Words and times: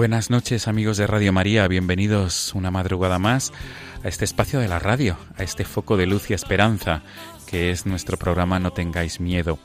Buenas 0.00 0.30
noches 0.30 0.66
amigos 0.66 0.96
de 0.96 1.06
Radio 1.06 1.30
María, 1.30 1.68
bienvenidos 1.68 2.54
una 2.54 2.70
madrugada 2.70 3.18
más 3.18 3.52
a 4.02 4.08
este 4.08 4.24
espacio 4.24 4.58
de 4.58 4.66
la 4.66 4.78
radio, 4.78 5.18
a 5.36 5.42
este 5.42 5.66
foco 5.66 5.98
de 5.98 6.06
luz 6.06 6.30
y 6.30 6.32
esperanza 6.32 7.02
que 7.46 7.70
es 7.70 7.84
nuestro 7.84 8.16
programa 8.16 8.58
No 8.58 8.72
tengáis 8.72 9.20
miedo. 9.20 9.58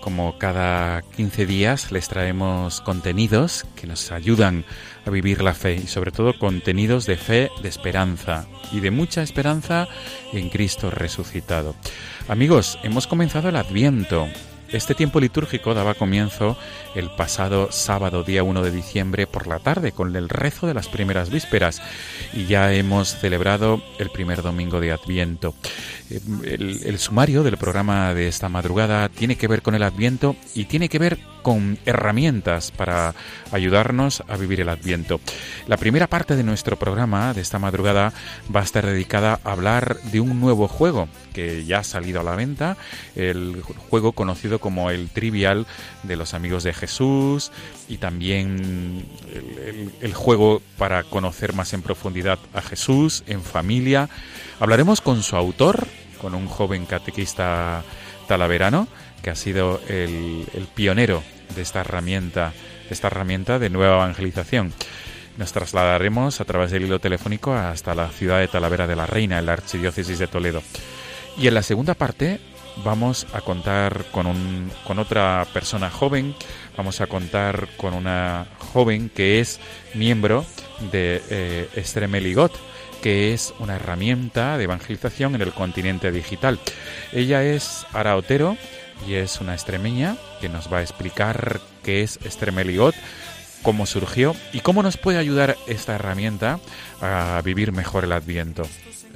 Como 0.00 0.38
cada 0.38 1.02
15 1.02 1.44
días 1.44 1.92
les 1.92 2.08
traemos 2.08 2.80
contenidos 2.80 3.66
que 3.76 3.86
nos 3.86 4.10
ayudan 4.10 4.64
a 5.04 5.10
vivir 5.10 5.42
la 5.42 5.52
fe 5.52 5.74
y 5.74 5.86
sobre 5.86 6.12
todo 6.12 6.38
contenidos 6.38 7.04
de 7.04 7.18
fe, 7.18 7.50
de 7.60 7.68
esperanza 7.68 8.46
y 8.72 8.80
de 8.80 8.90
mucha 8.90 9.22
esperanza 9.22 9.86
en 10.32 10.48
Cristo 10.48 10.90
resucitado. 10.90 11.76
Amigos, 12.26 12.78
hemos 12.84 13.06
comenzado 13.06 13.50
el 13.50 13.56
Adviento, 13.56 14.28
este 14.70 14.94
tiempo 14.94 15.20
litúrgico 15.20 15.72
daba 15.72 15.94
comienzo 15.94 16.56
el 16.94 17.10
pasado 17.10 17.72
sábado 17.72 18.22
día 18.22 18.42
1 18.42 18.62
de 18.62 18.70
diciembre 18.70 19.26
por 19.26 19.46
la 19.46 19.58
tarde 19.58 19.92
con 19.92 20.14
el 20.14 20.28
rezo 20.28 20.66
de 20.66 20.74
las 20.74 20.88
primeras 20.88 21.30
vísperas 21.30 21.80
y 22.34 22.46
ya 22.46 22.72
hemos 22.74 23.16
celebrado 23.16 23.82
el 23.98 24.10
primer 24.10 24.42
domingo 24.42 24.80
de 24.80 24.92
Adviento. 24.92 25.54
Eh, 26.10 26.20
El, 26.44 26.80
el 26.84 26.98
sumario 26.98 27.42
del 27.42 27.56
programa 27.56 28.12
de 28.14 28.28
esta 28.28 28.48
madrugada 28.48 29.08
tiene 29.08 29.36
que 29.36 29.48
ver 29.48 29.62
con 29.62 29.74
el 29.74 29.82
Adviento 29.82 30.36
y 30.54 30.66
tiene 30.66 30.88
que 30.88 30.98
ver 30.98 31.18
con 31.42 31.78
herramientas 31.86 32.70
para 32.70 33.14
ayudarnos 33.52 34.22
a 34.28 34.36
vivir 34.36 34.60
el 34.60 34.68
Adviento. 34.68 35.20
La 35.66 35.76
primera 35.76 36.06
parte 36.06 36.36
de 36.36 36.42
nuestro 36.42 36.76
programa 36.76 37.32
de 37.32 37.40
esta 37.40 37.58
madrugada 37.58 38.12
va 38.54 38.60
a 38.60 38.64
estar 38.64 38.84
dedicada 38.84 39.40
a 39.44 39.52
hablar 39.52 39.98
de 40.12 40.20
un 40.20 40.40
nuevo 40.40 40.68
juego 40.68 41.08
que 41.32 41.64
ya 41.64 41.78
ha 41.78 41.84
salido 41.84 42.20
a 42.20 42.24
la 42.24 42.34
venta, 42.34 42.76
el 43.14 43.62
juego 43.62 44.12
conocido 44.12 44.57
como 44.58 44.90
el 44.90 45.08
Trivial 45.10 45.66
de 46.02 46.16
los 46.16 46.34
amigos 46.34 46.64
de 46.64 46.72
Jesús 46.72 47.50
y 47.88 47.98
también 47.98 49.06
el, 50.00 50.14
juego 50.14 50.62
para 50.76 51.04
conocer 51.04 51.52
más 51.52 51.72
en 51.72 51.82
profundidad 51.82 52.38
a 52.54 52.62
Jesús 52.62 53.24
en 53.26 53.42
familia. 53.42 54.08
Hablaremos 54.60 55.00
con 55.00 55.22
su 55.22 55.36
autor, 55.36 55.86
con 56.20 56.34
un 56.34 56.46
joven 56.46 56.86
catequista 56.86 57.82
talaverano 58.26 58.88
que 59.22 59.30
ha 59.30 59.34
sido 59.34 59.80
el, 59.88 60.46
el 60.54 60.66
pionero 60.74 61.22
de 61.54 61.62
esta 61.62 61.80
herramienta, 61.80 62.52
de 62.88 62.94
esta 62.94 63.08
herramienta 63.08 63.58
de 63.58 63.70
nueva 63.70 63.96
evangelización. 63.96 64.72
Nos 65.38 65.52
trasladaremos 65.52 66.40
a 66.40 66.44
través 66.44 66.72
del 66.72 66.82
hilo 66.82 66.98
telefónico 66.98 67.54
hasta 67.54 67.94
la 67.94 68.08
ciudad 68.08 68.40
de 68.40 68.48
Talavera 68.48 68.88
de 68.88 68.96
la 68.96 69.06
Reina, 69.06 69.38
en 69.38 69.46
la 69.46 69.52
archidiócesis 69.52 70.18
de 70.18 70.26
Toledo. 70.26 70.62
Y 71.38 71.46
en 71.46 71.54
la 71.54 71.62
segunda 71.62 71.94
parte 71.94 72.40
vamos 72.84 73.26
a 73.32 73.40
contar 73.40 74.04
con, 74.10 74.26
un, 74.26 74.70
con 74.86 74.98
otra 74.98 75.46
persona 75.52 75.90
joven, 75.90 76.34
vamos 76.76 77.00
a 77.00 77.06
contar 77.06 77.68
con 77.76 77.94
una 77.94 78.46
joven 78.72 79.10
que 79.10 79.40
es 79.40 79.60
miembro 79.94 80.44
de 80.92 81.22
eh, 81.30 81.68
Estremeligot, 81.74 82.52
que 83.02 83.32
es 83.32 83.54
una 83.58 83.76
herramienta 83.76 84.58
de 84.58 84.64
evangelización 84.64 85.34
en 85.34 85.42
el 85.42 85.52
continente 85.52 86.10
digital. 86.10 86.58
Ella 87.12 87.44
es 87.44 87.86
Ara 87.92 88.16
Otero 88.16 88.56
y 89.06 89.14
es 89.14 89.40
una 89.40 89.54
extremeña 89.54 90.16
que 90.40 90.48
nos 90.48 90.72
va 90.72 90.78
a 90.78 90.82
explicar 90.82 91.60
qué 91.82 92.02
es 92.02 92.18
Estremeligot, 92.24 92.94
cómo 93.62 93.86
surgió 93.86 94.34
y 94.52 94.60
cómo 94.60 94.82
nos 94.82 94.96
puede 94.96 95.18
ayudar 95.18 95.56
esta 95.66 95.94
herramienta 95.94 96.58
a 97.00 97.40
vivir 97.44 97.72
mejor 97.72 98.04
el 98.04 98.12
Adviento. 98.12 98.64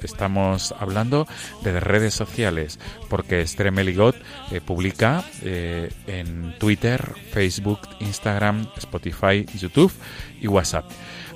Estamos 0.03 0.75
hablando 0.79 1.27
de 1.63 1.81
redes 1.81 2.15
sociales, 2.15 2.79
porque 3.09 3.47
Stremeligot 3.47 4.17
eh, 4.51 4.61
publica 4.61 5.25
eh, 5.43 5.91
en 6.07 6.59
Twitter, 6.59 7.15
Facebook, 7.33 7.81
Instagram, 8.01 8.69
Spotify, 8.77 9.47
YouTube 9.59 9.93
y 10.41 10.47
WhatsApp. 10.47 10.85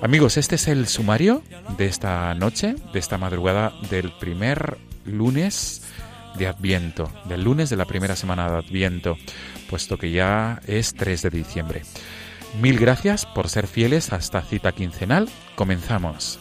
Amigos, 0.01 0.37
este 0.37 0.55
es 0.55 0.67
el 0.67 0.87
sumario 0.87 1.41
de 1.77 1.87
esta 1.87 2.33
noche, 2.35 2.75
de 2.93 2.99
esta 2.99 3.17
madrugada 3.17 3.73
del 3.89 4.11
primer 4.11 4.77
lunes 5.05 5.81
de 6.37 6.47
Adviento, 6.47 7.11
del 7.25 7.43
lunes 7.43 7.69
de 7.69 7.77
la 7.77 7.85
primera 7.85 8.15
semana 8.15 8.49
de 8.49 8.57
Adviento, 8.57 9.17
puesto 9.69 9.97
que 9.97 10.11
ya 10.11 10.61
es 10.67 10.93
3 10.93 11.23
de 11.23 11.29
diciembre. 11.29 11.81
Mil 12.61 12.79
gracias 12.79 13.25
por 13.25 13.49
ser 13.49 13.67
fieles 13.67 14.13
a 14.13 14.17
esta 14.17 14.41
cita 14.41 14.71
quincenal. 14.71 15.29
Comenzamos. 15.55 16.39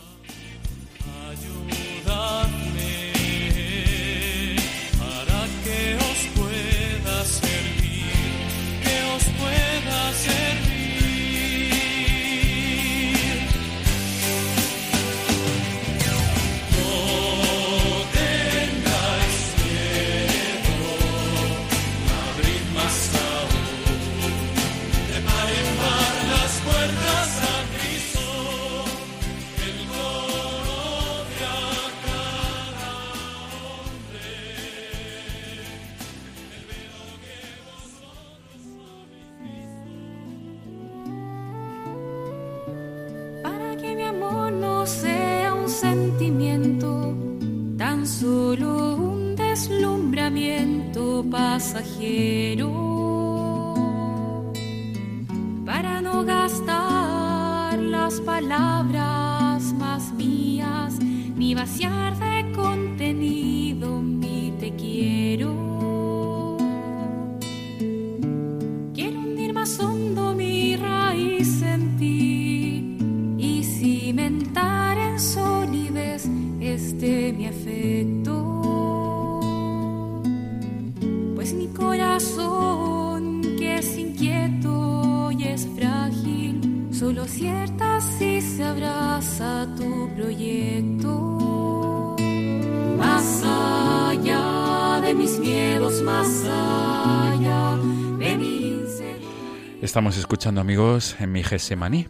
Estamos 99.82 100.17
escuchando, 100.19 100.61
amigos, 100.61 101.17
en 101.20 101.32
mi 101.32 101.43
Gesemaní, 101.44 102.06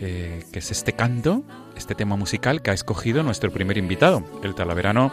eh, 0.00 0.42
que 0.52 0.58
es 0.58 0.70
este 0.70 0.94
canto, 0.94 1.44
este 1.76 1.94
tema 1.94 2.16
musical 2.16 2.60
que 2.60 2.70
ha 2.70 2.74
escogido 2.74 3.22
nuestro 3.22 3.50
primer 3.50 3.78
invitado, 3.78 4.24
el 4.42 4.54
talaverano 4.54 5.12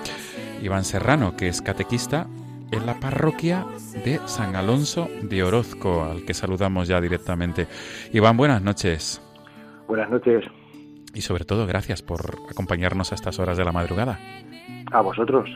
Iván 0.61 0.83
Serrano, 0.83 1.35
que 1.37 1.47
es 1.47 1.61
catequista 1.61 2.27
en 2.71 2.85
la 2.85 2.99
parroquia 2.99 3.65
de 4.03 4.19
San 4.25 4.55
Alonso 4.55 5.09
de 5.21 5.43
Orozco, 5.43 6.03
al 6.03 6.25
que 6.25 6.33
saludamos 6.33 6.87
ya 6.87 6.99
directamente. 6.99 7.67
Iván, 8.13 8.35
buenas 8.35 8.61
noches. 8.61 9.21
Buenas 9.87 10.09
noches 10.09 10.45
Y 11.13 11.21
sobre 11.21 11.45
todo, 11.45 11.67
gracias 11.67 12.01
por 12.01 12.39
acompañarnos 12.49 13.11
a 13.11 13.15
estas 13.15 13.37
horas 13.39 13.57
de 13.57 13.65
la 13.65 13.71
madrugada. 13.71 14.19
a 14.91 15.01
vosotros. 15.01 15.49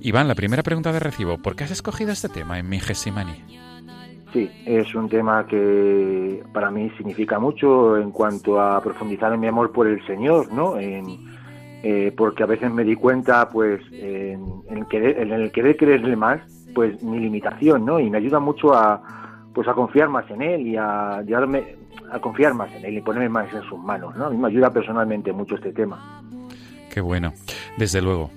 Iván, 0.00 0.28
la 0.28 0.34
primera 0.34 0.62
pregunta 0.62 0.92
de 0.92 1.00
recibo, 1.00 1.38
¿por 1.38 1.56
qué 1.56 1.64
has 1.64 1.70
escogido 1.70 2.12
este 2.12 2.28
tema 2.28 2.58
en 2.58 2.68
mi 2.68 2.78
Gesemaní? 2.80 3.44
Sí, 4.32 4.50
es 4.66 4.94
un 4.94 5.08
tema 5.08 5.46
que 5.46 6.42
para 6.52 6.70
mí 6.70 6.90
significa 6.96 7.38
mucho 7.38 7.96
en 7.96 8.10
cuanto 8.10 8.60
a 8.60 8.80
profundizar 8.82 9.32
en 9.32 9.40
mi 9.40 9.46
amor 9.46 9.72
por 9.72 9.86
el 9.86 10.04
Señor, 10.06 10.52
¿no? 10.52 10.78
En, 10.78 11.06
eh, 11.82 12.12
porque 12.16 12.42
a 12.42 12.46
veces 12.46 12.70
me 12.70 12.84
di 12.84 12.94
cuenta, 12.94 13.48
pues, 13.48 13.80
en, 13.90 14.44
en 14.68 14.78
el 14.78 14.86
querer, 14.86 15.18
en 15.20 15.32
el 15.32 15.50
querer 15.50 15.76
creerle 15.76 16.14
más, 16.14 16.40
pues 16.74 17.02
mi 17.02 17.18
limitación, 17.18 17.86
¿no? 17.86 17.98
Y 17.98 18.10
me 18.10 18.18
ayuda 18.18 18.38
mucho 18.38 18.74
a, 18.74 19.02
pues, 19.54 19.66
a 19.66 19.72
confiar 19.72 20.08
más 20.10 20.30
en 20.30 20.42
Él 20.42 20.66
y 20.66 20.76
a 20.76 21.22
llevarme, 21.22 21.76
a 22.12 22.18
confiar 22.18 22.52
más 22.52 22.70
en 22.74 22.84
Él 22.84 22.98
y 22.98 23.00
ponerme 23.00 23.30
más 23.30 23.52
en 23.54 23.62
sus 23.62 23.78
manos, 23.78 24.14
¿no? 24.16 24.26
A 24.26 24.30
mí 24.30 24.36
me 24.36 24.48
ayuda 24.48 24.70
personalmente 24.70 25.32
mucho 25.32 25.54
este 25.54 25.72
tema. 25.72 26.22
Qué 26.92 27.00
bueno. 27.00 27.32
Desde 27.76 28.02
luego, 28.02 28.30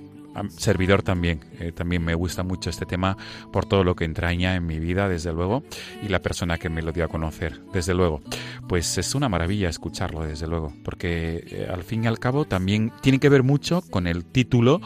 servidor 0.57 1.03
también. 1.03 1.41
eh, 1.59 1.71
también 1.71 2.03
me 2.03 2.15
gusta 2.15 2.43
mucho 2.43 2.69
este 2.69 2.85
tema 2.85 3.17
por 3.51 3.65
todo 3.65 3.83
lo 3.83 3.95
que 3.95 4.05
entraña 4.05 4.55
en 4.55 4.65
mi 4.65 4.79
vida, 4.79 5.09
desde 5.09 5.33
luego, 5.33 5.63
y 6.01 6.09
la 6.09 6.21
persona 6.21 6.57
que 6.57 6.69
me 6.69 6.81
lo 6.81 6.91
dio 6.91 7.05
a 7.05 7.07
conocer, 7.07 7.61
desde 7.73 7.93
luego. 7.93 8.21
Pues 8.67 8.97
es 8.97 9.15
una 9.15 9.29
maravilla 9.29 9.69
escucharlo, 9.69 10.23
desde 10.23 10.47
luego, 10.47 10.73
porque 10.83 11.43
eh, 11.47 11.67
al 11.71 11.83
fin 11.83 12.03
y 12.03 12.07
al 12.07 12.19
cabo 12.19 12.45
también 12.45 12.91
tiene 13.01 13.19
que 13.19 13.29
ver 13.29 13.43
mucho 13.43 13.81
con 13.89 14.07
el 14.07 14.25
título 14.25 14.81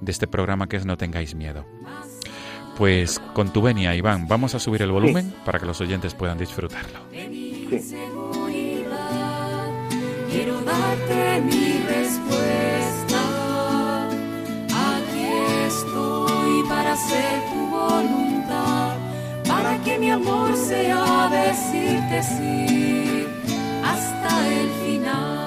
de 0.00 0.12
este 0.12 0.26
programa 0.26 0.68
que 0.68 0.76
es 0.76 0.86
No 0.86 0.96
tengáis 0.96 1.34
miedo. 1.34 1.66
Pues 2.76 3.18
con 3.34 3.52
tu 3.52 3.60
venia, 3.60 3.94
Iván, 3.94 4.26
vamos 4.26 4.54
a 4.54 4.58
subir 4.58 4.80
el 4.82 4.90
volumen 4.90 5.34
para 5.44 5.58
que 5.58 5.66
los 5.66 5.80
oyentes 5.80 6.14
puedan 6.14 6.38
disfrutarlo. 6.38 7.00
Sí. 7.12 7.96
Quiero 10.30 10.60
darte 10.62 11.40
mi 11.42 11.82
respuesta. 11.88 12.79
Estoy 15.70 16.64
para 16.68 16.94
hacer 16.94 17.44
tu 17.52 17.60
voluntad, 17.68 18.96
para 19.46 19.78
que 19.84 19.98
mi 20.00 20.10
amor 20.10 20.56
sea 20.56 21.28
decirte 21.30 22.22
sí 22.24 23.26
hasta 23.84 24.48
el 24.48 24.68
final. 24.82 25.39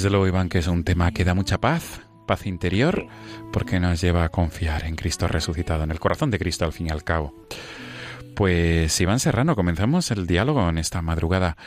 Desde 0.00 0.08
luego, 0.08 0.28
Iván, 0.28 0.48
que 0.48 0.60
es 0.60 0.66
un 0.66 0.82
tema 0.82 1.12
que 1.12 1.26
da 1.26 1.34
mucha 1.34 1.58
paz, 1.58 2.00
paz 2.26 2.46
interior, 2.46 3.06
porque 3.52 3.80
nos 3.80 4.00
lleva 4.00 4.24
a 4.24 4.30
confiar 4.30 4.86
en 4.86 4.96
Cristo 4.96 5.28
resucitado, 5.28 5.84
en 5.84 5.90
el 5.90 6.00
corazón 6.00 6.30
de 6.30 6.38
Cristo 6.38 6.64
al 6.64 6.72
fin 6.72 6.86
y 6.86 6.90
al 6.90 7.04
cabo. 7.04 7.34
Pues 8.34 8.98
Iván 8.98 9.20
Serrano, 9.20 9.54
comenzamos 9.54 10.10
el 10.10 10.26
diálogo 10.26 10.66
en 10.70 10.78
esta 10.78 11.02
madrugada 11.02 11.58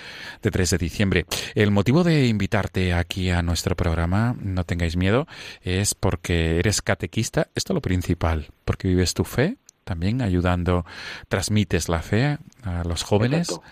de 0.42 0.50
3 0.50 0.68
de 0.72 0.78
diciembre. 0.80 1.26
El 1.54 1.70
motivo 1.70 2.04
de 2.04 2.26
invitarte 2.26 2.96
aquí 2.96 3.30
a 3.30 3.44
nuestro 3.44 3.76
programa, 3.76 4.36
no 4.42 4.64
tengáis 4.64 4.98
miedo, 4.98 5.28
es 5.62 5.94
porque 5.94 6.58
eres 6.58 6.82
catequista, 6.82 7.50
esto 7.54 7.74
es 7.74 7.76
lo 7.76 7.82
principal, 7.82 8.48
porque 8.66 8.88
vives 8.88 9.14
tu 9.14 9.26
fe, 9.26 9.58
también 9.84 10.24
ayudando, 10.24 10.88
transmites 11.28 11.88
la 11.88 12.02
fe 12.02 12.40
a 12.64 12.84
los 12.84 13.04
jóvenes 13.04 13.50
Exacto. 13.50 13.64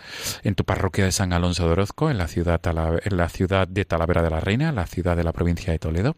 en 0.43 0.55
tu 0.55 0.63
parroquia 0.63 1.05
de 1.05 1.11
San 1.11 1.33
Alonso 1.33 1.65
de 1.65 1.71
Orozco, 1.71 2.09
en 2.09 2.17
la 2.17 2.27
ciudad, 2.27 2.59
en 3.03 3.17
la 3.17 3.29
ciudad 3.29 3.67
de 3.67 3.85
Talavera 3.85 4.21
de 4.21 4.29
la 4.29 4.39
Reina, 4.39 4.71
la 4.71 4.87
ciudad 4.87 5.15
de 5.17 5.23
la 5.23 5.31
provincia 5.33 5.71
de 5.73 5.79
Toledo. 5.79 6.15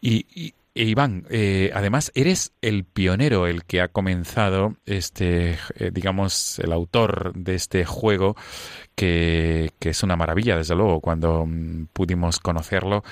Y, 0.00 0.26
y- 0.34 0.54
e 0.76 0.82
Iván, 0.86 1.24
eh, 1.30 1.70
además 1.72 2.10
eres 2.16 2.50
el 2.60 2.82
pionero, 2.82 3.46
el 3.46 3.62
que 3.64 3.80
ha 3.80 3.86
comenzado 3.86 4.74
este, 4.86 5.52
eh, 5.76 5.90
digamos, 5.92 6.58
el 6.58 6.72
autor 6.72 7.32
de 7.36 7.54
este 7.54 7.84
juego 7.84 8.34
que, 8.94 9.72
es 9.80 10.02
una 10.02 10.16
maravilla, 10.16 10.56
desde 10.56 10.74
luego, 10.74 11.00
cuando 11.00 11.46
mm, 11.46 11.86
pudimos 11.92 12.38
conocerlo 12.38 13.02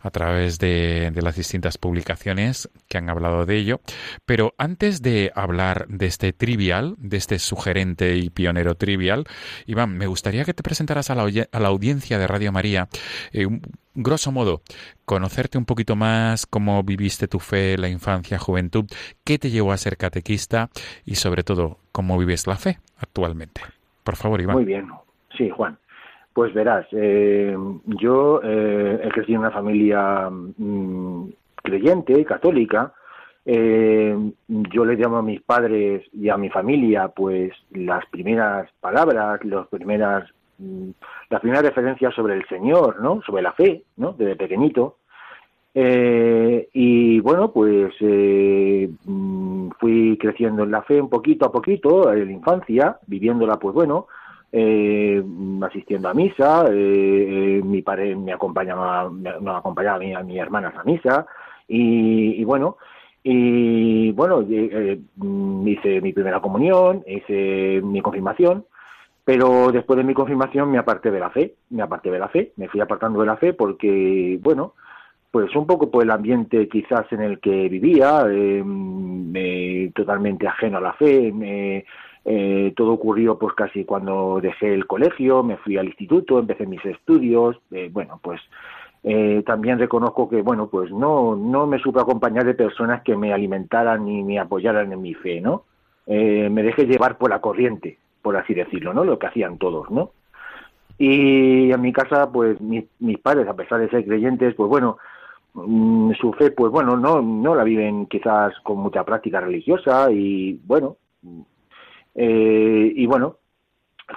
a 0.00 0.10
través 0.10 0.58
de, 0.58 1.12
las 1.14 1.36
distintas 1.36 1.78
publicaciones 1.78 2.68
que 2.88 2.98
han 2.98 3.10
hablado 3.10 3.46
de 3.46 3.56
ello. 3.56 3.80
Pero 4.26 4.54
antes 4.58 5.02
de 5.02 5.32
hablar 5.34 5.86
de 5.88 6.06
este 6.06 6.32
trivial, 6.32 6.94
de 6.98 7.16
este 7.16 7.38
sugerente 7.38 8.16
y 8.16 8.30
pionero 8.30 8.74
trivial, 8.76 9.24
Iván, 9.66 9.96
me 9.96 10.06
gustaría 10.06 10.44
que 10.44 10.54
te 10.54 10.62
presentaras 10.62 11.10
a 11.10 11.14
la, 11.14 11.68
audiencia 11.68 12.18
de 12.18 12.26
Radio 12.26 12.52
María, 12.52 12.88
eh, 13.32 13.46
grosso 13.94 14.32
modo, 14.32 14.62
conocerte 15.04 15.58
un 15.58 15.64
poquito 15.64 15.96
más, 15.96 16.46
cómo 16.46 16.82
viviste 16.82 17.28
tu 17.28 17.40
fe, 17.40 17.76
la 17.78 17.88
infancia, 17.88 18.38
juventud, 18.38 18.86
qué 19.24 19.38
te 19.38 19.50
llevó 19.50 19.72
a 19.72 19.76
ser 19.76 19.96
catequista 19.96 20.70
y 21.04 21.16
sobre 21.16 21.42
todo, 21.42 21.78
cómo 21.92 22.16
vives 22.18 22.46
la 22.46 22.56
fe 22.56 22.78
actualmente. 22.98 23.60
Por 24.04 24.16
favor, 24.16 24.40
Iván. 24.40 24.56
Muy 24.56 24.64
bien. 24.64 24.88
Sí, 25.38 25.48
Juan. 25.48 25.78
Pues 26.34 26.52
verás, 26.52 26.86
eh, 26.92 27.56
yo 27.84 28.40
eh, 28.42 29.00
he 29.02 29.08
crecido 29.08 29.36
en 29.36 29.40
una 29.40 29.50
familia 29.50 30.28
mm, 30.30 31.30
creyente, 31.62 32.24
católica. 32.24 32.92
Eh, 33.46 34.14
yo 34.46 34.84
le 34.84 34.96
llamo 34.96 35.18
a 35.18 35.22
mis 35.22 35.40
padres 35.40 36.04
y 36.12 36.28
a 36.28 36.36
mi 36.36 36.50
familia, 36.50 37.08
pues 37.08 37.52
las 37.70 38.04
primeras 38.06 38.70
palabras, 38.80 39.42
las 39.44 39.66
primeras, 39.68 40.28
mm, 40.58 40.90
las 41.30 41.40
primeras 41.40 41.64
referencias 41.64 42.14
sobre 42.14 42.34
el 42.34 42.46
Señor, 42.48 43.00
¿no? 43.00 43.22
Sobre 43.22 43.42
la 43.42 43.52
fe, 43.52 43.84
¿no? 43.96 44.12
Desde 44.12 44.36
pequeñito. 44.36 44.98
Eh, 45.74 46.68
y 46.72 47.20
bueno, 47.20 47.52
pues 47.52 47.94
mm, 48.00 49.70
fui 49.78 50.18
creciendo 50.18 50.64
en 50.64 50.72
la 50.72 50.82
fe 50.82 51.00
un 51.00 51.08
poquito 51.08 51.46
a 51.46 51.52
poquito, 51.52 52.12
en 52.12 52.26
la 52.26 52.32
infancia, 52.32 52.98
viviéndola, 53.06 53.56
pues 53.56 53.74
bueno, 53.74 54.08
eh, 54.52 55.22
mm, 55.24 55.62
asistiendo 55.64 56.08
a 56.08 56.14
misa, 56.14 56.66
eh, 56.70 57.58
eh, 57.58 57.62
mi 57.64 57.82
padre 57.82 58.16
me 58.16 58.32
acompañaba, 58.32 59.10
nos 59.10 59.56
acompañaba 59.58 59.96
a 59.96 60.00
mí, 60.00 60.14
a 60.14 60.22
mis 60.22 60.38
hermanas 60.38 60.74
a 60.76 60.84
misa, 60.84 61.26
y, 61.66 62.40
y 62.40 62.44
bueno, 62.44 62.76
y 63.22 64.10
bueno, 64.12 64.40
eh, 64.42 64.46
eh, 64.72 65.00
mm, 65.16 65.68
hice 65.68 66.00
mi 66.00 66.12
primera 66.12 66.40
comunión, 66.40 67.02
hice 67.06 67.80
mi 67.82 68.00
confirmación, 68.00 68.64
pero 69.24 69.70
después 69.72 69.96
de 69.98 70.04
mi 70.04 70.14
confirmación 70.14 70.70
me 70.70 70.78
aparté 70.78 71.10
de 71.10 71.20
la 71.20 71.30
fe, 71.30 71.54
me 71.70 71.82
aparté 71.82 72.10
de 72.10 72.18
la 72.18 72.28
fe, 72.28 72.52
me 72.56 72.68
fui 72.68 72.80
apartando 72.80 73.20
de 73.20 73.26
la 73.26 73.36
fe 73.36 73.52
porque, 73.52 74.38
bueno, 74.42 74.74
pues 75.30 75.54
un 75.54 75.66
poco 75.66 75.90
por 75.90 76.02
el 76.02 76.10
ambiente 76.10 76.68
quizás 76.68 77.10
en 77.12 77.20
el 77.20 77.38
que 77.40 77.68
vivía, 77.68 78.24
eh, 78.30 78.62
me- 78.64 79.92
totalmente 79.94 80.46
ajeno 80.48 80.78
a 80.78 80.80
la 80.80 80.92
fe, 80.94 81.30
me- 81.32 81.84
eh, 82.30 82.72
todo 82.76 82.92
ocurrió 82.92 83.38
pues 83.38 83.54
casi 83.54 83.84
cuando 83.84 84.38
dejé 84.42 84.74
el 84.74 84.86
colegio, 84.86 85.42
me 85.42 85.56
fui 85.56 85.78
al 85.78 85.86
instituto, 85.86 86.38
empecé 86.38 86.66
mis 86.66 86.84
estudios, 86.84 87.56
eh, 87.72 87.88
bueno, 87.92 88.20
pues 88.22 88.40
Eh, 89.04 89.42
también 89.46 89.78
reconozco 89.78 90.28
que, 90.28 90.42
bueno, 90.42 90.66
pues 90.66 90.90
no, 90.90 91.36
no 91.36 91.66
me 91.66 91.78
supe 91.78 92.00
acompañar 92.00 92.44
de 92.44 92.54
personas 92.54 93.00
que 93.04 93.16
me 93.16 93.32
alimentaran 93.32 94.04
ni 94.04 94.24
me 94.24 94.40
apoyaran 94.40 94.92
en 94.92 95.00
mi 95.00 95.14
fe, 95.14 95.40
¿no? 95.40 95.62
Eh, 96.06 96.48
me 96.50 96.64
dejé 96.64 96.84
llevar 96.84 97.16
por 97.16 97.30
la 97.30 97.38
corriente, 97.40 97.96
por 98.22 98.36
así 98.36 98.54
decirlo, 98.54 98.92
¿no? 98.92 99.04
Lo 99.04 99.16
que 99.16 99.28
hacían 99.28 99.56
todos, 99.56 99.88
¿no? 99.90 100.10
Y 100.98 101.70
en 101.70 101.80
mi 101.80 101.92
casa, 101.92 102.26
pues 102.32 102.60
mis, 102.60 102.84
mis 102.98 103.18
padres, 103.18 103.46
a 103.46 103.54
pesar 103.54 103.78
de 103.80 103.88
ser 103.88 104.04
creyentes, 104.04 104.54
pues 104.56 104.68
bueno, 104.68 104.98
mm, 105.54 106.14
su 106.20 106.32
fe, 106.32 106.50
pues 106.50 106.72
bueno, 106.72 106.96
no, 106.96 107.22
no 107.22 107.54
la 107.54 107.62
viven 107.62 108.06
quizás 108.06 108.52
con 108.64 108.78
mucha 108.78 109.04
práctica 109.04 109.40
religiosa 109.40 110.10
y 110.10 110.60
bueno, 110.66 110.96
eh, 112.20 112.92
y 112.96 113.06
bueno, 113.06 113.36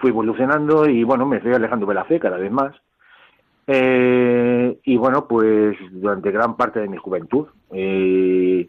fui 0.02 0.10
evolucionando 0.10 0.90
y 0.90 1.04
bueno, 1.04 1.28
me 1.28 1.40
fui 1.40 1.54
alejando 1.54 1.86
de 1.86 1.94
la 1.94 2.06
fe 2.06 2.20
cada 2.20 2.38
vez 2.38 2.52
más. 2.52 2.76
Eh, 3.68 4.80
y 4.84 4.98
bueno, 4.98 5.28
pues 5.28 5.78
durante 5.92 6.32
gran 6.32 6.58
parte 6.58 6.80
de 6.80 6.88
mi 6.88 6.98
juventud, 6.98 7.46
eh, 7.72 8.68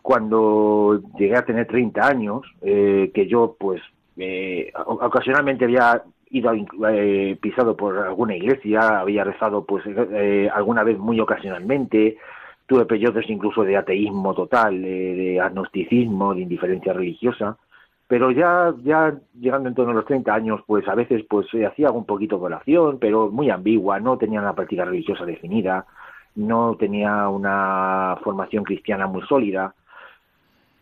cuando 0.00 0.98
llegué 1.18 1.36
a 1.36 1.44
tener 1.44 1.66
30 1.66 2.06
años, 2.06 2.42
eh, 2.62 3.10
que 3.14 3.26
yo 3.26 3.54
pues 3.60 3.82
eh, 4.16 4.72
ocasionalmente 4.86 5.66
había 5.66 6.02
ido 6.30 6.52
eh, 6.88 7.36
pisado 7.38 7.76
por 7.76 7.98
alguna 7.98 8.34
iglesia, 8.34 9.00
había 9.00 9.24
rezado 9.24 9.66
pues 9.66 9.84
eh, 9.86 10.48
alguna 10.54 10.84
vez 10.84 10.98
muy 10.98 11.20
ocasionalmente, 11.20 12.16
tuve 12.66 12.86
periodos 12.86 13.28
incluso 13.28 13.62
de 13.62 13.76
ateísmo 13.76 14.32
total, 14.32 14.82
eh, 14.82 15.14
de 15.14 15.40
agnosticismo, 15.40 16.34
de 16.34 16.40
indiferencia 16.40 16.94
religiosa, 16.94 17.58
pero 18.12 18.30
ya 18.30 18.74
ya 18.84 19.14
llegando 19.40 19.70
en 19.70 19.74
torno 19.74 19.92
a 19.92 19.94
los 19.94 20.04
30 20.04 20.34
años, 20.34 20.60
pues 20.66 20.86
a 20.86 20.94
veces 20.94 21.24
pues 21.30 21.46
se 21.50 21.64
hacía 21.64 21.90
un 21.90 22.04
poquito 22.04 22.36
de 22.36 22.44
oración, 22.44 22.98
pero 23.00 23.30
muy 23.30 23.48
ambigua, 23.48 24.00
no 24.00 24.18
tenía 24.18 24.38
una 24.38 24.54
práctica 24.54 24.84
religiosa 24.84 25.24
definida, 25.24 25.86
no 26.34 26.76
tenía 26.78 27.26
una 27.30 28.18
formación 28.22 28.64
cristiana 28.64 29.06
muy 29.06 29.22
sólida. 29.22 29.74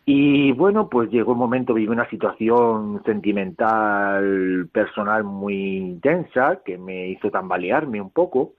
Y 0.05 0.51
bueno, 0.55 0.89
pues 0.89 1.09
llegó 1.13 1.31
un 1.31 1.39
momento, 1.39 1.73
viví 1.73 1.87
una 1.87 2.11
situación 2.11 3.01
sentimental, 3.05 4.69
personal 4.73 5.23
muy 5.23 5.77
intensa, 5.77 6.63
que 6.65 6.79
me 6.79 7.11
hizo 7.11 7.31
tambalearme 7.31 8.01
un 8.01 8.11
poco. 8.11 8.55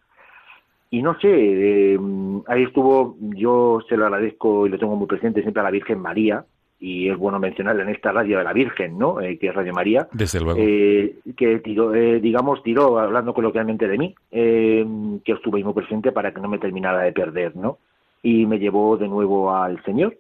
Y 0.90 1.02
no 1.02 1.20
sé, 1.20 1.28
eh, 1.30 2.00
ahí 2.48 2.64
estuvo, 2.64 3.18
yo 3.20 3.80
se 3.90 3.98
lo 3.98 4.06
agradezco 4.06 4.66
y 4.66 4.70
lo 4.70 4.80
tengo 4.80 4.96
muy 4.96 5.08
presente 5.08 5.42
siempre 5.42 5.60
a 5.60 5.66
la 5.66 5.72
Virgen 5.72 6.00
María, 6.00 6.46
y 6.84 7.08
es 7.10 7.16
bueno 7.18 7.38
mencionarla 7.40 7.84
en 7.84 7.90
esta 7.90 8.12
radio 8.12 8.40
de 8.40 8.44
la 8.44 8.54
Virgen, 8.54 8.98
¿no? 8.98 9.22
Eh, 9.22 9.38
que 9.38 9.50
es 9.50 9.54
Radio 9.56 9.72
María. 9.72 10.08
Desde 10.12 10.42
luego. 10.42 10.60
Eh, 10.62 11.16
que 11.38 11.60
tiró, 11.60 11.94
eh, 11.94 12.20
digamos, 12.20 12.64
tiró, 12.64 12.98
hablando 12.98 13.36
coloquialmente 13.36 13.88
de 13.88 13.98
mí, 14.00 14.16
eh, 14.32 14.84
que 15.24 15.34
estuve 15.34 15.60
ahí 15.60 15.64
muy 15.64 15.74
presente 15.74 16.12
para 16.12 16.34
que 16.34 16.42
no 16.42 16.50
me 16.50 16.58
terminara 16.58 17.02
de 17.04 17.12
perder, 17.14 17.56
¿no? 17.56 17.78
Y 18.24 18.48
me 18.48 18.58
llevó 18.58 18.98
de 18.98 19.08
nuevo 19.08 19.54
al 19.54 19.82
Señor. 19.84 20.18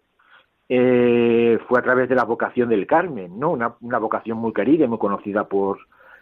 Eh, 0.69 1.57
fue 1.67 1.79
a 1.79 1.81
través 1.81 2.07
de 2.07 2.15
la 2.15 2.23
vocación 2.25 2.69
del 2.69 2.85
Carmen, 2.87 3.39
¿no? 3.39 3.49
Una, 3.51 3.73
una 3.81 3.97
vocación 3.97 4.37
muy 4.37 4.53
querida 4.53 4.85
y 4.85 4.87
muy 4.87 4.99
conocida 4.99 5.45
por, 5.45 5.79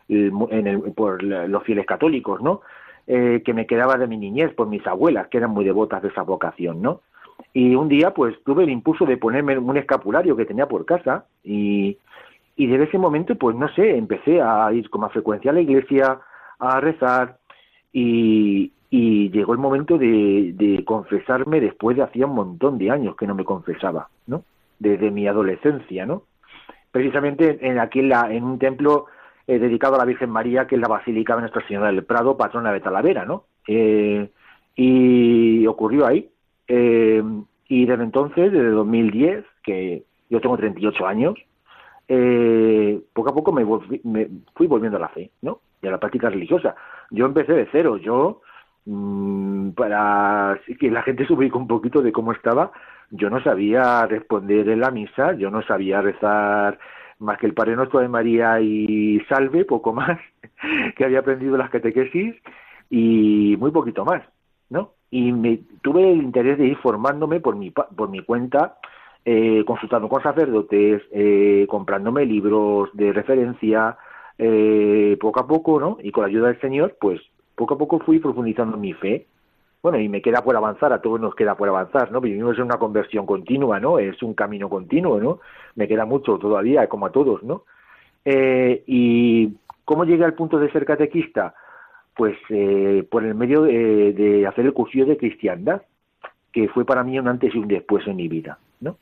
en 0.08 0.68
el- 0.68 0.80
por 0.94 1.22
los 1.22 1.64
fieles 1.64 1.86
católicos, 1.86 2.42
¿no? 2.42 2.62
Que 3.06 3.54
me 3.54 3.66
quedaba 3.66 3.98
de 3.98 4.08
mi 4.08 4.18
niñez 4.18 4.54
por 4.54 4.68
mis 4.68 4.86
abuelas, 4.88 5.28
que 5.28 5.38
eran 5.38 5.50
muy 5.52 5.66
devotas 5.66 6.02
de 6.02 6.10
esa 6.10 6.22
vocación, 6.22 6.82
¿no? 6.82 7.02
Y 7.54 7.76
un 7.76 7.90
día, 7.90 8.14
pues, 8.14 8.36
tuve 8.44 8.64
el 8.64 8.70
impulso 8.70 9.06
de 9.06 9.18
ponerme 9.18 9.58
un 9.58 9.78
escapulario 9.78 10.36
que 10.36 10.46
tenía 10.46 10.68
por 10.68 10.86
casa 10.86 11.26
y, 11.44 11.98
y 12.56 12.68
desde 12.68 12.86
ese 12.86 12.98
momento, 12.98 13.36
pues, 13.36 13.56
no 13.56 13.70
sé, 13.70 13.98
empecé 13.98 14.42
a 14.42 14.72
ir 14.74 14.90
con 14.90 15.02
más 15.02 15.12
frecuencia 15.12 15.52
a 15.52 15.54
la 15.54 15.62
iglesia, 15.62 16.20
a 16.60 16.80
rezar 16.80 17.38
y, 17.92 18.72
y 18.90 19.30
llegó 19.32 19.54
el 19.54 19.60
momento 19.60 19.98
de, 19.98 20.54
de 20.54 20.84
confesarme 20.84 21.60
después 21.60 21.96
de 21.96 22.04
hacía 22.04 22.26
un 22.26 22.36
montón 22.36 22.78
de 22.78 22.92
años 22.92 23.16
que 23.16 23.28
no 23.28 23.36
me 23.36 23.46
confesaba, 23.46 24.10
¿no? 24.28 24.44
Desde 24.80 25.12
mi 25.12 25.28
adolescencia, 25.28 26.06
¿no? 26.06 26.24
Precisamente 26.92 27.60
en 27.62 27.80
aquí 27.80 28.00
en, 28.00 28.10
la, 28.10 28.32
en 28.32 28.44
un 28.44 28.58
templo 28.58 29.06
eh, 29.48 29.60
dedicado 29.60 29.96
a 29.96 30.00
la 30.00 30.06
Virgen 30.06 30.30
María, 30.30 30.68
que 30.68 30.76
es 30.76 30.82
la 30.82 30.88
Basílica 30.88 31.36
de 31.36 31.42
Nuestra 31.42 31.66
Señora 31.68 31.88
del 31.88 32.04
Prado, 32.04 32.38
patrona 32.38 32.72
de 32.72 32.82
Talavera, 32.82 33.26
¿no? 33.26 33.46
Eh, 33.68 34.30
y 34.76 35.68
ocurrió 35.68 36.06
ahí. 36.08 36.30
Eh, 36.70 37.24
y 37.68 37.86
desde 37.88 38.04
entonces, 38.04 38.52
desde 38.54 38.70
2010, 38.70 39.46
que 39.64 40.04
yo 40.30 40.42
tengo 40.42 40.58
38 40.58 41.08
años, 41.08 41.36
eh, 42.08 43.02
poco 43.14 43.32
a 43.32 43.36
poco 43.36 43.52
me, 43.52 43.66
volví- 43.66 44.02
me 44.04 44.30
fui 44.56 44.68
volviendo 44.68 44.98
a 44.98 45.02
la 45.02 45.10
fe, 45.10 45.32
¿no? 45.42 45.62
Y 45.82 45.88
a 45.88 45.92
la 45.92 46.00
práctica 46.00 46.30
religiosa. 46.30 46.76
Yo 47.12 47.26
empecé 47.26 47.54
de 47.54 47.68
cero, 47.72 47.98
yo, 47.98 48.42
mm, 48.86 49.72
para 49.72 50.60
que 50.80 50.92
la 50.92 51.04
gente 51.04 51.26
se 51.28 51.34
ubique 51.34 51.58
un 51.58 51.68
poquito 51.68 52.02
de 52.02 52.12
cómo 52.12 52.32
estaba, 52.34 52.72
yo 53.12 53.30
no 53.30 53.42
sabía 53.44 54.06
responder 54.08 54.70
en 54.70 54.82
la 54.82 54.92
misa, 54.92 55.34
yo 55.36 55.52
no 55.52 55.62
sabía 55.64 56.02
rezar 56.02 56.80
más 57.20 57.38
que 57.40 57.48
el 57.48 57.54
Padre 57.54 57.76
Nuestro 57.76 58.00
de 58.00 58.08
María 58.10 58.62
y 58.62 59.20
Salve, 59.30 59.66
poco 59.66 59.94
más, 60.00 60.20
que 60.96 61.06
había 61.06 61.20
aprendido 61.20 61.58
las 61.58 61.70
catequesis 61.70 62.36
y 62.90 63.56
muy 63.60 63.72
poquito 63.72 64.06
más, 64.06 64.24
¿no? 64.70 64.94
Y 65.12 65.32
me 65.32 65.60
tuve 65.82 66.12
el 66.12 66.22
interés 66.22 66.58
de 66.58 66.68
ir 66.68 66.78
formándome 66.78 67.40
por 67.40 67.56
mi, 67.56 67.72
por 67.72 68.10
mi 68.10 68.22
cuenta, 68.22 68.78
eh, 69.26 69.64
consultando 69.66 70.08
con 70.08 70.22
sacerdotes, 70.22 71.02
eh, 71.12 71.66
comprándome 71.70 72.26
libros 72.26 72.90
de 72.94 73.12
referencia, 73.12 73.98
eh, 74.38 75.18
poco 75.20 75.42
a 75.42 75.48
poco, 75.48 75.80
¿no? 75.80 75.98
Y 76.02 76.12
con 76.12 76.24
la 76.24 76.30
ayuda 76.30 76.48
del 76.48 76.62
Señor, 76.62 76.96
pues 77.00 77.20
poco 77.56 77.74
a 77.74 77.78
poco 77.78 78.00
fui 78.00 78.20
profundizando 78.20 78.78
mi 78.78 78.94
fe. 78.94 79.28
Bueno, 79.82 80.00
y 80.00 80.10
me 80.10 80.22
queda 80.22 80.42
por 80.42 80.56
avanzar, 80.56 80.94
a 80.94 81.02
todos 81.02 81.20
nos 81.20 81.36
queda 81.36 81.56
por 81.56 81.68
avanzar, 81.70 82.12
¿no? 82.12 82.22
Vivimos 82.22 82.58
en 82.58 82.64
una 82.64 82.78
conversión 82.78 83.26
continua, 83.26 83.80
¿no? 83.80 84.00
Es 84.00 84.22
un 84.24 84.34
camino 84.34 84.70
continuo, 84.70 85.20
¿no? 85.20 85.40
Me 85.76 85.88
queda 85.88 86.06
mucho 86.06 86.38
todavía, 86.38 86.88
como 86.88 87.06
a 87.06 87.12
todos, 87.12 87.44
¿no? 87.44 87.64
Eh, 88.26 88.84
¿Y 88.88 89.58
cómo 89.86 90.06
llegué 90.06 90.24
al 90.24 90.34
punto 90.34 90.60
de 90.60 90.72
ser 90.72 90.86
catequista? 90.86 91.54
Pues 92.20 92.36
eh, 92.50 93.08
por 93.10 93.24
el 93.24 93.34
medio 93.34 93.62
de, 93.62 94.12
de 94.12 94.46
hacer 94.46 94.66
el 94.66 94.74
cursillo 94.74 95.06
de 95.06 95.16
cristiandad, 95.16 95.84
que 96.52 96.68
fue 96.68 96.84
para 96.84 97.02
mí 97.02 97.18
un 97.18 97.30
antes 97.30 97.56
y 97.56 97.58
un 97.58 97.70
después 97.70 98.06
en 98.08 98.18
mi 98.18 98.28
vida, 98.28 98.58
¿no? 98.82 98.98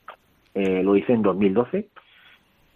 Eh, 0.54 0.84
lo 0.84 0.96
hice 0.96 1.14
en 1.14 1.24
2012 1.24 1.88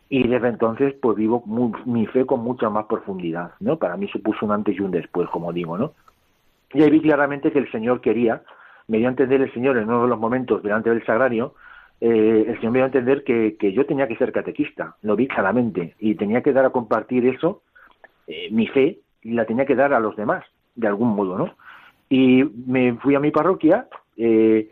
y 0.10 0.27
desde 0.27 0.48
entonces 0.48 0.95
pues 1.00 1.15
vivo 1.15 1.43
mi 1.86 2.07
fe 2.07 2.25
con 2.25 2.39
mucha 2.39 2.71
más 2.71 2.88
profundidad, 2.88 3.51
¿no? 3.60 3.77
Para 3.77 3.98
mí 3.98 4.07
supuso 4.07 4.48
un 4.48 4.51
antes 4.51 4.75
y 4.75 4.81
un 4.81 4.89
después, 4.89 5.29
como 5.29 5.53
digo, 5.53 5.77
¿no? 5.77 5.93
Y 6.74 6.81
ahí 6.81 6.89
vi 6.89 7.01
claramente 7.01 7.51
que 7.51 7.60
el 7.60 7.71
Señor 7.71 8.01
quería, 8.01 8.41
me 8.88 8.98
dio 8.98 9.10
a 9.10 9.12
entender 9.12 9.43
el 9.43 9.53
Señor 9.53 9.77
en 9.77 9.89
uno 9.89 10.01
de 10.01 10.10
los 10.10 10.19
momentos 10.19 10.63
delante 10.63 10.89
del 10.89 11.05
sagrario, 11.05 11.53
eh, 12.00 12.45
el 12.48 12.55
Señor 12.55 12.71
me 12.71 12.79
dio 12.79 12.86
a 12.86 12.88
entender 12.88 13.24
que, 13.24 13.57
que 13.60 13.74
yo 13.74 13.86
tenía 13.86 14.07
que 14.07 14.15
ser 14.15 14.31
catequista, 14.31 14.95
lo 15.03 15.15
vi 15.15 15.27
claramente, 15.27 15.93
y 16.00 16.15
tenía 16.15 16.41
que 16.41 16.51
dar 16.51 16.65
a 16.65 16.71
compartir 16.71 17.27
eso, 17.27 17.62
eh, 18.25 18.50
mi 18.50 18.65
fe, 18.65 19.01
y 19.22 19.32
la 19.32 19.46
tenía 19.46 19.66
que 19.66 19.75
dar 19.75 19.94
a 19.94 20.00
los 20.00 20.16
demás, 20.16 20.44
de 20.75 20.88
algún 20.88 21.16
modo, 21.16 21.38
¿no? 21.38 21.56
Y 22.10 22.44
me 22.44 22.96
fui 22.96 23.16
a 23.16 23.20
mi 23.20 23.32
parroquia, 23.32 23.88
eh, 24.18 24.70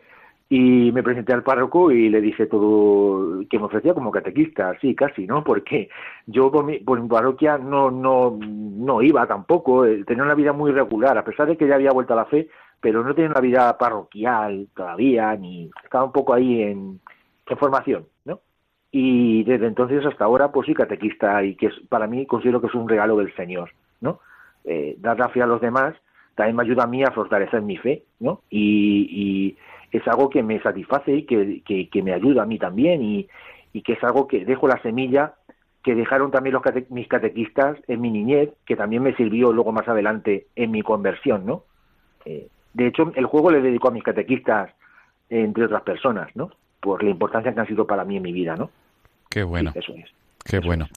y 0.52 0.90
me 0.90 1.04
presenté 1.04 1.32
al 1.32 1.44
párroco 1.44 1.92
y 1.92 2.08
le 2.08 2.20
dije 2.20 2.46
todo 2.46 3.44
que 3.48 3.56
me 3.56 3.66
ofrecía 3.66 3.94
como 3.94 4.10
catequista, 4.10 4.76
sí, 4.80 4.96
casi, 4.96 5.24
¿no? 5.24 5.44
Porque 5.44 5.88
yo 6.26 6.50
por 6.50 6.64
mi, 6.64 6.80
parroquia 7.08 7.56
no, 7.56 7.92
no, 7.92 8.36
no 8.40 9.00
iba 9.00 9.28
tampoco, 9.28 9.86
eh, 9.86 10.02
tenía 10.04 10.24
una 10.24 10.34
vida 10.34 10.52
muy 10.52 10.72
regular, 10.72 11.16
a 11.16 11.24
pesar 11.24 11.46
de 11.46 11.56
que 11.56 11.68
ya 11.68 11.76
había 11.76 11.92
vuelto 11.92 12.14
a 12.14 12.16
la 12.16 12.24
fe, 12.24 12.48
pero 12.80 13.04
no 13.04 13.14
tenía 13.14 13.30
una 13.30 13.40
vida 13.40 13.78
parroquial 13.78 14.66
todavía, 14.74 15.36
ni 15.36 15.70
estaba 15.84 16.04
un 16.04 16.12
poco 16.12 16.34
ahí 16.34 16.62
en, 16.62 17.00
en 17.46 17.56
formación, 17.56 18.06
¿no? 18.24 18.40
Y 18.90 19.44
desde 19.44 19.68
entonces 19.68 20.04
hasta 20.04 20.24
ahora, 20.24 20.50
pues 20.50 20.66
soy 20.66 20.74
catequista 20.74 21.44
y 21.44 21.54
que 21.54 21.66
es, 21.66 21.74
para 21.88 22.08
mí 22.08 22.26
considero 22.26 22.60
que 22.60 22.66
es 22.66 22.74
un 22.74 22.88
regalo 22.88 23.16
del 23.16 23.32
Señor, 23.36 23.70
¿no? 24.00 24.18
Eh, 24.64 24.96
dar 24.98 25.18
la 25.18 25.28
fe 25.28 25.42
a 25.42 25.46
los 25.46 25.60
demás 25.60 25.94
también 26.34 26.56
me 26.56 26.62
ayuda 26.62 26.84
a 26.84 26.86
mí 26.86 27.02
a 27.02 27.10
fortalecer 27.10 27.60
mi 27.62 27.76
fe, 27.76 28.04
¿no? 28.18 28.42
Y, 28.50 29.08
y 29.10 29.56
es 29.96 30.06
algo 30.08 30.30
que 30.30 30.42
me 30.42 30.60
satisface 30.60 31.12
y 31.12 31.22
que, 31.24 31.62
que, 31.64 31.88
que 31.88 32.02
me 32.02 32.12
ayuda 32.14 32.42
a 32.42 32.46
mí 32.46 32.58
también 32.58 33.02
y, 33.02 33.28
y 33.72 33.82
que 33.82 33.94
es 33.94 34.04
algo 34.04 34.26
que 34.26 34.44
dejo 34.44 34.68
la 34.68 34.80
semilla 34.82 35.34
que 35.82 35.94
dejaron 35.94 36.30
también 36.30 36.54
los 36.54 36.62
cate- 36.62 36.86
mis 36.90 37.08
catequistas 37.08 37.78
en 37.88 38.00
mi 38.02 38.10
niñez, 38.10 38.50
que 38.66 38.76
también 38.76 39.02
me 39.02 39.14
sirvió 39.16 39.52
luego 39.52 39.72
más 39.72 39.88
adelante 39.88 40.46
en 40.54 40.70
mi 40.70 40.82
conversión, 40.82 41.46
¿no? 41.46 41.64
Eh, 42.26 42.48
de 42.74 42.86
hecho, 42.86 43.12
el 43.16 43.24
juego 43.26 43.50
le 43.50 43.62
dedico 43.62 43.88
a 43.88 43.90
mis 43.90 44.04
catequistas, 44.04 44.70
entre 45.30 45.64
otras 45.64 45.82
personas, 45.82 46.34
¿no? 46.36 46.50
Por 46.80 47.02
la 47.02 47.10
importancia 47.10 47.52
que 47.54 47.60
han 47.60 47.66
sido 47.66 47.86
para 47.86 48.04
mí 48.04 48.16
en 48.18 48.22
mi 48.22 48.32
vida, 48.32 48.56
¿no? 48.56 48.70
Qué 49.30 49.42
bueno. 49.42 49.72
Sí, 49.72 49.78
eso 49.78 49.94
es. 49.94 50.10
Qué 50.44 50.58
bueno. 50.58 50.88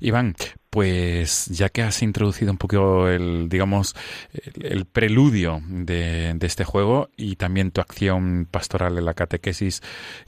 Iván, 0.00 0.34
pues 0.70 1.46
ya 1.46 1.68
que 1.70 1.82
has 1.82 2.02
introducido 2.02 2.50
un 2.50 2.58
poco 2.58 3.08
el, 3.08 3.48
digamos, 3.48 3.94
el, 4.32 4.66
el 4.66 4.84
preludio 4.86 5.62
de, 5.66 6.34
de 6.34 6.46
este 6.46 6.64
juego 6.64 7.08
y 7.16 7.36
también 7.36 7.70
tu 7.70 7.80
acción 7.80 8.46
pastoral 8.50 8.98
en 8.98 9.04
la 9.04 9.14
catequesis 9.14 9.82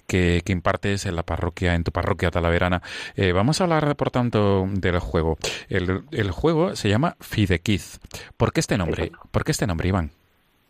que, 0.07 0.43
que 0.45 0.53
impartes 0.53 1.05
en 1.07 1.17
la 1.17 1.25
parroquia, 1.25 1.75
en 1.75 1.85
tu 1.85 1.93
parroquia 1.93 2.31
talaverana, 2.31 2.83
eh, 3.17 3.33
vamos 3.33 3.61
a 3.61 3.65
hablar, 3.65 3.97
por 3.97 4.11
tanto, 4.11 4.67
del 4.73 4.99
juego. 4.99 5.37
El, 5.69 6.05
el 6.11 6.31
juego 6.31 6.77
se 6.77 6.89
llama 6.89 7.17
Fidequiz. 7.21 7.99
¿Por 8.37 8.53
qué 8.53 8.61
este 8.61 8.79
nombre? 8.79 9.05
Exacto. 9.05 9.29
¿Por 9.31 9.45
qué 9.45 9.53
este 9.53 9.67
nombre, 9.67 9.89
Iván? 9.89 10.13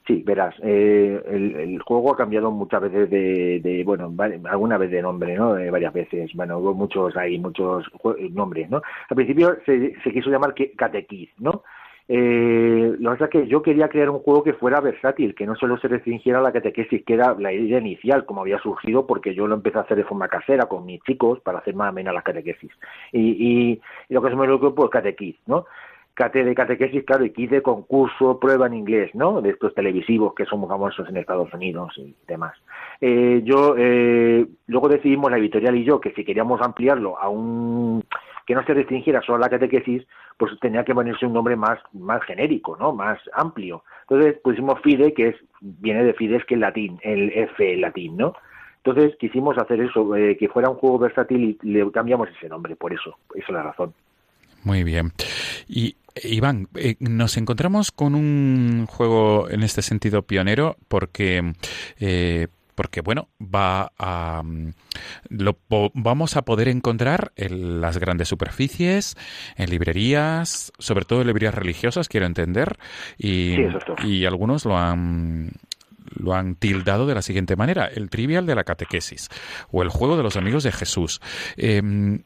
Sí, 0.07 0.23
verás, 0.26 0.54
eh, 0.62 1.23
el, 1.28 1.80
juego 1.83 2.12
ha 2.12 2.16
cambiado 2.16 2.50
muchas 2.50 2.80
veces 2.80 3.11
de, 3.11 3.61
de, 3.61 3.85
bueno, 3.85 4.12
alguna 4.50 4.78
vez 4.78 4.90
de 4.90 5.02
nombre, 5.02 5.37
¿no? 5.37 5.57
Eh, 5.59 5.71
varias 5.71 5.92
veces. 5.92 6.30
Bueno, 6.35 6.59
hubo 6.59 6.75
muchos 6.75 7.16
ahí, 7.16 7.38
muchos 7.38 7.85
nombres, 8.30 8.71
¿no? 8.71 8.83
Al 9.09 9.16
principio 9.16 9.57
se, 9.66 9.95
se 10.02 10.12
quiso 10.12 10.30
llamar 10.30 10.54
Catequiz, 10.76 11.30
¿no? 11.38 11.62
Eh, 12.12 12.97
lo 12.99 13.11
que 13.12 13.19
pasa 13.19 13.25
es 13.26 13.30
que 13.30 13.47
yo 13.47 13.62
quería 13.62 13.88
crear 13.88 14.11
un 14.11 14.19
juego 14.19 14.42
que 14.42 14.54
fuera 14.54 14.80
versátil, 14.80 15.33
que 15.33 15.47
no 15.47 15.54
solo 15.54 15.78
se 15.78 15.87
restringiera 15.87 16.40
a 16.40 16.42
la 16.42 16.50
catequesis, 16.50 17.04
que 17.04 17.14
era 17.14 17.37
la 17.38 17.52
idea 17.52 17.78
inicial, 17.78 18.26
como 18.26 18.40
había 18.40 18.59
surgido, 18.59 19.07
porque 19.07 19.33
yo 19.33 19.47
lo 19.47 19.54
empecé 19.54 19.78
a 19.78 19.83
hacer 19.83 19.97
de 19.97 20.02
forma 20.02 20.26
casera 20.26 20.66
con 20.66 20.85
mis 20.87 21.00
chicos 21.04 21.38
para 21.38 21.61
hacer 21.61 21.76
más 21.76 21.90
amena 21.90 22.12
las 22.12 22.25
catequesis. 22.25 22.73
Y, 23.12 23.21
y, 23.21 23.80
y 24.09 24.14
lo 24.14 24.23
que 24.23 24.30
se 24.30 24.35
me 24.35 24.50
ocurrió, 24.50 24.75
pues 24.75 24.90
catequiz, 24.90 25.37
¿no? 25.47 25.66
Cate 26.21 26.45
de 26.45 26.55
catequesis, 26.55 27.03
claro, 27.05 27.25
y 27.25 27.31
quiz 27.31 27.49
de 27.49 27.62
concurso, 27.62 28.39
prueba 28.39 28.67
en 28.67 28.75
inglés, 28.75 29.11
¿no? 29.15 29.41
De 29.41 29.49
estos 29.49 29.75
televisivos 29.75 30.35
que 30.35 30.45
son 30.45 30.61
muy 30.61 30.69
famosos 30.69 31.09
en 31.09 31.17
Estados 31.17 31.50
Unidos 31.55 31.95
y 31.97 32.15
demás. 32.29 32.53
Eh, 33.00 33.41
yo, 33.43 33.75
eh, 33.79 34.47
luego 34.67 34.91
decidimos 34.91 35.31
la 35.31 35.39
editorial 35.39 35.77
y 35.77 35.85
yo 35.85 35.99
que 35.99 36.12
si 36.12 36.23
queríamos 36.23 36.61
ampliarlo 36.61 37.19
a 37.19 37.31
un 37.31 38.05
que 38.47 38.55
no 38.55 38.62
se 38.67 38.75
restringiera 38.75 39.23
solo 39.23 39.37
a 39.37 39.41
la 39.41 39.49
catequesis, 39.49 40.07
pues 40.37 40.53
tenía 40.61 40.85
que 40.85 40.95
ponerse 40.95 41.25
un 41.25 41.33
nombre 41.33 41.57
más, 41.57 41.79
más 41.95 42.23
genérico, 42.25 42.77
¿no? 42.77 42.93
Más 42.93 43.19
amplio. 43.33 43.83
Entonces 44.03 44.39
pusimos 44.45 44.79
FIDE, 44.83 45.15
que 45.15 45.29
es, 45.29 45.37
viene 45.62 46.05
de 46.05 46.12
Fides, 46.12 46.45
que 46.45 46.57
es 46.57 46.61
latín, 46.61 46.99
el 47.03 47.31
F 47.31 47.79
latín, 47.79 48.19
¿no? 48.19 48.35
Entonces 48.85 49.17
quisimos 49.19 49.57
hacer 49.57 49.81
eso, 49.81 50.15
eh, 50.17 50.37
que 50.37 50.50
fuera 50.50 50.69
un 50.69 50.77
juego 50.77 50.99
versátil 50.99 51.59
y 51.62 51.67
le 51.67 51.91
cambiamos 51.91 52.29
ese 52.29 52.50
nombre, 52.50 52.77
por 52.77 52.93
eso, 52.93 53.17
esa 53.35 53.47
es 53.47 53.55
la 53.55 53.62
razón. 53.62 53.95
Muy 54.65 54.85
bien. 54.85 55.12
Y 55.69 55.97
Iván, 56.23 56.69
eh, 56.75 56.97
nos 57.00 57.37
encontramos 57.37 57.93
con 57.93 58.14
un 58.14 58.87
juego 58.87 59.49
en 59.50 59.62
este 59.62 59.83
sentido 59.83 60.23
pionero 60.23 60.76
porque, 60.88 61.55
eh, 61.99 62.49
porque 62.75 63.00
bueno, 63.00 63.29
va 63.40 63.93
a 63.99 64.43
mm, 64.45 64.73
lo 65.29 65.59
vamos 65.95 66.37
a 66.37 66.43
poder 66.43 66.69
encontrar 66.69 67.33
en 67.37 67.81
las 67.81 67.99
grandes 67.99 68.29
superficies, 68.29 69.17
en 69.57 69.71
librerías, 69.71 70.73
sobre 70.79 71.05
todo 71.05 71.21
en 71.21 71.29
librerías 71.29 71.55
religiosas, 71.55 72.09
quiero 72.09 72.26
entender, 72.26 72.79
y, 73.19 73.57
Sí, 73.57 74.07
y 74.07 74.25
algunos 74.25 74.64
lo 74.64 74.76
han 74.76 75.52
lo 76.17 76.35
han 76.35 76.57
tildado 76.57 77.07
de 77.07 77.14
la 77.14 77.23
siguiente 77.23 77.57
manera, 77.57 77.87
el 77.87 78.11
trivial 78.11 78.47
de 78.47 78.55
la 78.55 78.64
catequesis 78.64 79.29
o 79.71 79.83
el 79.83 79.88
juego 79.88 80.17
de 80.17 80.23
los 80.23 80.37
amigos 80.37 80.64
de 80.64 80.73
Jesús. 80.73 81.21
Em, 81.57 82.23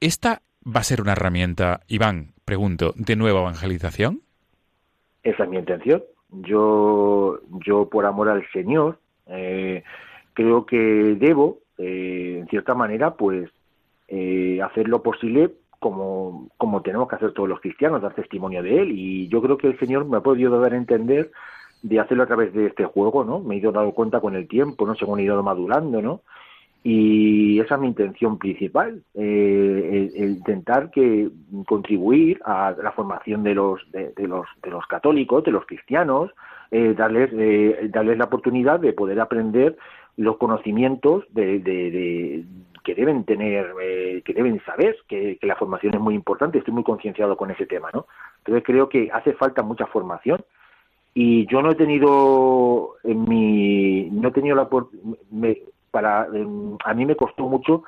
¿Esta 0.00 0.42
va 0.66 0.80
a 0.80 0.84
ser 0.84 1.00
una 1.00 1.12
herramienta, 1.12 1.80
Iván, 1.88 2.32
pregunto, 2.44 2.92
de 2.96 3.16
nueva 3.16 3.40
evangelización? 3.40 4.20
Esa 5.22 5.44
es 5.44 5.50
mi 5.50 5.58
intención. 5.58 6.02
Yo, 6.30 7.40
yo 7.66 7.88
por 7.88 8.06
amor 8.06 8.28
al 8.28 8.46
Señor, 8.52 8.98
eh, 9.26 9.82
creo 10.32 10.66
que 10.66 10.76
debo, 10.76 11.58
eh, 11.78 12.38
en 12.40 12.48
cierta 12.48 12.74
manera, 12.74 13.14
pues 13.14 13.50
eh, 14.08 14.60
hacer 14.62 14.88
lo 14.88 15.02
posible 15.02 15.52
como, 15.78 16.48
como 16.56 16.82
tenemos 16.82 17.08
que 17.08 17.16
hacer 17.16 17.32
todos 17.32 17.48
los 17.48 17.60
cristianos, 17.60 18.02
dar 18.02 18.14
testimonio 18.14 18.62
de 18.62 18.82
Él. 18.82 18.92
Y 18.92 19.28
yo 19.28 19.42
creo 19.42 19.56
que 19.56 19.66
el 19.66 19.78
Señor 19.78 20.04
me 20.04 20.18
ha 20.18 20.20
podido 20.20 20.60
dar 20.60 20.72
a 20.74 20.76
entender 20.76 21.30
de 21.82 21.98
hacerlo 21.98 22.24
a 22.24 22.26
través 22.26 22.52
de 22.52 22.66
este 22.66 22.84
juego, 22.84 23.24
¿no? 23.24 23.40
Me 23.40 23.54
he 23.54 23.58
ido 23.58 23.72
dando 23.72 23.92
cuenta 23.92 24.20
con 24.20 24.36
el 24.36 24.46
tiempo, 24.46 24.86
¿no? 24.86 24.94
Según 24.94 25.20
he 25.20 25.24
ido 25.24 25.42
madurando, 25.42 26.02
¿no? 26.02 26.20
Y 26.82 27.60
esa 27.60 27.74
es 27.74 27.80
mi 27.82 27.88
intención 27.88 28.38
principal, 28.38 29.02
eh, 29.14 30.10
intentar 30.16 30.90
que 30.90 31.28
contribuir 31.66 32.40
a 32.44 32.74
la 32.82 32.92
formación 32.92 33.42
de 33.42 33.54
los 33.54 33.80
de, 33.92 34.12
los 34.26 34.46
de 34.62 34.70
los 34.70 34.86
católicos, 34.86 35.44
de 35.44 35.50
los 35.52 35.66
cristianos, 35.66 36.30
eh, 36.70 36.94
darles 36.96 37.30
eh, 37.34 37.90
darles 37.92 38.16
la 38.16 38.24
oportunidad 38.24 38.80
de 38.80 38.94
poder 38.94 39.20
aprender 39.20 39.76
los 40.16 40.38
conocimientos 40.38 41.24
de, 41.34 41.58
de- 41.58 42.44
que 42.82 42.94
deben 42.94 43.24
tener, 43.24 43.74
eh, 43.82 44.22
que 44.24 44.32
deben 44.32 44.58
saber, 44.64 44.96
que, 45.06 45.38
la 45.42 45.56
formación 45.56 45.92
es 45.94 46.00
muy 46.00 46.14
importante. 46.14 46.56
Estoy 46.58 46.72
muy 46.72 46.82
concienciado 46.82 47.36
con 47.36 47.50
ese 47.50 47.66
tema, 47.66 47.90
¿no? 47.92 48.06
Entonces 48.38 48.64
creo 48.64 48.88
que 48.88 49.10
hace 49.12 49.34
falta 49.34 49.62
mucha 49.62 49.84
formación 49.86 50.40
y 51.12 51.46
yo 51.46 51.60
no 51.60 51.72
he 51.72 51.74
tenido 51.74 52.94
en 53.04 53.28
mi 53.28 54.08
no 54.10 54.28
he 54.28 54.32
tenido 54.32 54.56
la 54.56 54.66
me- 55.30 55.58
para 55.90 56.26
em, 56.32 56.76
a 56.84 56.94
mí 56.94 57.06
me 57.06 57.16
costó 57.16 57.48
mucho 57.48 57.84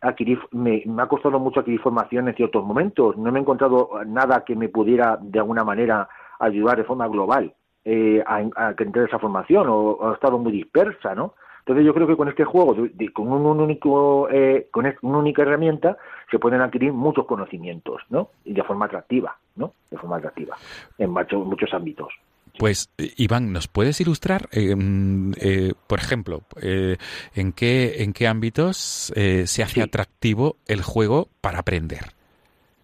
adquirir 0.00 0.38
me, 0.52 0.84
ha 0.98 1.06
costado 1.06 1.38
mucho 1.38 1.60
adquirir 1.60 1.80
formación 1.80 2.28
en 2.28 2.34
ciertos 2.34 2.64
momentos. 2.64 3.16
No 3.16 3.32
me 3.32 3.38
he 3.38 3.42
encontrado 3.42 3.90
nada 4.06 4.44
que 4.44 4.54
me 4.54 4.68
pudiera 4.68 5.18
de 5.20 5.38
alguna 5.38 5.64
manera 5.64 6.08
ayudar 6.38 6.76
de 6.76 6.84
forma 6.84 7.08
global 7.08 7.54
eh, 7.84 8.22
a, 8.26 8.42
a 8.56 8.74
entre 8.78 9.04
esa 9.04 9.18
formación 9.18 9.66
o, 9.68 9.98
ha 10.02 10.14
estado 10.14 10.38
muy 10.38 10.52
dispersa 10.52 11.14
no 11.14 11.34
entonces 11.60 11.84
yo 11.84 11.94
creo 11.94 12.06
que 12.06 12.16
con 12.16 12.28
este 12.28 12.44
juego 12.44 12.76
con 13.12 13.32
un, 13.32 13.60
único 13.60 14.28
eh, 14.30 14.68
con 14.70 14.86
una 15.02 15.18
única 15.18 15.42
herramienta 15.42 15.96
se 16.30 16.38
pueden 16.38 16.60
adquirir 16.60 16.92
muchos 16.92 17.26
conocimientos 17.26 18.02
no 18.10 18.30
y 18.44 18.52
de 18.54 18.62
forma 18.64 18.86
atractiva 18.86 19.36
no 19.56 19.72
de 19.90 19.98
forma 19.98 20.16
atractiva 20.16 20.56
en 20.98 21.10
muchos 21.10 21.72
ámbitos 21.72 22.12
Pues, 22.58 22.90
eh, 22.98 23.12
Iván, 23.16 23.52
¿nos 23.52 23.68
puedes 23.68 24.00
ilustrar, 24.00 24.48
eh, 24.52 24.74
mm, 24.74 25.32
eh, 25.40 25.72
por 25.86 25.98
ejemplo, 25.98 26.42
eh, 26.62 26.96
en 27.34 27.52
qué 27.52 28.02
en 28.02 28.12
qué 28.12 28.26
ámbitos 28.26 29.12
eh, 29.16 29.46
se 29.46 29.62
hace 29.62 29.74
Sí. 29.74 29.80
atractivo 29.80 30.56
el 30.66 30.82
juego 30.82 31.28
para 31.40 31.58
aprender? 31.58 32.12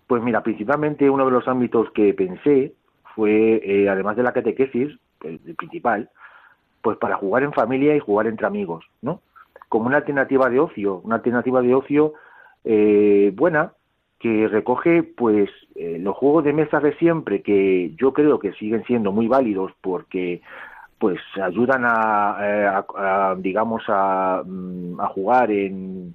Pues 0.06 0.22
mira, 0.22 0.42
principalmente 0.42 1.08
uno 1.08 1.24
de 1.24 1.30
los 1.30 1.48
ámbitos 1.48 1.90
que 1.94 2.12
pensé 2.14 2.74
fue, 3.14 3.86
además 3.90 4.16
de 4.16 4.22
la 4.22 4.32
catequesis, 4.32 4.88
el, 5.22 5.40
el 5.46 5.54
principal, 5.54 6.10
pues 6.82 6.98
para 6.98 7.16
jugar 7.16 7.42
en 7.42 7.52
familia 7.52 7.94
y 7.96 8.00
jugar 8.00 8.26
entre 8.26 8.46
amigos, 8.46 8.84
¿no? 9.00 9.20
Como 9.68 9.86
una 9.86 9.98
alternativa 9.98 10.50
de 10.50 10.60
ocio, 10.60 11.00
una 11.04 11.16
alternativa 11.16 11.62
de 11.62 11.74
ocio 11.74 12.12
eh, 12.64 13.32
buena 13.34 13.72
que 14.22 14.46
recoge 14.46 15.02
pues 15.02 15.50
eh, 15.74 15.98
los 16.00 16.16
juegos 16.16 16.44
de 16.44 16.52
mesa 16.52 16.78
de 16.78 16.94
siempre 16.94 17.42
que 17.42 17.90
yo 17.96 18.12
creo 18.12 18.38
que 18.38 18.52
siguen 18.52 18.84
siendo 18.84 19.10
muy 19.10 19.26
válidos 19.26 19.72
porque 19.80 20.40
pues 20.98 21.18
ayudan 21.42 21.82
a, 21.84 22.36
eh, 22.40 22.66
a- 22.96 23.34
digamos 23.36 23.82
a, 23.88 24.42
mm, 24.46 25.00
a 25.00 25.08
jugar 25.08 25.50
en, 25.50 26.14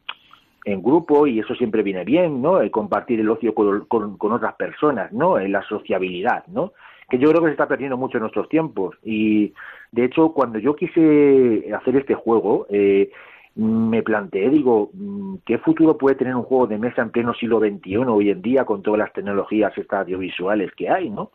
en 0.64 0.82
grupo 0.82 1.28
y 1.28 1.40
eso 1.40 1.54
siempre 1.56 1.84
viene 1.84 2.06
bien, 2.06 2.42
¿no? 2.42 2.62
El 2.62 2.72
compartir 2.72 3.20
el 3.20 3.30
ocio 3.30 3.54
con, 3.54 3.84
con- 3.86 4.18
con 4.18 4.32
otras 4.32 4.56
personas, 4.56 5.12
¿no? 5.12 5.38
La 5.40 5.62
sociabilidad, 5.64 6.46
¿no? 6.48 6.72
Que 7.10 7.18
yo 7.18 7.30
creo 7.30 7.42
que 7.42 7.48
se 7.48 7.52
está 7.54 7.68
perdiendo 7.68 7.98
mucho 7.98 8.18
en 8.18 8.22
nuestros 8.22 8.48
tiempos 8.48 8.96
y 9.04 9.54
de 9.92 10.06
hecho 10.06 10.30
cuando 10.32 10.60
yo 10.60 10.76
quise 10.78 11.74
hacer 11.78 11.98
este 11.98 12.16
juego 12.16 12.68
eh, 12.70 13.12
me 13.58 14.04
planteé, 14.04 14.50
digo, 14.50 14.92
mm, 14.94 15.38
¿qué 15.46 15.58
futuro 15.58 15.98
puede 15.98 16.16
tener 16.16 16.36
un 16.36 16.44
juego 16.44 16.68
de 16.68 16.78
mesa 16.78 17.02
en 17.02 17.10
pleno 17.10 17.34
siglo 17.34 17.60
XXI 17.60 17.98
hoy 17.98 18.30
en 18.30 18.42
día 18.42 18.66
con 18.66 18.84
todas 18.84 19.00
las 19.00 19.14
tecnologías 19.14 19.76
estas 19.78 20.02
audiovisuales 20.02 20.72
que 20.76 20.90
hay, 20.90 21.10
¿no? 21.10 21.32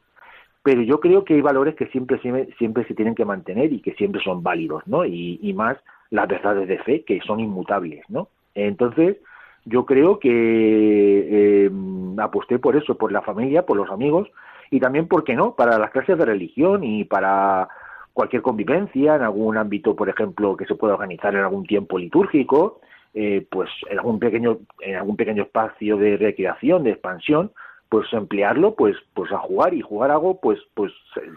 Pero 0.63 0.83
yo 0.83 1.01
creo 1.01 1.25
que 1.25 1.35
hay 1.35 1.41
valores 1.41 1.75
que 1.75 1.87
siempre, 1.87 2.19
siempre, 2.21 2.49
siempre 2.59 2.85
se 2.87 2.95
tienen 2.95 3.17
que 3.17 3.25
mantener 3.25 3.73
y 3.73 3.81
que 3.81 3.95
siempre 3.95 4.23
son 4.23 4.43
válidos, 4.43 4.87
¿no? 4.87 5.05
Y, 5.05 5.41
y 5.43 5.53
más 5.53 5.77
las 6.11 6.29
verdades 6.29 6.69
de 6.69 6.79
fe, 6.79 7.03
que 7.03 7.21
son 7.23 7.41
inmutables, 7.41 8.09
¿no? 8.09 8.29
Entonces, 8.55 9.17
yo 9.65 9.85
creo 9.87 10.19
que 10.19 10.29
eh, 10.31 11.71
aposté 12.19 12.59
por 12.59 12.77
eso, 12.77 12.97
por 12.97 13.11
la 13.11 13.23
familia, 13.23 13.67
por 13.67 13.77
los 13.77 13.91
amigos 13.91 14.29
y 14.71 14.81
también, 14.81 15.09
¿por 15.09 15.25
qué 15.25 15.35
no?, 15.35 15.55
para 15.55 15.79
las 15.79 15.91
clases 15.91 16.19
de 16.19 16.25
religión 16.25 16.85
y 16.85 17.05
para 17.05 17.69
cualquier 18.13 18.43
convivencia 18.43 19.17
en 19.17 19.23
algún 19.23 19.57
ámbito, 19.57 19.97
por 19.97 20.09
ejemplo, 20.09 20.57
que 20.57 20.67
se 20.67 20.75
pueda 20.75 20.95
organizar 20.95 21.35
en 21.35 21.41
algún 21.41 21.67
tiempo 21.67 21.99
litúrgico, 21.99 22.81
eh, 23.15 23.47
pues 23.51 23.71
en 23.91 23.99
algún 23.99 24.19
pequeño 24.19 24.59
en 24.81 24.97
algún 24.97 25.17
pequeño 25.17 25.45
espacio 25.45 25.97
de 25.97 26.17
recreación, 26.17 26.85
de 26.85 26.91
expansión, 26.91 27.53
pues 27.93 28.11
emplearlo 28.13 28.75
pues 28.75 28.97
pues 29.13 29.31
a 29.33 29.39
jugar 29.39 29.75
y 29.75 29.83
jugar 29.83 30.11
algo 30.11 30.41
pues 30.41 30.59
pues 30.73 30.91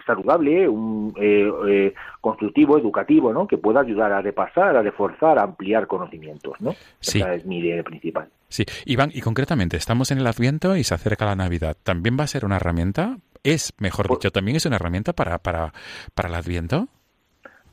saludable 0.05 0.69
un 0.69 1.13
eh, 1.19 1.51
eh, 1.67 1.93
constructivo 2.21 2.77
educativo 2.77 3.33
no 3.33 3.45
que 3.45 3.57
pueda 3.57 3.81
ayudar 3.81 4.13
a 4.13 4.21
repasar 4.21 4.77
a 4.77 4.81
reforzar 4.81 5.37
a 5.37 5.43
ampliar 5.43 5.85
conocimientos 5.85 6.53
no 6.61 6.73
Sí. 7.01 7.19
esa 7.19 7.33
es 7.33 7.45
mi 7.45 7.59
idea 7.59 7.83
principal 7.83 8.29
Sí, 8.47 8.63
Iván, 8.85 9.09
y 9.13 9.21
concretamente, 9.21 9.75
estamos 9.75 10.11
en 10.11 10.19
el 10.19 10.27
Adviento 10.27 10.77
y 10.77 10.83
se 10.83 10.93
acerca 10.93 11.25
la 11.25 11.35
Navidad. 11.35 11.75
¿También 11.83 12.15
va 12.17 12.23
a 12.23 12.27
ser 12.27 12.45
una 12.45 12.57
herramienta? 12.57 13.17
Es, 13.45 13.73
mejor 13.79 14.07
Pues- 14.07 14.19
dicho, 14.19 14.31
también 14.31 14.57
es 14.57 14.65
una 14.65 14.75
herramienta 14.77 15.13
para, 15.13 15.37
para, 15.37 15.71
para 16.13 16.29
el 16.29 16.35
Adviento. 16.35 16.87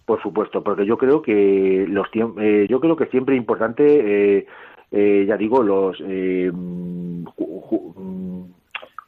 Por 0.05 0.21
supuesto, 0.23 0.63
porque 0.63 0.85
yo 0.85 0.99
creo 0.99 1.23
que 1.23 1.87
los 1.89 2.07
eh, 2.39 2.67
yo 2.69 2.81
creo 2.81 2.97
que 2.97 3.07
siempre 3.07 3.35
es 3.35 3.41
importante, 3.41 3.85
eh, 4.39 4.47
eh, 4.91 5.25
ya 5.27 5.37
digo, 5.37 5.63
los, 5.63 5.97
eh, 6.07 6.51
mm, 6.53 7.25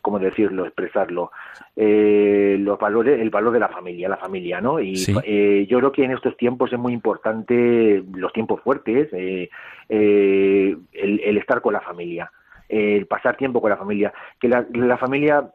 ¿cómo 0.00 0.18
decirlo, 0.18 0.64
expresarlo? 0.66 1.30
Eh, 1.76 2.56
los 2.60 2.78
valores, 2.78 3.20
el 3.20 3.30
valor 3.30 3.52
de 3.52 3.58
la 3.60 3.68
familia, 3.68 4.08
la 4.08 4.16
familia, 4.18 4.60
¿no? 4.60 4.78
Y 4.80 4.96
Sí. 4.96 5.14
eh, 5.24 5.66
yo 5.68 5.78
creo 5.78 5.92
que 5.92 6.04
en 6.04 6.12
estos 6.12 6.36
tiempos 6.36 6.72
es 6.72 6.78
muy 6.78 6.92
importante, 6.92 8.02
los 8.14 8.32
tiempos 8.32 8.60
fuertes, 8.62 9.08
eh, 9.12 9.50
eh, 9.88 10.76
el, 10.92 11.20
el 11.20 11.36
estar 11.38 11.60
con 11.60 11.72
la 11.72 11.80
familia, 11.80 12.30
el 12.68 13.06
pasar 13.06 13.36
tiempo 13.36 13.60
con 13.60 13.70
la 13.70 13.76
familia, 13.76 14.12
que 14.40 14.48
la, 14.48 14.64
la 14.72 14.96
familia 14.96 15.50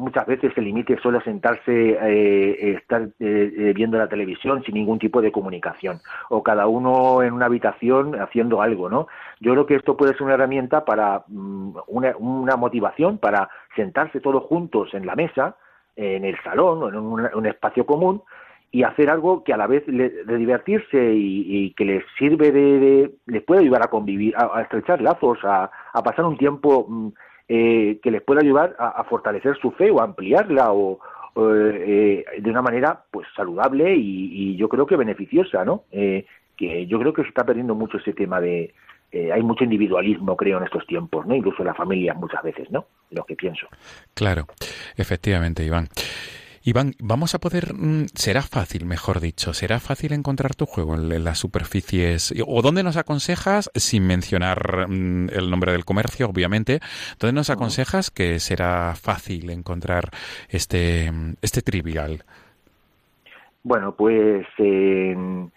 muchas 0.00 0.26
veces 0.26 0.52
se 0.54 0.62
limite 0.62 0.98
solo 1.02 1.18
a 1.18 1.22
sentarse, 1.22 1.98
eh, 2.00 2.76
estar 2.76 3.02
eh, 3.02 3.52
eh, 3.56 3.72
viendo 3.74 3.98
la 3.98 4.08
televisión 4.08 4.62
sin 4.64 4.74
ningún 4.74 4.98
tipo 4.98 5.20
de 5.20 5.30
comunicación, 5.30 6.00
o 6.30 6.42
cada 6.42 6.66
uno 6.66 7.22
en 7.22 7.34
una 7.34 7.46
habitación 7.46 8.14
haciendo 8.18 8.62
algo, 8.62 8.88
¿no? 8.88 9.08
Yo 9.40 9.52
creo 9.52 9.66
que 9.66 9.74
esto 9.76 9.96
puede 9.96 10.14
ser 10.14 10.22
una 10.22 10.34
herramienta 10.34 10.84
para 10.86 11.24
mm, 11.28 11.76
una, 11.88 12.16
una 12.16 12.56
motivación 12.56 13.18
para 13.18 13.50
sentarse 13.76 14.20
todos 14.20 14.42
juntos 14.44 14.94
en 14.94 15.04
la 15.04 15.14
mesa, 15.14 15.56
en 15.96 16.24
el 16.24 16.36
salón 16.42 16.82
o 16.82 16.88
en 16.88 16.96
un, 16.96 17.46
espacio 17.46 17.84
común 17.84 18.22
y 18.70 18.84
hacer 18.84 19.10
algo 19.10 19.44
que 19.44 19.52
a 19.52 19.58
la 19.58 19.66
vez 19.66 19.86
le, 19.86 20.08
de 20.08 20.36
divertirse 20.36 21.12
y, 21.14 21.74
que 21.74 21.84
les 21.84 22.04
sirve 22.18 22.52
de, 22.52 23.10
les 23.26 23.42
puede 23.42 23.60
ayudar 23.60 23.82
a 23.82 23.88
convivir, 23.88 24.34
a, 24.36 24.58
a 24.58 24.62
estrechar 24.62 25.02
lazos, 25.02 25.38
a, 25.44 25.70
a, 25.92 26.02
pasar 26.02 26.24
un 26.24 26.38
tiempo 26.38 26.86
mm, 26.88 27.08
eh, 27.52 27.98
que 28.00 28.12
les 28.12 28.22
pueda 28.22 28.42
ayudar 28.42 28.76
a, 28.78 29.02
fortalecer 29.02 29.56
su 29.60 29.72
fe 29.72 29.90
o 29.90 30.00
a 30.00 30.04
ampliarla 30.04 30.72
o, 30.72 31.00
eh, 31.36 32.24
de 32.38 32.48
una 32.50 32.62
manera 32.62 33.02
pues 33.10 33.26
saludable 33.34 33.92
y, 33.96 34.54
yo 34.56 34.68
creo 34.68 34.86
que 34.86 34.94
beneficiosa, 34.94 35.64
¿no? 35.64 35.82
Eh, 35.90 36.26
que 36.56 36.86
yo 36.86 37.00
creo 37.00 37.12
que 37.12 37.22
se 37.22 37.28
está 37.28 37.44
perdiendo 37.44 37.74
mucho 37.74 37.98
ese 37.98 38.12
tema 38.12 38.40
de 38.40 38.72
eh, 39.10 39.32
hay 39.32 39.42
mucho 39.42 39.64
individualismo, 39.64 40.36
creo, 40.36 40.58
en 40.58 40.64
estos 40.64 40.86
tiempos, 40.86 41.26
¿no? 41.26 41.34
Incluso 41.34 41.62
en 41.62 41.66
la 41.66 41.74
familia 41.74 42.14
muchas 42.14 42.40
veces, 42.44 42.70
¿no? 42.70 42.86
Lo 43.10 43.24
que 43.24 43.34
pienso. 43.34 43.66
Claro, 44.14 44.46
efectivamente, 44.96 45.64
Iván. 45.64 45.88
Iván, 46.62 46.92
vamos 47.02 47.34
a 47.34 47.38
poder, 47.38 47.72
mm, 47.72 48.06
será 48.14 48.42
fácil, 48.42 48.84
mejor 48.84 49.20
dicho, 49.20 49.54
será 49.54 49.80
fácil 49.80 50.12
encontrar 50.12 50.54
tu 50.54 50.66
juego 50.66 50.94
en, 50.94 51.24
las 51.24 51.38
superficies, 51.38 52.34
o 52.46 52.60
dónde 52.60 52.82
nos 52.82 52.98
aconsejas, 52.98 53.70
sin 53.74 54.06
mencionar 54.06 54.86
mm, 54.86 55.30
el 55.30 55.50
nombre 55.50 55.72
del 55.72 55.86
comercio, 55.86 56.28
obviamente, 56.28 56.80
dónde 57.18 57.32
nos 57.32 57.48
aconsejas 57.48 58.10
que 58.10 58.38
será 58.40 58.94
fácil 58.94 59.48
encontrar 59.48 60.10
este, 60.50 61.10
este 61.40 61.62
trivial. 61.62 62.24
Bueno, 63.62 63.94
pues 63.94 64.46
en 64.58 65.50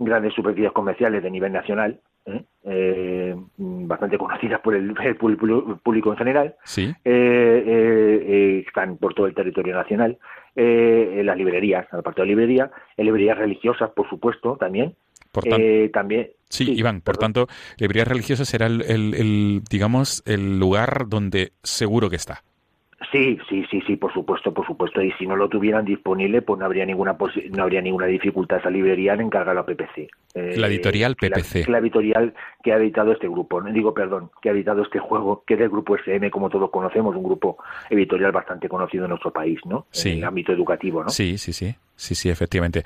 grandes 0.00 0.34
superficies 0.34 0.72
comerciales 0.72 1.22
de 1.22 1.30
nivel 1.30 1.52
nacional, 1.52 2.00
¿eh? 2.26 2.44
Eh, 2.64 3.36
bastante 3.56 4.18
conocidas 4.18 4.60
por 4.60 4.74
el, 4.74 4.94
el, 5.04 5.16
público 5.16 6.10
en 6.10 6.16
general, 6.16 6.56
¿Sí? 6.64 6.92
eh, 7.04 8.64
están 8.66 8.96
por 8.96 9.14
todo 9.14 9.26
el 9.26 9.34
territorio 9.34 9.74
nacional, 9.74 10.18
en 10.56 11.26
las 11.26 11.36
librerías, 11.36 11.86
aparte 11.92 12.22
de 12.22 12.28
librería, 12.28 12.70
en 12.96 13.06
librerías 13.06 13.38
religiosas, 13.38 13.90
por 13.90 14.08
supuesto, 14.08 14.56
también. 14.56 14.94
Por 15.32 15.44
tanto, 15.44 15.66
también 15.92 16.30
sí, 16.48 16.64
sí, 16.66 16.72
Iván, 16.72 17.02
por 17.02 17.16
perdón. 17.16 17.32
tanto, 17.32 17.54
librerías 17.78 18.08
religiosas 18.08 18.48
será 18.48 18.66
el, 18.66 18.82
el, 18.82 19.14
el, 19.14 19.62
digamos, 19.70 20.24
el 20.26 20.58
lugar 20.58 21.04
donde 21.08 21.52
seguro 21.62 22.10
que 22.10 22.16
está. 22.16 22.42
Sí, 23.10 23.38
sí, 23.48 23.64
sí, 23.70 23.80
sí, 23.86 23.96
por 23.96 24.12
supuesto, 24.12 24.52
por 24.52 24.66
supuesto. 24.66 25.00
Y 25.00 25.10
si 25.12 25.26
no 25.26 25.34
lo 25.34 25.48
tuvieran 25.48 25.86
disponible, 25.86 26.42
pues 26.42 26.58
no 26.58 26.66
habría 26.66 26.84
ninguna 26.84 27.16
no 27.50 27.62
habría 27.62 27.80
ninguna 27.80 28.06
dificultad 28.06 28.58
esa 28.58 28.68
librería 28.68 29.14
en 29.14 29.22
encargarlo 29.22 29.62
a 29.62 29.66
PPC. 29.66 30.10
Eh, 30.34 30.54
la 30.58 30.66
editorial 30.66 31.16
PPC. 31.16 31.66
La, 31.66 31.72
la, 31.72 31.78
editorial 31.78 32.34
que 32.62 32.72
ha 32.72 32.76
editado 32.76 33.12
este 33.12 33.26
grupo, 33.26 33.60
no 33.62 33.72
digo 33.72 33.94
perdón, 33.94 34.30
que 34.42 34.50
ha 34.50 34.52
editado 34.52 34.82
este 34.82 34.98
juego, 34.98 35.42
que 35.46 35.54
es 35.54 35.60
del 35.60 35.70
grupo 35.70 35.96
SM, 35.96 36.30
como 36.30 36.50
todos 36.50 36.70
conocemos, 36.70 37.16
un 37.16 37.22
grupo 37.22 37.56
editorial 37.88 38.32
bastante 38.32 38.68
conocido 38.68 39.04
en 39.04 39.10
nuestro 39.10 39.32
país, 39.32 39.58
¿no? 39.64 39.86
Sí. 39.90 40.10
En 40.10 40.18
el 40.18 40.24
ámbito 40.24 40.52
educativo, 40.52 41.02
¿no? 41.02 41.08
Sí, 41.08 41.38
sí, 41.38 41.54
sí. 41.54 41.74
Sí, 42.00 42.14
sí, 42.14 42.30
efectivamente. 42.30 42.84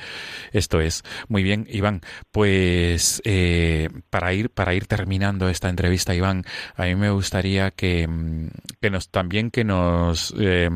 Esto 0.53 0.81
es. 0.81 1.05
Muy 1.29 1.44
bien, 1.44 1.68
Iván. 1.70 2.00
Pues 2.33 3.22
eh, 3.24 3.88
para 4.11 4.33
ir 4.35 4.50
para 4.50 4.74
ir 4.74 4.87
terminando 4.87 5.48
esta 5.48 5.68
entrevista, 5.68 6.16
Iván, 6.16 6.44
a 6.74 6.87
mí 6.87 6.96
me 6.96 7.11
gustaría 7.11 7.70
que, 7.70 8.09
que 8.81 8.90
nos 8.90 9.11
también 9.11 9.53
que 9.53 9.62
nos 9.62 10.35
eh, 10.37 10.68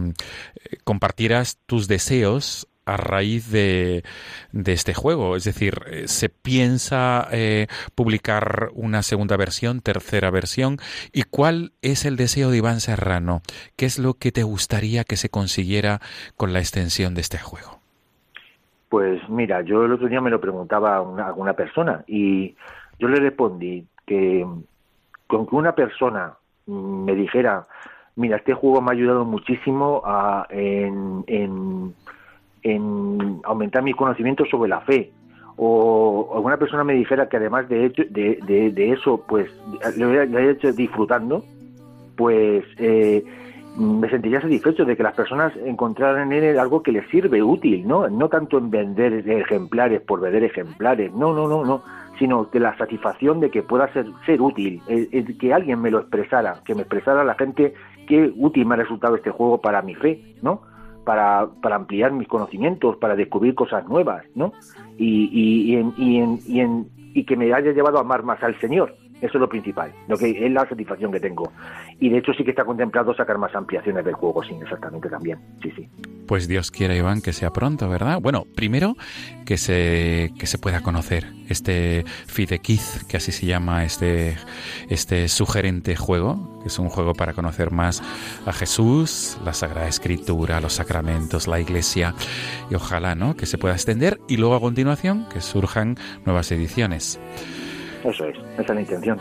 compartieras 0.84 1.58
tus 1.66 1.88
deseos 1.88 2.68
a 2.84 2.96
raíz 2.96 3.50
de, 3.50 4.04
de, 4.52 4.72
este 4.72 4.94
juego. 4.94 5.34
Es 5.36 5.42
decir, 5.42 5.82
se 6.06 6.28
piensa 6.28 7.26
eh, 7.32 7.66
publicar 7.96 8.70
una 8.72 9.02
segunda 9.02 9.36
versión, 9.36 9.80
tercera 9.80 10.30
versión. 10.30 10.78
¿Y 11.12 11.24
cuál 11.24 11.72
es 11.82 12.04
el 12.04 12.16
deseo 12.16 12.50
de 12.50 12.58
Iván 12.58 12.80
Serrano? 12.80 13.42
¿Qué 13.74 13.84
es 13.84 13.98
lo 13.98 14.14
que 14.14 14.30
te 14.30 14.44
gustaría 14.44 15.02
que 15.02 15.16
se 15.16 15.28
consiguiera 15.28 16.00
con 16.36 16.52
la 16.52 16.60
extensión 16.60 17.14
de 17.14 17.20
este 17.20 17.38
juego? 17.38 17.77
Pues 18.88 19.20
mira, 19.28 19.62
yo 19.62 19.84
el 19.84 19.92
otro 19.92 20.08
día 20.08 20.20
me 20.20 20.30
lo 20.30 20.40
preguntaba 20.40 20.96
a 20.96 21.02
una, 21.02 21.28
a 21.28 21.34
una 21.34 21.52
persona 21.52 22.04
y 22.06 22.56
yo 22.98 23.08
le 23.08 23.20
respondí 23.20 23.86
que 24.06 24.46
con 25.26 25.46
que 25.46 25.56
una 25.56 25.74
persona 25.74 26.34
me 26.66 27.14
dijera, 27.14 27.66
mira, 28.16 28.36
este 28.38 28.54
juego 28.54 28.80
me 28.80 28.90
ha 28.90 28.92
ayudado 28.92 29.24
muchísimo 29.24 30.02
a, 30.04 30.46
en, 30.50 31.22
en, 31.26 31.94
en 32.62 33.40
aumentar 33.44 33.82
mi 33.82 33.92
conocimiento 33.92 34.44
sobre 34.46 34.70
la 34.70 34.80
fe, 34.80 35.12
o 35.56 36.30
alguna 36.34 36.56
persona 36.56 36.84
me 36.84 36.94
dijera 36.94 37.28
que 37.28 37.36
además 37.36 37.68
de 37.68 38.92
eso, 38.92 39.24
pues 39.28 39.50
lo 39.96 40.08
haya 40.10 40.50
hecho 40.50 40.72
disfrutando, 40.72 41.44
pues 42.16 42.64
eh, 42.78 43.24
me 43.78 44.10
sentiría 44.10 44.40
satisfecho 44.40 44.84
de 44.84 44.96
que 44.96 45.02
las 45.04 45.14
personas 45.14 45.52
encontraran 45.64 46.32
en 46.32 46.42
él 46.42 46.58
algo 46.58 46.82
que 46.82 46.90
les 46.90 47.08
sirve, 47.10 47.42
útil, 47.42 47.86
¿no? 47.86 48.08
No 48.08 48.28
tanto 48.28 48.58
en 48.58 48.70
vender 48.70 49.12
ejemplares 49.28 50.00
por 50.00 50.20
vender 50.20 50.42
ejemplares, 50.42 51.12
no, 51.12 51.32
no, 51.32 51.46
no, 51.46 51.64
no, 51.64 51.82
sino 52.18 52.44
de 52.46 52.58
la 52.58 52.76
satisfacción 52.76 53.38
de 53.38 53.50
que 53.50 53.62
pueda 53.62 53.92
ser, 53.92 54.06
ser 54.26 54.42
útil, 54.42 54.82
el, 54.88 55.38
que 55.38 55.54
alguien 55.54 55.80
me 55.80 55.92
lo 55.92 56.00
expresara, 56.00 56.60
que 56.64 56.74
me 56.74 56.82
expresara 56.82 57.22
la 57.22 57.36
gente 57.36 57.74
qué 58.08 58.32
útil 58.36 58.66
me 58.66 58.74
ha 58.74 58.78
resultado 58.78 59.14
este 59.14 59.30
juego 59.30 59.60
para 59.60 59.80
mi 59.82 59.94
fe, 59.94 60.34
¿no? 60.42 60.62
Para, 61.04 61.48
para 61.62 61.76
ampliar 61.76 62.10
mis 62.12 62.26
conocimientos, 62.26 62.96
para 62.96 63.14
descubrir 63.14 63.54
cosas 63.54 63.86
nuevas, 63.86 64.24
¿no? 64.34 64.52
Y, 64.96 65.30
y, 65.32 65.72
y, 65.72 65.76
en, 65.76 65.94
y, 65.96 66.18
en, 66.18 66.38
y, 66.46 66.60
en, 66.60 66.88
y 67.14 67.24
que 67.24 67.36
me 67.36 67.52
haya 67.54 67.72
llevado 67.72 67.98
a 67.98 68.00
amar 68.00 68.24
más 68.24 68.42
al 68.42 68.58
Señor, 68.58 68.96
eso 69.20 69.38
es 69.38 69.40
lo 69.40 69.48
principal, 69.48 69.92
lo 70.06 70.16
que 70.16 70.30
es 70.30 70.52
la 70.52 70.68
satisfacción 70.68 71.12
que 71.12 71.20
tengo. 71.20 71.52
Y 72.00 72.08
de 72.08 72.18
hecho 72.18 72.32
sí 72.32 72.44
que 72.44 72.50
está 72.50 72.64
contemplado 72.64 73.14
sacar 73.14 73.38
más 73.38 73.54
ampliaciones 73.54 74.04
del 74.04 74.14
juego, 74.14 74.42
sí, 74.44 74.54
exactamente 74.60 75.08
también. 75.08 75.38
Sí, 75.62 75.72
sí. 75.74 75.88
Pues 76.26 76.46
Dios 76.46 76.70
quiera, 76.70 76.94
Iván, 76.94 77.22
que 77.22 77.32
sea 77.32 77.50
pronto, 77.50 77.88
¿verdad? 77.88 78.20
Bueno, 78.20 78.44
primero 78.54 78.96
que 79.44 79.56
se, 79.56 80.30
que 80.38 80.46
se 80.46 80.58
pueda 80.58 80.82
conocer 80.82 81.26
este 81.48 82.04
Fidequiz, 82.26 83.04
que 83.08 83.16
así 83.16 83.32
se 83.32 83.46
llama 83.46 83.84
este, 83.84 84.36
este 84.90 85.28
sugerente 85.28 85.96
juego, 85.96 86.60
que 86.60 86.68
es 86.68 86.78
un 86.78 86.90
juego 86.90 87.14
para 87.14 87.32
conocer 87.32 87.70
más 87.72 88.02
a 88.46 88.52
Jesús, 88.52 89.38
la 89.44 89.54
Sagrada 89.54 89.88
Escritura, 89.88 90.60
los 90.60 90.74
sacramentos, 90.74 91.48
la 91.48 91.60
Iglesia, 91.60 92.14
y 92.70 92.74
ojalá, 92.74 93.14
¿no? 93.14 93.34
Que 93.34 93.46
se 93.46 93.58
pueda 93.58 93.74
extender 93.74 94.20
y 94.28 94.36
luego 94.36 94.54
a 94.54 94.60
continuación 94.60 95.26
que 95.32 95.40
surjan 95.40 95.96
nuevas 96.26 96.52
ediciones. 96.52 97.18
Eso 98.04 98.24
es, 98.24 98.36
esa 98.54 98.62
es 98.62 98.68
la 98.68 98.80
intención. 98.80 99.18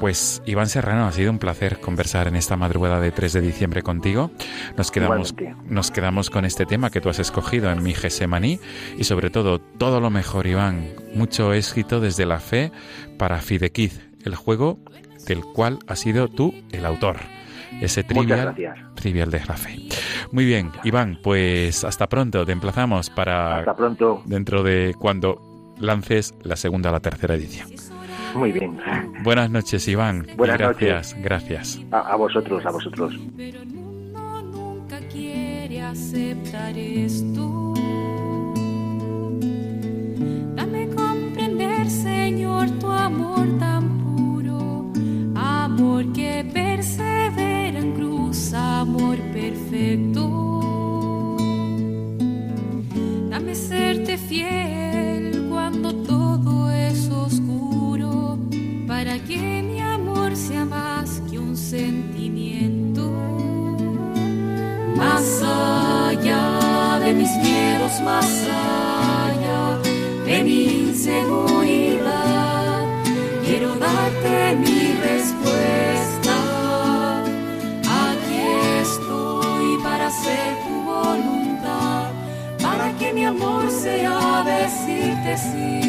Pues 0.00 0.42
Iván 0.46 0.68
Serrano, 0.68 1.06
ha 1.06 1.12
sido 1.12 1.30
un 1.30 1.38
placer 1.38 1.78
conversar 1.78 2.26
en 2.26 2.34
esta 2.34 2.56
madrugada 2.56 3.00
de 3.00 3.10
3 3.10 3.34
de 3.34 3.40
diciembre 3.42 3.82
contigo. 3.82 4.30
Nos 4.78 4.90
quedamos, 4.90 5.34
nos 5.68 5.90
quedamos 5.90 6.30
con 6.30 6.46
este 6.46 6.64
tema 6.64 6.88
que 6.88 7.02
tú 7.02 7.10
has 7.10 7.18
escogido 7.18 7.70
en 7.70 7.82
mi 7.82 7.92
Gesemaní 7.92 8.60
y 8.96 9.04
sobre 9.04 9.28
todo 9.28 9.60
todo 9.60 10.00
lo 10.00 10.08
mejor, 10.08 10.46
Iván. 10.46 10.88
Mucho 11.14 11.52
éxito 11.52 12.00
desde 12.00 12.24
la 12.24 12.40
fe 12.40 12.72
para 13.18 13.42
Fidequiz, 13.42 14.00
el 14.24 14.34
juego 14.36 14.78
del 15.26 15.44
cual 15.44 15.78
has 15.86 16.00
sido 16.00 16.28
tú 16.28 16.54
el 16.72 16.86
autor. 16.86 17.18
Ese 17.82 18.02
trivial, 18.02 18.54
trivial 18.94 19.30
de 19.30 19.44
la 19.44 19.54
fe. 19.54 19.76
Muy 20.32 20.46
bien, 20.46 20.72
Iván, 20.82 21.18
pues 21.22 21.84
hasta 21.84 22.08
pronto. 22.08 22.46
Te 22.46 22.52
emplazamos 22.52 23.10
para 23.10 23.58
hasta 23.58 23.76
pronto. 23.76 24.22
dentro 24.24 24.62
de 24.62 24.94
cuando 24.98 25.74
lances 25.78 26.34
la 26.42 26.56
segunda 26.56 26.88
o 26.88 26.92
la 26.92 27.00
tercera 27.00 27.34
edición. 27.34 27.68
Muy 28.34 28.52
bien. 28.52 28.78
Buenas 29.22 29.50
noches, 29.50 29.86
Iván. 29.88 30.26
Buenas 30.36 30.58
gracias, 30.58 31.10
noches. 31.10 31.24
gracias. 31.24 31.80
A, 31.90 32.12
a, 32.12 32.16
vosotros, 32.16 32.64
a 32.64 32.70
vosotros. 32.70 33.14
Pero 33.36 33.60
uno 33.62 34.42
nunca 34.42 34.98
quiere 35.08 35.82
aceptar 35.82 36.76
esto. 36.76 37.74
Dame 40.54 40.88
comprender, 40.88 41.88
Señor, 41.90 42.70
tu 42.78 42.90
amor 42.90 43.58
tan 43.58 43.98
puro, 43.98 44.92
amor 45.34 46.12
que 46.12 46.44
persevera 46.52 47.78
en 47.78 47.92
cruz, 47.94 48.52
amor 48.54 49.18
perfecto. 49.32 50.26
Dame 53.28 53.54
serte 53.54 54.16
fiel 54.16 55.29
para 59.02 59.18
que 59.20 59.62
mi 59.62 59.80
amor 59.80 60.36
sea 60.36 60.66
más 60.66 61.22
que 61.30 61.38
un 61.38 61.56
sentimiento. 61.56 63.00
Más 64.94 65.42
allá 65.42 66.98
de 67.02 67.14
mis 67.14 67.34
miedos, 67.36 67.92
más 68.04 68.28
allá 68.44 69.78
de 70.26 70.44
mi 70.44 70.64
inseguridad, 70.88 72.84
quiero 73.42 73.74
darte 73.76 74.56
mi 74.56 74.92
respuesta. 75.08 76.34
Aquí 78.04 78.42
estoy 78.82 79.82
para 79.82 80.08
hacer 80.08 80.48
tu 80.66 80.74
voluntad, 80.94 82.10
para 82.60 82.92
que 82.98 83.14
mi 83.14 83.24
amor 83.24 83.70
sea 83.70 84.44
decirte 84.44 85.38
sí. 85.38 85.79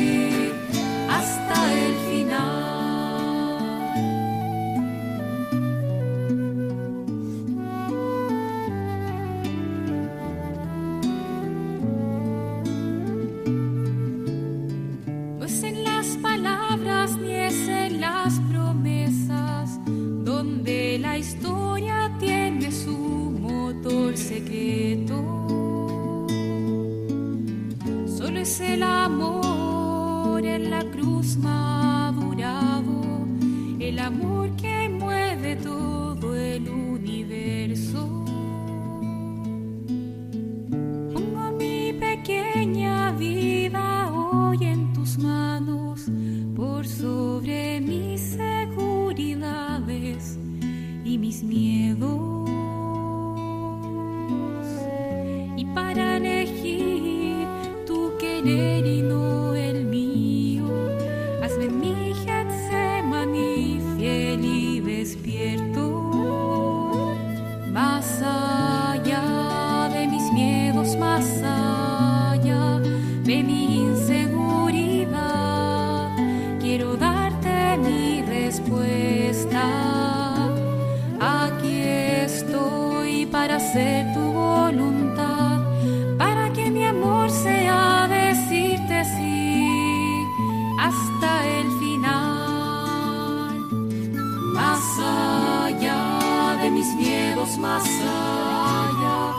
Mis 96.81 96.95
miedos, 96.95 97.57
más 97.59 97.85
allá 97.85 99.35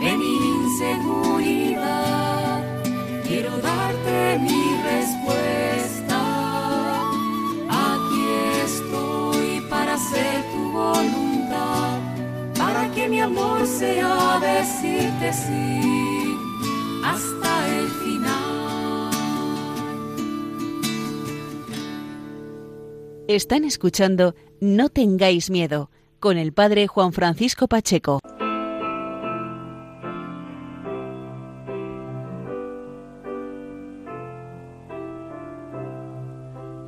de 0.00 0.16
mi 0.16 0.34
inseguridad. 0.64 1.84
Quiero 3.28 3.56
darte 3.58 4.38
mi 4.40 4.62
respuesta. 4.90 6.18
Aquí 7.90 8.24
estoy 8.64 9.50
para 9.70 9.94
hacer 9.94 10.36
tu 10.52 10.72
voluntad, 10.72 11.98
para 12.58 12.90
que 12.92 13.08
mi 13.08 13.20
amor 13.20 13.64
sea 13.66 14.40
decirte 14.40 15.32
sí 15.32 16.36
hasta 17.04 17.50
el 17.78 17.86
final. 18.02 19.10
Están 23.28 23.62
escuchando 23.64 24.34
No 24.60 24.88
tengáis 24.88 25.50
miedo 25.50 25.88
con 26.20 26.36
el 26.36 26.52
padre 26.52 26.86
Juan 26.86 27.12
Francisco 27.12 27.66
Pacheco. 27.66 28.20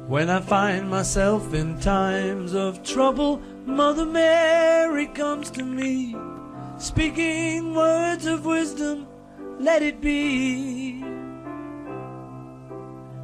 When 0.07 0.29
I 0.29 0.40
find 0.40 0.90
myself 0.90 1.55
in 1.55 1.81
times 1.81 2.55
of 2.55 2.83
trouble, 2.83 3.40
Mother 3.64 4.05
Mary 4.05 5.07
comes 5.07 5.51
to 5.53 5.64
me, 5.64 6.14
speaking 6.77 7.75
words 7.75 8.27
of 8.27 8.45
wisdom, 8.45 9.07
let 9.59 9.81
it 9.81 10.03
be. 10.03 11.03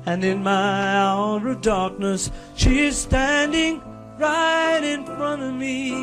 And 0.07 0.25
in 0.25 0.43
my 0.43 0.97
hour 0.97 1.47
of 1.47 1.61
darkness, 1.61 2.31
she 2.57 2.87
is 2.87 2.97
standing 2.97 3.83
right 4.19 4.83
in 4.83 5.05
front 5.05 5.43
of 5.43 5.55
me, 5.55 5.95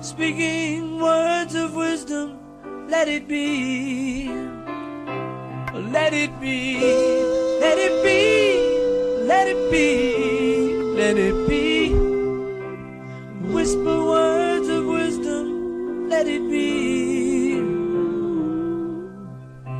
speaking 0.00 1.00
words 1.00 1.54
of 1.54 1.74
wisdom, 1.74 2.38
let 2.88 3.08
it 3.08 3.26
be. 3.26 4.28
Let 5.92 6.12
it 6.12 6.40
be, 6.40 6.78
let 7.60 7.78
it 7.78 8.04
be, 8.04 9.26
let 9.26 9.48
it 9.48 9.70
be, 9.70 10.74
let 10.94 11.16
it 11.16 11.48
be. 11.48 11.94
Whisper 13.52 14.04
words 14.04 14.68
of 14.68 14.86
wisdom, 14.86 16.08
let 16.08 16.26
it 16.26 16.48
be. 16.50 17.54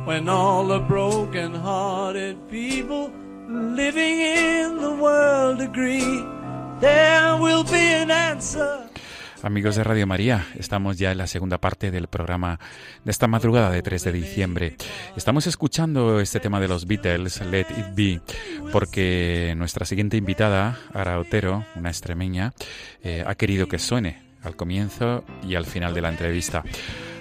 When 0.05 0.29
all 0.29 0.67
the 0.67 0.79
broken 0.79 1.53
hearted 1.53 2.37
people 2.49 3.11
living 3.47 4.19
in 4.19 4.77
the 4.77 4.95
world 4.95 5.61
agree, 5.61 6.34
there 6.79 7.35
will 7.39 7.63
be 7.63 8.01
an 8.01 8.11
answer. 8.11 8.85
Amigos 9.45 9.75
de 9.75 9.83
Radio 9.83 10.07
María, 10.07 10.47
estamos 10.57 10.97
ya 10.97 11.11
en 11.11 11.19
la 11.19 11.27
segunda 11.27 11.59
parte 11.59 11.91
del 11.91 12.07
programa 12.07 12.59
de 13.03 13.11
esta 13.11 13.27
madrugada 13.27 13.69
de 13.69 13.83
3 13.83 14.05
de 14.05 14.11
diciembre. 14.11 14.75
Estamos 15.15 15.45
escuchando 15.45 16.19
este 16.19 16.39
tema 16.39 16.59
de 16.59 16.67
los 16.67 16.87
Beatles, 16.87 17.41
Let 17.41 17.67
It 17.77 17.95
Be, 17.95 18.21
porque 18.71 19.53
nuestra 19.55 19.85
siguiente 19.85 20.17
invitada, 20.17 20.79
Ara 20.93 21.19
Otero, 21.19 21.63
una 21.75 21.89
extremeña, 21.89 22.53
eh, 23.03 23.23
ha 23.27 23.35
querido 23.35 23.67
que 23.67 23.77
suene 23.77 24.23
al 24.41 24.55
comienzo 24.55 25.23
y 25.43 25.53
al 25.53 25.65
final 25.65 25.93
de 25.93 26.01
la 26.01 26.09
entrevista. 26.09 26.63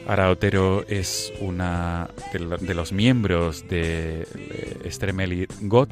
Ara 0.06 0.30
Otero 0.30 0.84
es 0.88 1.32
una 1.40 2.08
de, 2.32 2.38
lo- 2.40 2.58
de 2.58 2.74
los 2.74 2.92
miembros 2.92 3.66
de 3.68 4.26
Extremely 4.84 5.46
God, 5.62 5.88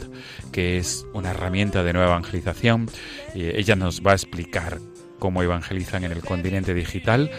que 0.53 0.77
es 0.77 1.07
una 1.15 1.31
herramienta 1.31 1.83
de 1.83 1.93
nueva 1.95 2.09
evangelización. 2.09 2.89
Ella 3.35 3.75
nos 3.77 4.03
va 4.03 4.13
a 4.13 4.15
explicar 4.15 4.79
cómo 5.19 5.43
evangelizan 5.43 6.05
en 6.05 6.13
el 6.13 6.21
continente 6.21 6.75
digital 6.75 7.31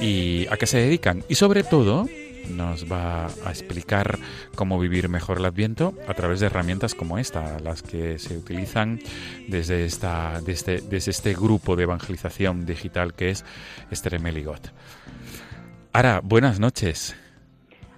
y 0.00 0.46
a 0.50 0.56
qué 0.56 0.66
se 0.66 0.78
dedican. 0.78 1.22
Y 1.28 1.36
sobre 1.36 1.62
todo 1.62 2.08
nos 2.50 2.90
va 2.90 3.26
a 3.44 3.50
explicar 3.50 4.18
cómo 4.54 4.78
vivir 4.80 5.08
mejor 5.10 5.38
el 5.38 5.44
Adviento 5.44 5.94
a 6.08 6.14
través 6.14 6.40
de 6.40 6.46
herramientas 6.46 6.94
como 6.94 7.18
esta, 7.18 7.60
las 7.60 7.82
que 7.82 8.18
se 8.18 8.36
utilizan 8.36 9.00
desde, 9.48 9.84
esta, 9.84 10.40
desde, 10.40 10.80
desde 10.80 11.10
este 11.10 11.34
grupo 11.34 11.76
de 11.76 11.82
evangelización 11.82 12.64
digital 12.64 13.12
que 13.14 13.30
es 13.30 13.44
Estremeligot. 13.90 14.72
Ara, 15.98 16.20
buenas 16.22 16.60
noches. 16.60 17.16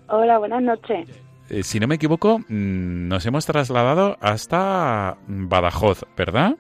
Hola, 0.09 0.39
buenas 0.39 0.63
noches. 0.63 1.07
Eh, 1.51 1.63
si 1.63 1.79
no 1.79 1.87
me 1.87 1.97
equivoco, 1.97 2.39
mm, 2.39 3.09
nos 3.09 3.27
hemos 3.27 3.45
trasladado 3.45 4.17
hasta 4.23 5.19
Badajoz, 5.27 6.07
¿verdad? 6.17 6.57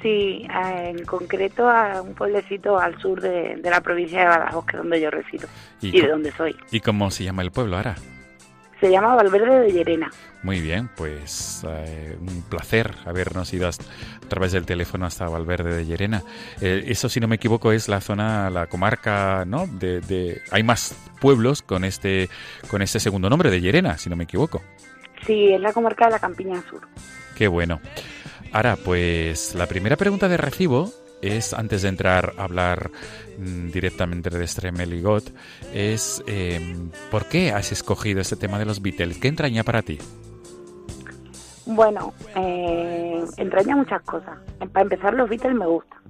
Sí, 0.00 0.46
en 0.48 1.04
concreto 1.04 1.68
a 1.68 2.00
un 2.00 2.14
pueblecito 2.14 2.78
al 2.78 2.96
sur 3.00 3.20
de, 3.20 3.56
de 3.56 3.70
la 3.70 3.80
provincia 3.80 4.20
de 4.20 4.26
Badajoz, 4.26 4.64
que 4.66 4.76
es 4.76 4.82
donde 4.84 5.00
yo 5.00 5.10
resido 5.10 5.48
¿Y, 5.80 5.98
y 5.98 6.00
de 6.00 6.06
donde 6.06 6.30
soy. 6.30 6.54
¿Y 6.70 6.78
cómo 6.78 7.10
se 7.10 7.24
llama 7.24 7.42
el 7.42 7.50
pueblo, 7.50 7.76
Ara? 7.76 7.96
Se 8.80 8.88
llama 8.88 9.16
Valverde 9.16 9.62
de 9.62 9.72
Llerena. 9.72 10.12
Muy 10.42 10.60
bien, 10.60 10.90
pues 10.96 11.62
eh, 11.68 12.16
un 12.20 12.42
placer 12.42 12.92
habernos 13.06 13.52
ido 13.54 13.68
hasta- 13.68 13.84
a 13.84 14.28
través 14.28 14.50
del 14.50 14.66
teléfono 14.66 15.06
hasta 15.06 15.28
Valverde 15.28 15.72
de 15.76 15.86
Llerena. 15.86 16.22
Eh, 16.60 16.84
eso, 16.88 17.08
si 17.08 17.20
no 17.20 17.28
me 17.28 17.36
equivoco, 17.36 17.70
es 17.70 17.88
la 17.88 18.00
zona, 18.00 18.50
la 18.50 18.66
comarca, 18.66 19.44
¿no? 19.46 19.68
De, 19.68 20.00
de- 20.00 20.42
hay 20.50 20.64
más 20.64 20.96
pueblos 21.20 21.62
con 21.62 21.84
este, 21.84 22.28
con 22.68 22.82
este 22.82 22.98
segundo 22.98 23.30
nombre 23.30 23.50
de 23.52 23.60
Llerena, 23.60 23.98
si 23.98 24.10
no 24.10 24.16
me 24.16 24.24
equivoco. 24.24 24.62
Sí, 25.26 25.52
es 25.52 25.60
la 25.60 25.72
comarca 25.72 26.06
de 26.06 26.10
la 26.12 26.18
Campiña 26.18 26.60
Sur. 26.68 26.88
Qué 27.36 27.46
bueno. 27.46 27.80
Ahora, 28.52 28.74
pues 28.76 29.54
la 29.54 29.66
primera 29.68 29.96
pregunta 29.96 30.28
de 30.28 30.36
recibo 30.36 30.92
es, 31.22 31.54
antes 31.54 31.82
de 31.82 31.88
entrar 31.88 32.34
a 32.36 32.42
hablar 32.42 32.90
mm, 33.38 33.70
directamente 33.70 34.28
de 34.28 34.44
Stremel 34.44 34.92
y 34.92 35.02
God, 35.02 35.22
es 35.72 36.20
eh, 36.26 36.74
¿por 37.12 37.26
qué 37.26 37.52
has 37.52 37.70
escogido 37.70 38.20
este 38.20 38.34
tema 38.34 38.58
de 38.58 38.64
los 38.64 38.82
Beatles? 38.82 39.18
¿Qué 39.18 39.28
entraña 39.28 39.62
para 39.62 39.82
ti? 39.82 39.98
Bueno, 41.66 42.12
eh, 42.34 43.24
entraña 43.36 43.76
muchas 43.76 44.02
cosas. 44.02 44.38
Para 44.72 44.82
empezar, 44.82 45.14
los 45.14 45.28
Beatles 45.28 45.54
me 45.54 45.66
gustan. 45.66 46.00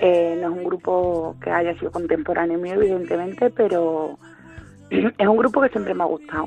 Eh, 0.00 0.38
no 0.40 0.48
es 0.48 0.56
un 0.56 0.64
grupo 0.64 1.36
que 1.42 1.50
haya 1.50 1.78
sido 1.78 1.90
contemporáneo 1.90 2.58
mío, 2.58 2.74
evidentemente, 2.74 3.50
pero 3.50 4.18
es 4.90 5.28
un 5.28 5.36
grupo 5.36 5.60
que 5.60 5.68
siempre 5.68 5.94
me 5.94 6.02
ha 6.02 6.06
gustado. 6.06 6.46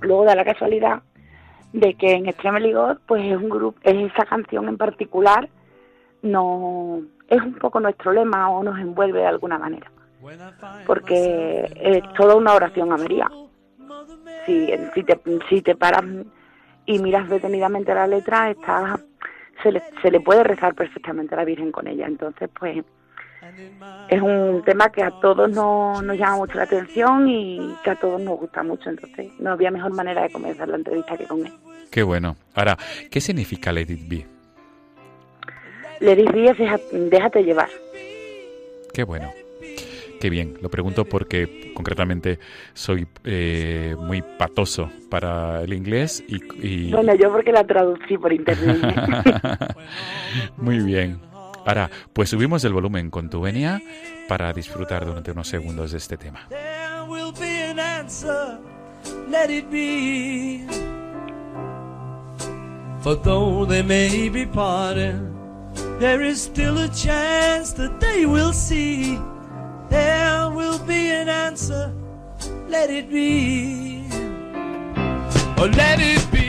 Luego 0.00 0.24
da 0.24 0.34
la 0.34 0.44
casualidad 0.44 1.02
de 1.72 1.94
que 1.94 2.12
en 2.12 2.26
Extremely 2.26 2.72
God 2.72 2.98
pues 3.06 3.24
es 3.24 3.36
un 3.36 3.48
grupo, 3.48 3.78
es 3.82 4.12
esa 4.12 4.24
canción 4.24 4.68
en 4.68 4.76
particular, 4.76 5.48
no 6.22 7.02
es 7.28 7.42
un 7.42 7.54
poco 7.54 7.80
nuestro 7.80 8.12
lema 8.12 8.48
o 8.50 8.62
nos 8.62 8.78
envuelve 8.78 9.20
de 9.20 9.26
alguna 9.26 9.58
manera, 9.58 9.90
porque 10.86 11.68
es 11.74 12.02
toda 12.14 12.36
una 12.36 12.54
oración 12.54 12.92
a 12.92 12.98
si, 14.46 15.02
te, 15.02 15.20
si 15.48 15.62
te 15.62 15.74
paras 15.74 16.04
y 16.86 16.98
miras 16.98 17.28
detenidamente 17.28 17.94
la 17.94 18.06
letra, 18.06 18.50
está, 18.50 18.98
se, 19.62 19.72
le, 19.72 19.82
se 20.02 20.10
le 20.10 20.20
puede 20.20 20.44
rezar 20.44 20.74
perfectamente 20.74 21.34
a 21.34 21.38
la 21.38 21.44
Virgen 21.44 21.72
con 21.72 21.86
ella. 21.86 22.06
Entonces, 22.06 22.50
pues 22.58 22.84
es 24.08 24.22
un 24.22 24.62
tema 24.64 24.90
que 24.90 25.02
a 25.02 25.10
todos 25.10 25.50
nos, 25.50 26.02
nos 26.02 26.16
llama 26.16 26.36
mucho 26.36 26.56
la 26.56 26.64
atención 26.64 27.28
y 27.28 27.74
que 27.82 27.90
a 27.90 27.96
todos 27.96 28.20
nos 28.20 28.38
gusta 28.38 28.62
mucho. 28.62 28.90
Entonces, 28.90 29.32
no 29.38 29.52
había 29.52 29.70
mejor 29.70 29.92
manera 29.94 30.22
de 30.22 30.30
comenzar 30.30 30.68
la 30.68 30.76
entrevista 30.76 31.16
que 31.16 31.24
con 31.24 31.46
él. 31.46 31.52
Qué 31.90 32.02
bueno. 32.02 32.36
Ahora, 32.54 32.76
¿qué 33.10 33.20
significa 33.20 33.72
Let 33.72 33.82
It 33.82 34.08
Be? 34.08 34.26
Let 36.00 36.18
It 36.18 36.32
Be 36.32 36.50
es 36.50 37.10
déjate 37.10 37.44
llevar. 37.44 37.68
Qué 38.92 39.04
bueno. 39.04 39.32
Qué 40.20 40.30
bien. 40.30 40.58
Lo 40.62 40.70
pregunto 40.70 41.04
porque 41.04 41.72
concretamente 41.74 42.38
soy 42.72 43.06
eh, 43.24 43.94
muy 43.98 44.22
patoso 44.38 44.90
para 45.10 45.62
el 45.62 45.72
inglés 45.72 46.24
y, 46.26 46.40
y... 46.66 46.90
Bueno, 46.90 47.14
yo 47.14 47.30
porque 47.30 47.52
la 47.52 47.64
traducí 47.64 48.16
por 48.16 48.32
internet. 48.32 48.78
muy 50.56 50.78
bien. 50.78 51.20
Ahora, 51.66 51.90
pues 52.12 52.28
subimos 52.28 52.62
el 52.64 52.72
volumen 52.72 53.10
con 53.10 53.30
tu 53.30 53.40
venia 53.40 53.82
para 54.28 54.52
disfrutar 54.52 55.06
durante 55.06 55.30
unos 55.30 55.48
segundos 55.48 55.92
de 55.92 55.98
este 55.98 56.16
tema. 56.16 56.46
There 56.50 57.02
will 57.08 57.32
be 57.32 57.70
an 57.70 57.78
answer, 57.78 58.58
let 59.30 59.50
it 59.50 59.70
be. 59.70 60.66
For 63.00 63.16
though 63.16 63.66
they 63.66 63.82
may 63.82 64.28
be 64.28 64.46
parted, 64.46 65.20
there 65.98 66.22
is 66.22 66.40
still 66.40 66.78
a 66.78 66.88
chance 66.88 67.74
that 67.74 67.98
they 68.00 68.26
will 68.26 68.52
see. 68.52 69.18
There 69.88 70.50
will 70.50 70.78
be 70.80 71.10
an 71.10 71.28
answer, 71.28 71.92
let 72.68 72.90
it 72.90 73.08
be. 73.10 74.04
Oh, 75.56 75.70
let 75.76 75.98
it 76.00 76.22
be, 76.32 76.43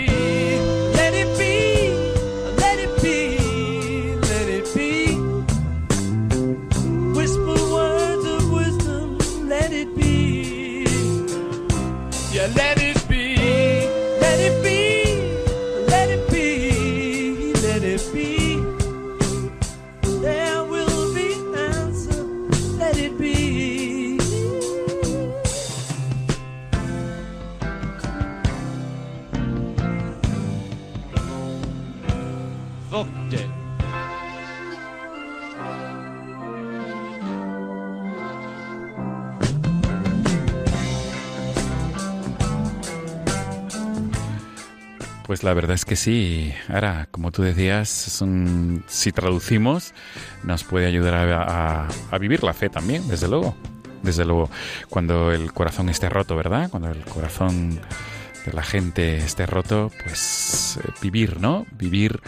Pues 45.26 45.44
la 45.44 45.54
verdad 45.56 45.74
es 45.74 45.86
que 45.86 45.96
sí. 45.96 46.54
Ahora, 46.70 47.08
como 47.10 47.32
tú 47.32 47.42
decías, 47.42 48.08
es 48.08 48.22
un- 48.22 48.84
si 48.88 49.12
traducimos, 49.12 49.94
nos 50.44 50.64
puede 50.64 50.86
ayudar 50.86 51.16
a, 51.16 51.42
a- 51.86 51.88
a 52.12 52.18
vivir 52.20 52.44
la 52.44 52.54
fe 52.54 52.70
también, 52.70 53.08
desde 53.08 53.28
luego. 53.28 53.56
Desde 54.04 54.24
luego, 54.24 54.52
cuando 54.88 55.32
el 55.32 55.52
corazón 55.52 55.90
esté 55.90 56.10
roto, 56.10 56.36
¿verdad? 56.36 56.70
Cuando 56.70 56.92
el 56.92 57.04
corazón 57.06 57.80
de 58.46 58.54
la 58.54 58.62
gente 58.62 59.18
esté 59.18 59.48
roto, 59.48 59.92
pues 60.04 60.78
eh, 60.84 60.90
vivir, 61.02 61.40
¿no? 61.42 61.66
Vivir 61.72 62.22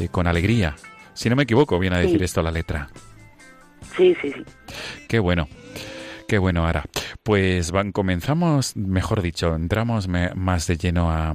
eh, 0.00 0.08
con 0.08 0.26
alegría. 0.26 0.74
Si 1.12 1.28
no 1.28 1.36
me 1.36 1.42
equivoco, 1.42 1.78
viene 1.78 1.96
a 1.96 1.98
decir 1.98 2.18
Sí. 2.20 2.24
esto 2.24 2.40
la 2.40 2.50
letra. 2.50 2.88
Sí, 3.94 4.16
sí, 4.22 4.32
sí. 4.32 4.42
Qué 5.06 5.18
bueno. 5.18 5.48
Qué 6.26 6.38
bueno, 6.38 6.66
Ara. 6.66 6.84
Pues 7.22 7.72
van, 7.72 7.92
comenzamos, 7.92 8.74
mejor 8.76 9.20
dicho, 9.20 9.54
entramos 9.54 10.08
me- 10.08 10.32
más 10.34 10.66
de 10.66 10.78
lleno 10.78 11.10
a, 11.10 11.34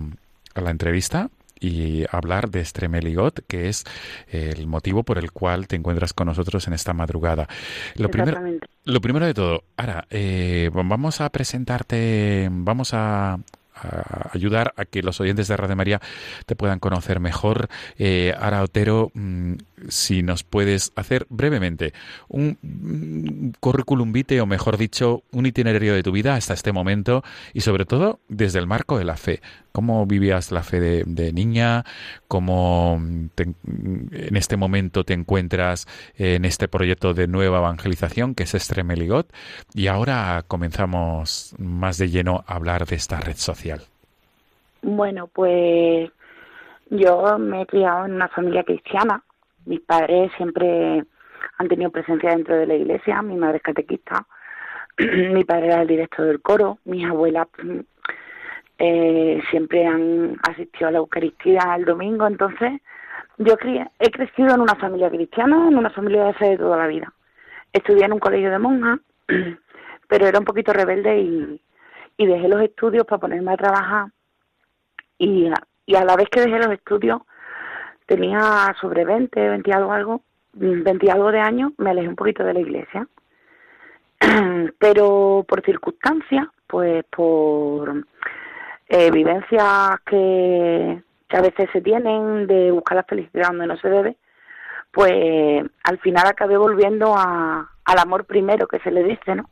a 0.54 0.62
la 0.62 0.72
entrevista 0.72 1.30
y 1.60 2.04
hablar 2.12 2.50
de 2.50 2.63
Stremeligot, 2.63 3.46
que 3.48 3.70
es 3.70 3.84
el 4.28 4.68
motivo 4.68 5.04
por 5.04 5.18
el 5.18 5.32
cual 5.32 5.68
te 5.68 5.76
encuentras 5.76 6.13
con 6.13 6.28
nosotros 6.28 6.68
en 6.68 6.74
esta 6.74 6.94
madrugada. 6.94 7.48
Lo 7.96 8.10
primero, 8.10 8.42
lo 8.84 9.02
primero 9.02 9.26
de 9.26 9.34
todo, 9.34 9.63
Ara, 9.78 10.06
eh, 10.10 10.70
vamos 10.74 11.22
a 11.22 11.30
presentarte, 11.30 12.50
vamos 12.52 12.94
a, 12.94 13.39
a 13.76 14.30
ayudar 14.34 14.74
a 14.78 14.86
que 14.86 15.02
los 15.02 15.20
oyentes 15.20 15.48
de 15.48 15.58
Radio 15.58 15.76
María 15.76 16.02
te 16.46 16.56
puedan 16.56 16.80
conocer 16.80 17.20
mejor. 17.20 17.70
Eh, 17.98 18.34
Ara 18.38 18.63
Otero, 18.63 19.12
mm, 19.13 19.54
si 19.89 20.24
nos 20.24 20.43
puedes 20.43 20.91
hacer 20.96 21.26
brevemente 21.30 21.93
un 22.28 23.54
currículum 23.60 24.12
vitae, 24.12 24.41
o 24.41 24.46
mejor 24.46 24.78
dicho, 24.78 25.24
un 25.32 25.46
itinerario 25.46 25.93
de 25.93 26.04
tu 26.04 26.12
vida 26.12 26.36
hasta 26.36 26.54
este 26.54 26.72
momento 26.72 27.24
y 27.54 27.62
sobre 27.62 27.86
todo 27.86 28.19
desde 28.28 28.60
el 28.60 28.67
marco 28.67 28.98
de 28.98 29.06
la 29.06 29.17
fe. 29.17 29.41
¿Cómo 29.72 30.06
vivías 30.06 30.52
la 30.52 30.62
fe 30.62 30.80
de, 30.80 31.34
niña? 31.34 31.84
¿Cómo 32.28 33.00
en 33.00 34.36
este 34.36 34.56
momento 34.56 35.04
te 35.04 35.13
encuentras 35.13 35.88
en 36.15 36.46
este 36.46 36.67
proyecto 36.67 37.13
de 37.15 37.28
nueva 37.28 37.58
evangelización 37.58 38.36
que 38.36 38.43
es 38.43 38.54
Estremeligot? 38.54 39.34
Y 39.74 39.88
ahora 39.88 40.43
comenzamos 40.48 41.56
más 41.58 41.98
de 41.98 42.10
lleno 42.10 42.43
a 42.46 42.56
hablar 42.56 42.86
de 42.86 42.96
esta 42.96 43.19
red 43.19 43.36
social. 43.36 43.82
Bueno, 44.84 45.28
pues 45.28 46.12
yo 46.89 47.39
me 47.39 47.63
he 47.63 47.65
criado 47.65 48.06
en 48.06 48.13
una 48.13 48.28
familia 48.28 48.63
cristiana. 48.63 49.24
Mis 49.65 49.80
padres 49.82 50.32
siempre 50.38 51.04
han 51.58 51.67
tenido 51.67 51.91
presencia 51.91 52.32
dentro 52.32 52.56
de 52.56 52.67
la 52.67 52.76
iglesia. 52.76 53.21
Mi 53.21 53.36
madre 53.36 53.58
es 53.58 53.63
catequista. 53.63 54.26
Mi 54.97 55.43
padre 55.43 55.67
era 55.67 55.82
el 55.82 55.88
director 55.88 56.26
del 56.26 56.41
coro. 56.41 56.80
Mis 56.86 57.06
abuelas 57.06 57.47
mm, 57.62 57.80
eh, 58.80 59.41
siempre 59.49 59.86
han 59.86 60.38
asistido 60.43 60.88
a 60.88 60.91
la 60.91 60.97
Eucaristía 60.99 61.76
el 61.78 61.86
domingo. 61.86 62.28
Entonces, 62.28 62.82
yo 63.38 63.56
he 63.99 64.12
crecido 64.12 64.54
en 64.54 64.62
una 64.62 64.76
familia 64.76 65.10
cristiana, 65.10 65.67
en 65.67 65.78
una 65.78 65.89
familia 65.89 66.26
de 66.26 66.34
fe 66.34 66.49
de 66.49 66.58
toda 66.58 66.78
la 66.78 66.88
vida. 66.88 67.13
Estudié 67.71 68.06
en 68.06 68.13
un 68.13 68.19
colegio 68.19 68.52
de 68.52 68.60
monjas, 68.60 68.99
pero 70.08 70.28
era 70.28 70.39
un 70.39 70.45
poquito 70.45 70.73
rebelde 70.73 71.19
y, 71.19 71.60
dejé 72.17 72.47
los 72.47 72.62
estudios 72.62 73.06
para 73.06 73.19
ponerme 73.19 73.52
a 73.52 73.58
trabajar 73.58 74.08
y 75.17 75.47
a 75.47 76.06
la 76.06 76.15
vez 76.15 76.30
que 76.30 76.39
dejé 76.39 76.58
los 76.58 76.71
estudios 76.71 77.21
tenía 78.06 78.76
sobre 78.80 79.06
20, 79.06 79.50
20 79.50 79.70
y 79.70 79.74
algo, 79.74 79.94
algo, 79.94 80.22
20 80.54 81.06
y 81.06 81.10
algo 81.10 81.32
de 81.32 81.39
años, 81.39 81.72
me 81.78 81.89
alejé 81.89 82.08
un 82.08 82.16
poquito 82.16 82.44
de 82.44 82.54
la 82.54 82.60
iglesia. 82.60 83.08
Pero 84.80 85.46
por 85.48 85.63
circunstancias, 85.63 86.48
pues 86.68 87.04
por 87.06 88.06
eh, 88.88 89.12
vivencias 89.12 90.00
que, 90.06 91.02
que 91.28 91.38
a 91.38 91.42
veces 91.42 91.70
se 91.72 91.82
tienen 91.82 92.48
de 92.48 92.72
buscar 92.72 92.98
la 92.98 93.04
felicidad 93.04 93.48
donde 93.48 93.68
no 93.68 93.78
se 93.78 93.89
debe, 93.89 94.18
pues 94.92 95.66
al 95.84 96.00
final 96.00 96.28
acabé 96.28 96.58
volviendo 96.58 97.16
a, 97.18 97.70
al 97.86 98.00
amor 98.00 98.26
primero 98.26 98.68
que 98.68 98.80
se 98.80 98.92
le 98.92 99.04
dice, 99.04 99.36
¿no? 99.36 99.50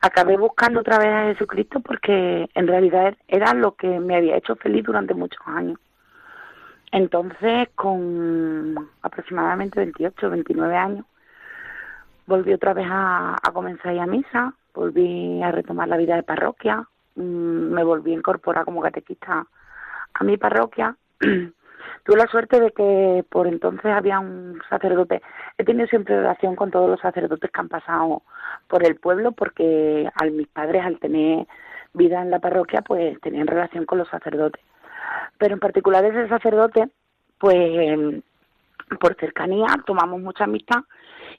acabé 0.00 0.36
buscando 0.36 0.80
otra 0.80 0.98
vez 0.98 1.08
a 1.08 1.32
Jesucristo 1.32 1.80
porque 1.80 2.48
en 2.54 2.66
realidad 2.66 3.14
era 3.28 3.52
lo 3.54 3.72
que 3.72 3.86
me 4.00 4.16
había 4.16 4.36
hecho 4.36 4.56
feliz 4.56 4.84
durante 4.84 5.14
muchos 5.14 5.42
años. 5.46 5.78
Entonces, 6.92 7.68
con 7.74 8.90
aproximadamente 9.02 9.78
28, 9.78 10.30
29 10.30 10.76
años, 10.76 11.06
volví 12.26 12.52
otra 12.52 12.74
vez 12.74 12.86
a, 12.90 13.36
comenzar 13.52 13.96
a 13.96 14.02
a 14.02 14.06
misa, 14.06 14.54
volví 14.74 15.42
a 15.42 15.52
retomar 15.52 15.88
la 15.88 15.96
vida 15.96 16.16
de 16.16 16.22
parroquia, 16.22 16.84
mm, 17.14 17.22
me 17.74 17.84
volví 17.84 18.12
a 18.12 18.16
incorporar 18.16 18.64
como 18.64 18.80
catequista 18.80 19.46
a 20.14 20.24
mi 20.24 20.36
parroquia. 20.36 20.96
Tuve 22.04 22.16
la 22.16 22.26
suerte 22.26 22.60
de 22.60 22.70
que 22.72 23.24
por 23.28 23.46
entonces 23.46 23.86
había 23.86 24.18
un 24.18 24.60
sacerdote. 24.68 25.22
He 25.58 25.64
tenido 25.64 25.86
siempre 25.86 26.16
relación 26.16 26.56
con 26.56 26.70
todos 26.70 26.90
los 26.90 27.00
sacerdotes 27.00 27.50
que 27.50 27.60
han 27.60 27.68
pasado 27.68 28.22
por 28.68 28.84
el 28.84 28.96
pueblo 28.96 29.32
porque 29.32 30.08
a 30.14 30.24
mis 30.26 30.48
padres 30.48 30.84
al 30.84 30.98
tener 30.98 31.46
vida 31.92 32.22
en 32.22 32.30
la 32.30 32.38
parroquia 32.38 32.82
pues 32.82 33.20
tenían 33.20 33.46
relación 33.46 33.86
con 33.86 33.98
los 33.98 34.08
sacerdotes. 34.08 34.62
Pero 35.38 35.54
en 35.54 35.60
particular 35.60 36.04
ese 36.04 36.28
sacerdote 36.28 36.88
pues 37.38 37.56
em, 37.56 38.22
por 39.00 39.16
cercanía 39.16 39.66
tomamos 39.86 40.20
mucha 40.20 40.44
amistad 40.44 40.80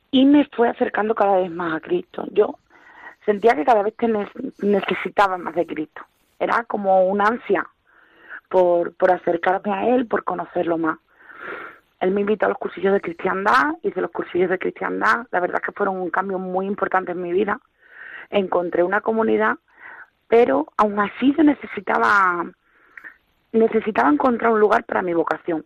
y 0.09 0.25
me 0.25 0.45
fue 0.45 0.69
acercando 0.69 1.13
cada 1.15 1.37
vez 1.37 1.51
más 1.51 1.75
a 1.75 1.79
Cristo. 1.79 2.25
Yo 2.31 2.55
sentía 3.25 3.55
que 3.55 3.65
cada 3.65 3.83
vez 3.83 3.93
que 3.97 4.07
ne- 4.07 4.31
necesitaba 4.61 5.37
más 5.37 5.53
de 5.55 5.65
Cristo. 5.67 6.01
Era 6.39 6.63
como 6.63 7.05
una 7.05 7.25
ansia 7.27 7.67
por, 8.49 8.93
por 8.95 9.11
acercarme 9.11 9.73
a 9.73 9.87
él, 9.95 10.07
por 10.07 10.23
conocerlo 10.23 10.77
más. 10.77 10.97
Él 11.99 12.11
me 12.11 12.21
invitó 12.21 12.47
a 12.47 12.49
los 12.49 12.57
cursillos 12.57 12.93
de 12.93 13.01
cristiandad, 13.01 13.75
hice 13.83 14.01
los 14.01 14.09
cursillos 14.11 14.49
de 14.49 14.57
cristiandad, 14.57 15.27
la 15.29 15.39
verdad 15.39 15.57
es 15.61 15.67
que 15.67 15.71
fueron 15.71 15.97
un 15.97 16.09
cambio 16.09 16.39
muy 16.39 16.65
importante 16.65 17.11
en 17.11 17.21
mi 17.21 17.31
vida. 17.31 17.59
Encontré 18.31 18.81
una 18.81 19.01
comunidad, 19.01 19.57
pero 20.27 20.65
aún 20.77 20.99
así 20.99 21.33
yo 21.37 21.43
necesitaba, 21.43 22.43
necesitaba 23.51 24.09
encontrar 24.09 24.51
un 24.51 24.59
lugar 24.59 24.83
para 24.85 25.01
mi 25.01 25.13
vocación, 25.13 25.65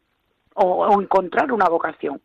o, 0.56 1.02
encontrar 1.02 1.52
una 1.52 1.68
vocación. 1.68 2.22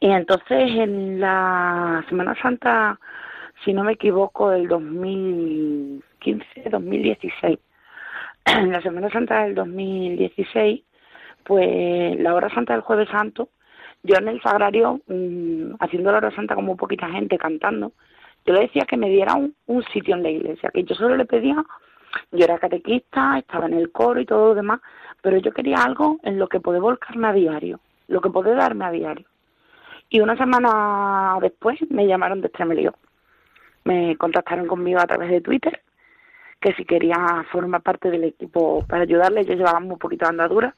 Y 0.00 0.10
entonces 0.10 0.70
en 0.76 1.20
la 1.20 2.04
Semana 2.08 2.34
Santa, 2.40 2.98
si 3.64 3.72
no 3.72 3.84
me 3.84 3.92
equivoco, 3.92 4.50
del 4.50 4.68
2015, 4.68 6.70
2016, 6.70 7.58
en 8.44 8.72
la 8.72 8.80
Semana 8.80 9.10
Santa 9.10 9.44
del 9.44 9.54
2016, 9.54 10.82
pues 11.44 12.20
la 12.20 12.34
hora 12.34 12.50
santa 12.50 12.74
del 12.74 12.82
Jueves 12.82 13.08
Santo, 13.08 13.48
yo 14.02 14.16
en 14.18 14.28
el 14.28 14.40
sagrario, 14.42 15.00
mm, 15.06 15.76
haciendo 15.80 16.12
la 16.12 16.18
hora 16.18 16.30
santa 16.30 16.54
como 16.54 16.76
poquita 16.76 17.08
gente 17.08 17.38
cantando, 17.38 17.92
yo 18.46 18.54
le 18.54 18.60
decía 18.60 18.84
que 18.88 18.96
me 18.96 19.08
diera 19.08 19.34
un 19.34 19.82
sitio 19.92 20.14
en 20.14 20.22
la 20.22 20.30
iglesia, 20.30 20.70
que 20.72 20.84
yo 20.84 20.94
solo 20.94 21.16
le 21.16 21.24
pedía, 21.24 21.64
yo 22.32 22.44
era 22.44 22.58
catequista, 22.58 23.38
estaba 23.38 23.66
en 23.66 23.74
el 23.74 23.90
coro 23.90 24.20
y 24.20 24.26
todo 24.26 24.48
lo 24.48 24.54
demás, 24.54 24.80
pero 25.22 25.38
yo 25.38 25.52
quería 25.52 25.82
algo 25.82 26.18
en 26.22 26.38
lo 26.38 26.48
que 26.48 26.60
poder 26.60 26.80
volcarme 26.80 27.28
a 27.28 27.32
diario, 27.32 27.80
lo 28.06 28.20
que 28.20 28.30
poder 28.30 28.56
darme 28.56 28.84
a 28.84 28.90
diario. 28.90 29.26
Y 30.10 30.20
una 30.20 30.36
semana 30.36 31.36
después 31.40 31.78
me 31.90 32.06
llamaron 32.06 32.40
de 32.40 32.48
Extremelio. 32.48 32.94
Me 33.84 34.16
contactaron 34.16 34.66
conmigo 34.66 35.00
a 35.00 35.06
través 35.06 35.30
de 35.30 35.40
Twitter, 35.40 35.82
que 36.60 36.72
si 36.74 36.84
quería 36.84 37.44
formar 37.50 37.82
parte 37.82 38.10
del 38.10 38.24
equipo 38.24 38.84
para 38.86 39.02
ayudarles, 39.02 39.46
yo 39.46 39.54
llevaba 39.54 39.80
muy 39.80 39.96
poquito 39.96 40.24
de 40.24 40.30
andadura. 40.30 40.74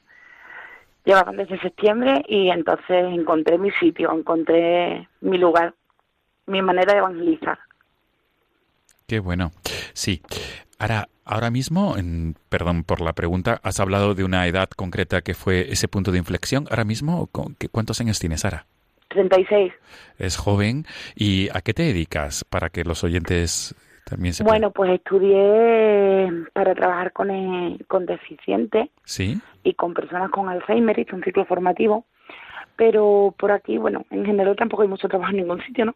Llevaban 1.05 1.37
desde 1.37 1.59
septiembre 1.61 2.23
y 2.29 2.51
entonces 2.51 3.05
encontré 3.07 3.57
mi 3.57 3.71
sitio, 3.73 4.13
encontré 4.13 5.09
mi 5.23 5.39
lugar, 5.39 5.75
mi 6.47 6.61
manera 6.61 6.93
de 6.93 6.99
evangelizar. 6.99 7.59
Qué 9.07 9.19
bueno. 9.19 9.51
Sí. 9.95 10.21
Ahora, 10.81 11.09
ahora 11.27 11.51
mismo, 11.51 11.99
en, 11.99 12.37
perdón 12.49 12.85
por 12.85 13.03
la 13.03 13.13
pregunta, 13.13 13.61
has 13.63 13.81
hablado 13.81 14.15
de 14.15 14.25
una 14.25 14.47
edad 14.47 14.71
concreta 14.71 15.21
que 15.21 15.35
fue 15.35 15.71
ese 15.71 15.89
punto 15.89 16.11
de 16.11 16.17
inflexión. 16.17 16.65
Ahora 16.71 16.85
mismo, 16.85 17.29
¿cuántos 17.71 18.01
años 18.01 18.19
tienes, 18.19 18.41
Sara? 18.41 18.65
36. 19.09 19.75
Es 20.19 20.39
joven. 20.39 20.87
¿Y 21.15 21.51
a 21.53 21.61
qué 21.61 21.75
te 21.75 21.83
dedicas 21.83 22.45
para 22.45 22.71
que 22.71 22.85
los 22.85 23.05
oyentes 23.05 23.75
también 24.07 24.33
se 24.33 24.43
Bueno, 24.43 24.71
pues 24.71 24.93
estudié 24.93 26.31
para 26.55 26.75
trabajar 26.75 27.13
con, 27.13 27.31
eh, 27.31 27.79
con 27.87 28.07
deficientes 28.07 28.89
¿Sí? 29.05 29.39
y 29.63 29.75
con 29.75 29.93
personas 29.93 30.31
con 30.31 30.49
Alzheimer, 30.49 30.99
hice 30.99 31.15
un 31.15 31.23
ciclo 31.23 31.45
formativo, 31.45 32.07
pero 32.77 33.35
por 33.39 33.53
aquí, 33.53 33.77
bueno, 33.77 34.07
en 34.09 34.25
general 34.25 34.57
tampoco 34.57 34.83
hay 34.83 34.89
mucho 34.89 35.09
trabajo 35.09 35.33
en 35.33 35.37
ningún 35.37 35.63
sitio, 35.63 35.85
¿no? 35.85 35.95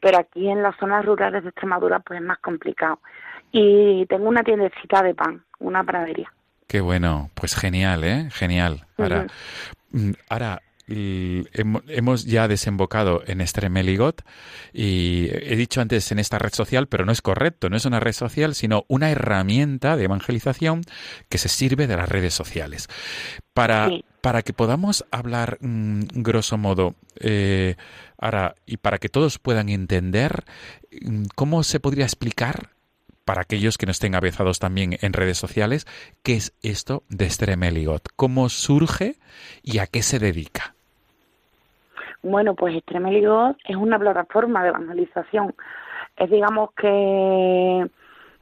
Pero 0.00 0.18
aquí 0.18 0.48
en 0.48 0.62
las 0.62 0.76
zonas 0.76 1.04
rurales 1.04 1.42
de 1.42 1.48
Extremadura 1.48 1.98
pues 1.98 2.20
es 2.20 2.26
más 2.26 2.38
complicado. 2.38 3.00
Y 3.52 4.06
tengo 4.06 4.28
una 4.28 4.42
tiendecita 4.42 5.02
de 5.02 5.14
pan, 5.14 5.44
una 5.60 5.84
panadería. 5.84 6.32
Qué 6.66 6.80
bueno, 6.80 7.30
pues 7.34 7.54
genial, 7.54 8.02
¿eh? 8.02 8.28
Genial. 8.30 8.86
Ahora, 8.96 9.26
mm, 9.90 10.12
ahora 10.28 10.62
y 10.88 11.44
hemos 11.54 12.24
ya 12.24 12.48
desembocado 12.48 13.22
en 13.26 13.40
Estremeligot 13.40 14.22
y 14.72 15.28
he 15.30 15.56
dicho 15.56 15.80
antes 15.80 16.10
en 16.10 16.18
esta 16.18 16.38
red 16.38 16.52
social, 16.52 16.88
pero 16.88 17.04
no 17.04 17.12
es 17.12 17.22
correcto, 17.22 17.70
no 17.70 17.76
es 17.76 17.84
una 17.84 18.00
red 18.00 18.12
social, 18.12 18.54
sino 18.54 18.84
una 18.88 19.10
herramienta 19.10 19.96
de 19.96 20.04
evangelización 20.04 20.82
que 21.28 21.38
se 21.38 21.48
sirve 21.48 21.86
de 21.86 21.96
las 21.96 22.08
redes 22.08 22.34
sociales. 22.34 22.88
Para, 23.54 23.90
para 24.20 24.42
que 24.42 24.52
podamos 24.52 25.04
hablar 25.10 25.58
mm, 25.60 26.02
grosso 26.14 26.58
modo, 26.58 26.94
eh, 27.20 27.76
ahora, 28.18 28.56
y 28.66 28.78
para 28.78 28.98
que 28.98 29.08
todos 29.08 29.38
puedan 29.38 29.68
entender, 29.68 30.44
mm, 31.00 31.24
¿cómo 31.34 31.62
se 31.62 31.80
podría 31.80 32.04
explicar 32.04 32.70
para 33.24 33.42
aquellos 33.42 33.78
que 33.78 33.86
no 33.86 33.92
estén 33.92 34.14
avezados 34.14 34.58
también 34.58 34.98
en 35.00 35.12
redes 35.12 35.38
sociales, 35.38 35.86
¿qué 36.22 36.34
es 36.34 36.56
esto 36.62 37.02
de 37.08 37.28
Stremeligot? 37.28 38.08
¿Cómo 38.16 38.48
surge 38.48 39.16
y 39.62 39.78
a 39.78 39.86
qué 39.86 40.02
se 40.02 40.18
dedica? 40.18 40.74
Bueno, 42.22 42.54
pues 42.54 42.76
Stremeligot 42.82 43.56
es 43.64 43.76
una 43.76 43.98
plataforma 43.98 44.62
de 44.62 44.68
evangelización. 44.68 45.54
Es, 46.16 46.30
digamos 46.30 46.70
que, 46.74 47.86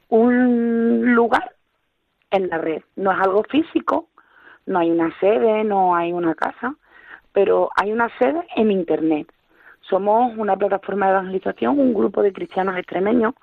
un 0.09 1.15
lugar 1.15 1.55
en 2.31 2.49
la 2.49 2.57
red. 2.57 2.83
No 2.95 3.11
es 3.11 3.19
algo 3.19 3.43
físico, 3.43 4.07
no 4.65 4.79
hay 4.79 4.91
una 4.91 5.17
sede, 5.19 5.63
no 5.63 5.95
hay 5.95 6.11
una 6.11 6.35
casa, 6.35 6.75
pero 7.33 7.69
hay 7.75 7.91
una 7.91 8.09
sede 8.17 8.45
en 8.55 8.71
Internet. 8.71 9.31
Somos 9.81 10.37
una 10.37 10.55
plataforma 10.55 11.07
de 11.07 11.13
evangelización, 11.13 11.79
un 11.79 11.93
grupo 11.93 12.21
de 12.21 12.33
cristianos 12.33 12.77
extremeños 12.77 13.33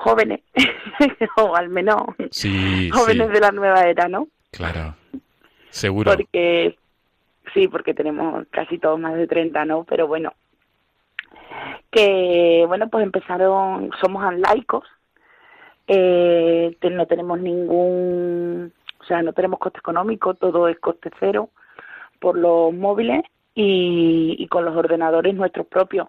jóvenes, 0.00 0.40
o 1.36 1.54
al 1.54 1.68
menos 1.68 2.02
jóvenes 2.92 3.28
de 3.30 3.40
la 3.40 3.50
nueva 3.50 3.82
era, 3.86 4.08
¿no? 4.08 4.28
Claro, 4.50 4.94
seguro. 5.68 6.12
Porque, 6.12 6.76
sí, 7.52 7.68
porque 7.68 7.92
tenemos 7.94 8.46
casi 8.50 8.78
todos 8.78 8.98
más 8.98 9.14
de 9.14 9.26
30, 9.26 9.64
¿no? 9.66 9.84
Pero 9.84 10.06
bueno, 10.06 10.32
que, 11.90 12.64
bueno, 12.66 12.88
pues 12.88 13.04
empezaron, 13.04 13.90
somos 14.00 14.24
laicos, 14.38 14.84
eh, 15.86 16.76
no 16.90 17.06
tenemos 17.06 17.38
ningún, 17.40 18.72
o 19.00 19.04
sea, 19.04 19.22
no 19.22 19.34
tenemos 19.34 19.58
coste 19.58 19.80
económico, 19.80 20.34
todo 20.34 20.68
es 20.68 20.78
coste 20.78 21.10
cero 21.20 21.50
por 22.20 22.38
los 22.38 22.72
móviles 22.72 23.22
y, 23.54 24.36
y 24.38 24.48
con 24.48 24.64
los 24.64 24.76
ordenadores 24.76 25.34
nuestros 25.34 25.66
propios. 25.66 26.08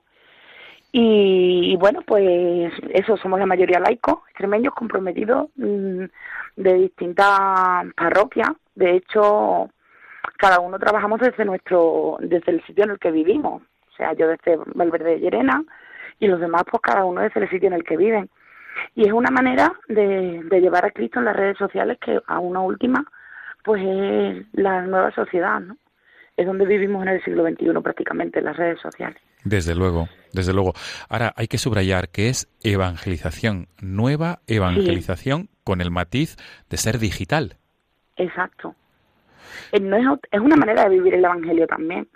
Y, 0.94 1.76
bueno, 1.78 2.02
pues 2.06 2.72
eso, 2.90 3.16
somos 3.18 3.40
la 3.40 3.46
mayoría 3.46 3.80
laicos, 3.80 4.20
extremeños 4.28 4.74
comprometidos 4.74 5.50
mm, 5.56 6.04
de 6.58 6.74
distintas 6.74 7.86
parroquias. 7.96 8.50
De 8.76 8.98
hecho, 8.98 9.70
cada 10.38 10.60
uno 10.60 10.78
trabajamos 10.80 11.22
desde 11.22 11.46
nuestro, 11.46 12.18
desde 12.20 12.52
el 12.52 12.64
sitio 12.66 12.84
en 12.84 12.92
el 12.92 13.00
que 13.00 13.12
vivimos. 13.12 13.62
O 13.62 13.96
sea, 13.96 14.14
yo 14.14 14.28
desde 14.28 14.58
Valverde 14.74 15.12
de 15.12 15.20
Llerena 15.20 15.64
y 16.20 16.28
los 16.28 16.42
demás, 16.42 16.64
pues 16.70 16.82
cada 16.82 17.06
uno 17.06 17.22
desde 17.22 17.42
el 17.42 17.50
sitio 17.50 17.68
en 17.68 17.74
el 17.74 17.84
que 17.84 17.96
viven. 17.96 18.30
Y 18.96 19.06
es 19.08 19.14
una 19.14 19.32
manera 19.32 19.72
de, 19.88 20.42
de 20.44 20.62
llevar 20.62 20.86
a 20.86 20.92
Cristo 20.92 21.20
en 21.20 21.26
las 21.26 21.36
redes 21.36 21.58
sociales 21.58 21.98
que 22.02 22.20
a 22.28 22.40
una 22.40 22.62
última, 22.62 23.06
pues 23.64 23.82
es 23.82 24.46
la 24.54 24.82
nueva 24.82 25.12
sociedad, 25.12 25.60
¿no? 25.62 25.78
Es 26.42 26.48
donde 26.48 26.66
vivimos 26.66 27.04
en 27.04 27.10
el 27.10 27.24
siglo 27.24 27.48
XXI 27.48 27.72
prácticamente, 27.84 28.40
en 28.40 28.46
las 28.46 28.58
redes 28.58 28.80
sociales. 28.82 29.22
Desde 29.44 29.76
luego, 29.76 30.08
desde 30.34 30.54
luego. 30.54 30.74
Ahora, 31.08 31.34
hay 31.36 31.48
que 31.48 31.60
subrayar 31.60 32.10
que 32.10 32.30
es 32.30 32.50
evangelización, 32.64 33.68
nueva 33.80 34.40
evangelización 34.48 35.50
con 35.64 35.82
el 35.82 35.92
matiz 35.92 36.38
de 36.68 36.78
ser 36.78 36.98
digital. 36.98 37.58
Exacto. 38.16 38.74
Eh, 39.72 39.80
no 39.80 39.98
es, 39.98 40.20
es 40.32 40.40
una 40.40 40.56
manera 40.56 40.86
de 40.86 40.90
vivir 40.90 41.14
el 41.14 41.26
Evangelio 41.26 41.68
también. 41.68 42.08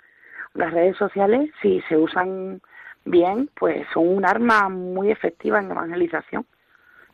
Las 0.54 0.72
redes 0.72 0.96
sociales, 0.96 1.48
si 1.62 1.80
se 1.88 1.96
usan 1.96 2.60
bien, 3.04 3.48
pues 3.54 3.86
son 3.94 4.08
un 4.08 4.26
arma 4.26 4.68
muy 4.68 5.12
efectiva 5.12 5.60
en 5.60 5.70
evangelización. 5.70 6.44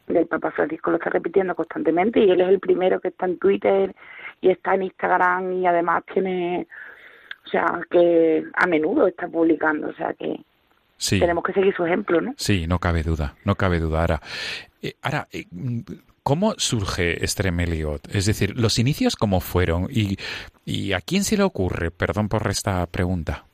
El 0.08 0.26
Papa 0.28 0.50
Francisco 0.50 0.90
lo 0.90 0.96
está 0.96 1.10
repitiendo 1.10 1.54
constantemente 1.54 2.20
y 2.20 2.30
él 2.30 2.40
es 2.40 2.48
el 2.48 2.58
primero 2.58 3.00
que 3.00 3.08
está 3.08 3.26
en 3.26 3.38
Twitter 3.38 3.94
y 4.40 4.48
está 4.48 4.76
en 4.76 4.84
Instagram 4.84 5.52
y 5.52 5.66
además 5.66 6.04
tiene 6.10 6.66
o 7.44 7.48
sea, 7.48 7.80
que 7.90 8.44
a 8.54 8.66
menudo 8.66 9.06
está 9.06 9.28
publicando, 9.28 9.88
o 9.88 9.94
sea 9.94 10.14
que 10.14 10.40
tenemos 11.18 11.42
que 11.44 11.52
seguir 11.52 11.74
su 11.74 11.84
ejemplo, 11.84 12.20
¿no? 12.20 12.34
Sí, 12.36 12.66
no 12.66 12.78
cabe 12.78 13.02
duda, 13.02 13.34
no 13.44 13.56
cabe 13.56 13.80
duda. 13.80 14.00
Ahora, 14.00 14.20
eh, 14.80 14.94
ahora 15.02 15.26
eh, 15.32 15.46
¿cómo 16.22 16.54
surge 16.56 17.24
Estremeliot? 17.24 18.14
Es 18.14 18.26
decir, 18.26 18.58
los 18.58 18.78
inicios 18.78 19.16
cómo 19.16 19.40
fueron 19.40 19.88
y, 19.90 20.16
y 20.64 20.92
a 20.92 21.00
quién 21.00 21.24
se 21.24 21.36
le 21.36 21.42
ocurre, 21.42 21.90
perdón 21.90 22.28
por 22.28 22.46
esta 22.48 22.86
pregunta. 22.86 23.44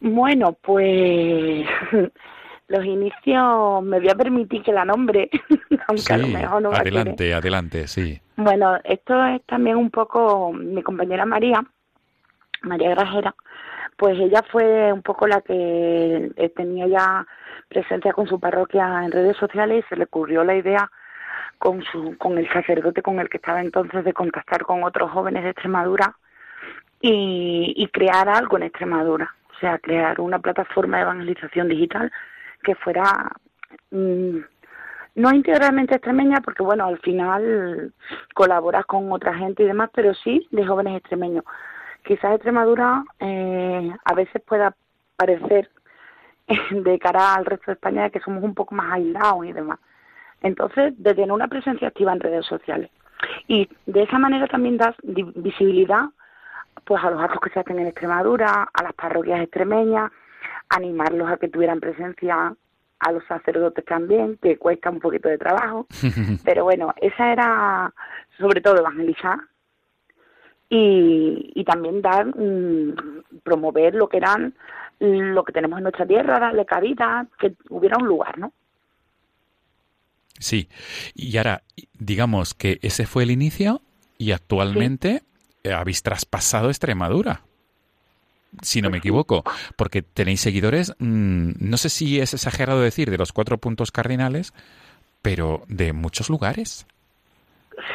Bueno, 0.00 0.56
pues 0.60 1.66
los 2.68 2.84
inicios 2.84 3.82
me 3.82 3.98
voy 3.98 4.10
a 4.10 4.14
permitir 4.14 4.62
que 4.62 4.72
la 4.72 4.84
nombre, 4.84 5.30
aunque 5.88 6.12
a 6.12 6.18
lo 6.18 6.28
mejor 6.28 6.62
no 6.62 6.72
Adelante, 6.72 7.32
adelante, 7.32 7.88
sí. 7.88 8.20
Bueno, 8.36 8.76
esto 8.84 9.24
es 9.26 9.42
también 9.46 9.76
un 9.76 9.90
poco 9.90 10.52
mi 10.52 10.82
compañera 10.82 11.24
María, 11.24 11.64
María 12.62 12.90
Grajera, 12.90 13.34
pues 13.96 14.18
ella 14.18 14.42
fue 14.50 14.92
un 14.92 15.02
poco 15.02 15.26
la 15.26 15.40
que 15.40 16.30
eh, 16.36 16.48
tenía 16.50 16.86
ya 16.86 17.26
presencia 17.68 18.12
con 18.12 18.26
su 18.26 18.38
parroquia 18.38 19.04
en 19.04 19.12
redes 19.12 19.36
sociales 19.36 19.84
y 19.84 19.88
se 19.88 19.96
le 19.96 20.04
ocurrió 20.04 20.44
la 20.44 20.54
idea 20.54 20.90
con 21.58 21.82
su 21.82 22.16
con 22.18 22.36
el 22.38 22.48
sacerdote 22.52 23.02
con 23.02 23.18
el 23.18 23.28
que 23.28 23.38
estaba 23.38 23.60
entonces 23.60 24.04
de 24.04 24.12
contactar 24.12 24.62
con 24.62 24.84
otros 24.84 25.10
jóvenes 25.10 25.42
de 25.44 25.50
Extremadura 25.50 26.16
y, 27.00 27.88
crear 27.92 28.28
algo 28.28 28.56
en 28.56 28.64
Extremadura, 28.64 29.32
o 29.54 29.60
sea, 29.60 29.78
crear 29.78 30.20
una 30.20 30.40
plataforma 30.40 30.96
de 30.96 31.04
evangelización 31.04 31.68
digital 31.68 32.10
que 32.62 32.74
fuera 32.74 33.30
mm, 33.90 34.38
no 35.14 35.32
integralmente 35.32 35.94
extremeña 35.94 36.40
porque 36.42 36.62
bueno 36.62 36.86
al 36.86 36.98
final 36.98 37.92
colaboras 38.34 38.84
con 38.86 39.10
otra 39.12 39.34
gente 39.34 39.62
y 39.62 39.66
demás 39.66 39.90
pero 39.94 40.14
sí 40.14 40.46
de 40.50 40.66
jóvenes 40.66 40.96
extremeños 40.98 41.44
quizás 42.06 42.34
Extremadura 42.34 43.04
eh, 43.18 43.90
a 44.04 44.14
veces 44.14 44.40
pueda 44.42 44.74
parecer 45.16 45.70
de 46.70 46.98
cara 46.98 47.34
al 47.34 47.44
resto 47.44 47.66
de 47.66 47.74
España 47.74 48.10
que 48.10 48.20
somos 48.20 48.42
un 48.42 48.54
poco 48.54 48.74
más 48.74 48.92
aislados 48.92 49.44
y 49.44 49.52
demás. 49.52 49.78
Entonces 50.42 50.94
de 50.96 51.14
tener 51.14 51.32
una 51.32 51.48
presencia 51.48 51.88
activa 51.88 52.12
en 52.12 52.20
redes 52.20 52.46
sociales. 52.46 52.90
Y 53.48 53.68
de 53.86 54.02
esa 54.02 54.18
manera 54.18 54.46
también 54.46 54.76
das 54.76 54.94
visibilidad 55.02 56.06
pues 56.84 57.02
a 57.02 57.10
los 57.10 57.20
actos 57.20 57.40
que 57.40 57.50
se 57.50 57.60
hacen 57.60 57.78
en 57.78 57.86
Extremadura 57.86 58.68
a 58.72 58.82
las 58.82 58.92
parroquias 58.92 59.40
extremeñas 59.40 60.12
animarlos 60.68 61.30
a 61.30 61.36
que 61.36 61.48
tuvieran 61.48 61.80
presencia 61.80 62.54
a 62.98 63.12
los 63.12 63.24
sacerdotes 63.26 63.84
también, 63.84 64.38
que 64.40 64.56
cuesta 64.56 64.90
un 64.90 65.00
poquito 65.00 65.28
de 65.28 65.38
trabajo, 65.38 65.86
pero 66.44 66.64
bueno, 66.64 66.94
esa 67.00 67.32
era 67.32 67.94
sobre 68.38 68.60
todo 68.60 68.78
evangelizar 68.78 69.38
y, 70.68 71.52
y 71.54 71.64
también 71.64 72.02
dar, 72.02 72.26
mm, 72.26 73.22
promover 73.42 73.94
lo 73.94 74.08
que 74.08 74.18
eran, 74.18 74.54
lo 74.98 75.44
que 75.44 75.52
tenemos 75.52 75.78
en 75.78 75.84
nuestra 75.84 76.06
tierra, 76.06 76.38
darle 76.38 76.64
cabida, 76.64 77.26
que 77.38 77.54
hubiera 77.68 77.98
un 77.98 78.06
lugar, 78.06 78.38
¿no? 78.38 78.52
Sí, 80.38 80.68
y 81.14 81.36
ahora, 81.36 81.62
digamos 81.98 82.54
que 82.54 82.78
ese 82.82 83.06
fue 83.06 83.22
el 83.22 83.30
inicio 83.30 83.80
y 84.18 84.32
actualmente 84.32 85.22
habéis 85.64 86.02
traspasado 86.02 86.68
Extremadura 86.68 87.42
si 88.62 88.80
no 88.80 88.90
me 88.90 88.98
equivoco, 88.98 89.44
porque 89.76 90.02
tenéis 90.02 90.40
seguidores, 90.40 90.94
mm, 90.98 91.52
no 91.58 91.76
sé 91.76 91.88
si 91.88 92.20
es 92.20 92.34
exagerado 92.34 92.80
decir 92.80 93.10
de 93.10 93.18
los 93.18 93.32
cuatro 93.32 93.58
puntos 93.58 93.92
cardinales, 93.92 94.52
pero 95.22 95.62
de 95.68 95.92
muchos 95.92 96.30
lugares. 96.30 96.86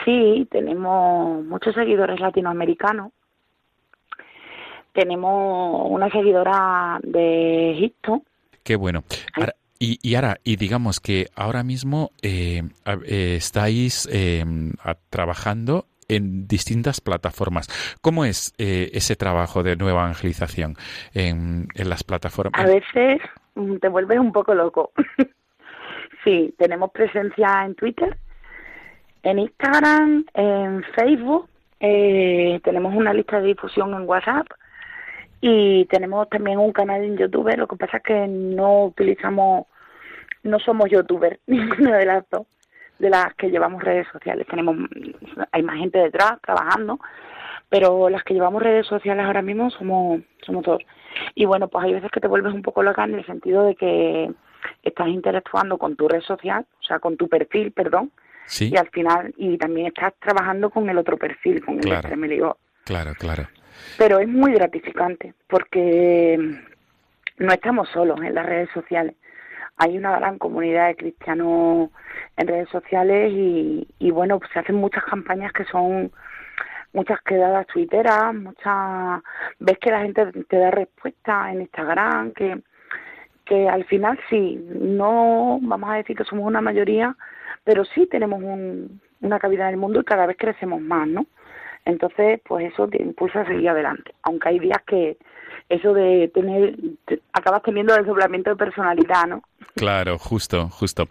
Sí, 0.05 0.47
tenemos 0.51 1.43
muchos 1.45 1.73
seguidores 1.75 2.19
latinoamericanos. 2.19 3.11
Tenemos 4.93 5.87
una 5.89 6.09
seguidora 6.09 6.99
de 7.03 7.71
Egipto. 7.71 8.23
Qué 8.63 8.75
bueno. 8.75 9.03
y, 9.79 9.97
y, 10.01 10.15
ahora, 10.15 10.37
y 10.43 10.57
digamos 10.57 10.99
que 10.99 11.27
ahora 11.35 11.63
mismo 11.63 12.11
eh, 12.21 12.63
eh, 12.85 13.35
estáis 13.37 14.07
eh, 14.11 14.43
trabajando 15.09 15.85
en 16.11 16.47
distintas 16.47 17.01
plataformas. 17.01 17.67
¿Cómo 18.01 18.25
es 18.25 18.53
eh, 18.57 18.91
ese 18.93 19.15
trabajo 19.15 19.63
de 19.63 19.75
nueva 19.75 20.01
evangelización 20.01 20.75
en, 21.13 21.67
las 21.75 22.03
plataformas? 22.03 22.61
A 22.61 22.67
veces 22.67 23.21
mm, 23.55 23.77
te 23.77 23.87
vuelves 23.87 24.19
un 24.19 24.31
poco 24.31 24.53
loco. 24.53 24.91
sí, 26.23 26.53
tenemos 26.57 26.91
presencia 26.91 27.63
en 27.65 27.75
Twitter, 27.75 28.17
en 29.23 29.39
Instagram, 29.39 30.25
en 30.33 30.83
Facebook, 30.95 31.47
eh, 31.79 32.59
tenemos 32.63 32.93
una 32.95 33.13
lista 33.13 33.39
de 33.39 33.47
difusión 33.47 33.93
en 33.93 34.07
WhatsApp 34.07 34.47
y 35.41 35.85
tenemos 35.85 36.29
también 36.29 36.59
un 36.59 36.71
canal 36.71 37.03
en 37.03 37.17
YouTube. 37.17 37.55
Lo 37.57 37.67
que 37.67 37.75
pasa 37.75 37.97
es 37.97 38.03
que 38.03 38.27
no 38.27 38.85
utilizamos, 38.85 39.65
no 40.43 40.59
somos 40.59 40.89
youtubers, 40.89 41.39
ninguno 41.47 41.91
de 41.91 42.05
las 42.05 42.29
dos 42.29 42.47
de 42.99 43.09
las 43.09 43.33
que 43.33 43.49
llevamos 43.49 43.83
redes 43.83 44.07
sociales. 44.11 44.45
Tenemos, 44.47 44.75
hay 45.51 45.63
más 45.63 45.77
gente 45.77 45.97
detrás 45.97 46.39
trabajando, 46.41 46.99
pero 47.67 48.09
las 48.09 48.23
que 48.23 48.35
llevamos 48.35 48.61
redes 48.61 48.85
sociales 48.85 49.25
ahora 49.25 49.41
mismo 49.41 49.71
somos, 49.71 50.21
somos 50.45 50.63
dos. 50.63 50.83
Y 51.33 51.45
bueno, 51.45 51.67
pues 51.67 51.83
hay 51.83 51.93
veces 51.93 52.11
que 52.11 52.19
te 52.19 52.27
vuelves 52.27 52.53
un 52.53 52.61
poco 52.61 52.83
loca 52.83 53.03
en 53.03 53.15
el 53.15 53.25
sentido 53.25 53.63
de 53.63 53.75
que 53.75 54.31
estás 54.83 55.07
interactuando 55.07 55.79
con 55.79 55.95
tu 55.95 56.07
red 56.07 56.21
social, 56.21 56.63
o 56.79 56.83
sea, 56.83 56.99
con 56.99 57.17
tu 57.17 57.27
perfil, 57.27 57.71
perdón, 57.71 58.11
y 58.59 58.75
al 58.75 58.89
final, 58.89 59.33
y 59.37 59.57
también 59.57 59.87
estás 59.87 60.13
trabajando 60.19 60.69
con 60.69 60.89
el 60.89 60.97
otro 60.97 61.17
perfil, 61.17 61.63
con 61.63 61.75
el 61.75 61.81
claro, 61.81 62.57
Claro, 62.83 63.13
claro. 63.15 63.47
Pero 63.97 64.19
es 64.19 64.27
muy 64.27 64.53
gratificante 64.53 65.33
porque 65.47 66.37
no 67.37 67.53
estamos 67.53 67.89
solos 67.89 68.19
en 68.21 68.35
las 68.35 68.45
redes 68.45 68.69
sociales. 68.73 69.15
Hay 69.77 69.97
una 69.97 70.17
gran 70.17 70.37
comunidad 70.37 70.87
de 70.87 70.95
cristianos 70.95 71.89
en 72.37 72.47
redes 72.47 72.69
sociales 72.69 73.31
y, 73.33 73.87
y 73.99 74.11
bueno, 74.11 74.39
pues 74.39 74.51
se 74.51 74.59
hacen 74.59 74.75
muchas 74.75 75.03
campañas 75.05 75.53
que 75.53 75.65
son 75.65 76.11
muchas 76.93 77.21
quedadas 77.21 77.67
twitteras, 77.67 78.33
muchas 78.35 79.21
ves 79.59 79.77
que 79.79 79.91
la 79.91 80.01
gente 80.01 80.25
te 80.49 80.57
da 80.57 80.71
respuesta 80.71 81.51
en 81.51 81.61
Instagram, 81.61 82.31
que 82.33 82.61
que 83.51 83.67
al 83.67 83.83
final 83.83 84.17
sí, 84.29 84.65
no 84.79 85.59
vamos 85.61 85.89
a 85.89 85.95
decir 85.95 86.15
que 86.15 86.23
somos 86.23 86.45
una 86.45 86.61
mayoría, 86.61 87.17
pero 87.63 87.85
sí 87.85 88.07
tenemos 88.07 88.41
un, 88.41 89.01
una 89.21 89.39
cavidad 89.39 89.67
en 89.67 89.75
el 89.75 89.79
mundo 89.79 90.01
y 90.01 90.03
cada 90.03 90.25
vez 90.25 90.37
crecemos 90.37 90.81
más, 90.81 91.07
¿no? 91.07 91.25
Entonces, 91.85 92.39
pues 92.45 92.71
eso 92.71 92.87
te 92.87 93.01
impulsa 93.01 93.41
a 93.41 93.47
seguir 93.47 93.69
adelante, 93.69 94.13
aunque 94.23 94.49
hay 94.49 94.59
días 94.59 94.81
que 94.85 95.17
eso 95.69 95.93
de 95.93 96.29
tener, 96.33 96.75
acabas 97.33 97.63
teniendo 97.63 97.95
desdoblamiento 97.95 98.49
de 98.49 98.55
personalidad, 98.55 99.25
¿no? 99.27 99.41
Claro, 99.75 100.17
justo, 100.19 100.69
justo. 100.69 101.07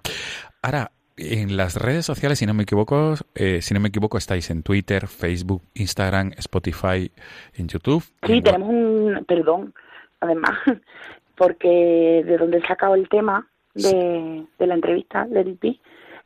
Ahora, 0.62 0.92
en 1.16 1.56
las 1.56 1.76
redes 1.76 2.06
sociales, 2.06 2.38
si 2.38 2.46
no 2.46 2.54
me 2.54 2.62
equivoco, 2.62 3.14
eh, 3.34 3.60
si 3.62 3.74
no 3.74 3.80
me 3.80 3.88
equivoco, 3.88 4.18
estáis 4.18 4.50
en 4.50 4.62
Twitter, 4.62 5.06
Facebook, 5.06 5.62
Instagram, 5.74 6.32
Spotify, 6.38 7.10
en 7.54 7.68
YouTube. 7.68 8.04
Sí, 8.26 8.40
tenemos 8.42 8.68
un, 8.68 9.24
perdón, 9.26 9.74
además, 10.20 10.58
porque 11.36 12.22
de 12.24 12.36
donde 12.36 12.58
he 12.58 12.66
sacado 12.66 12.94
el 12.94 13.08
tema 13.08 13.46
de, 13.74 14.46
la 14.58 14.74
entrevista 14.74 15.26
de 15.26 15.44
DP, 15.44 15.80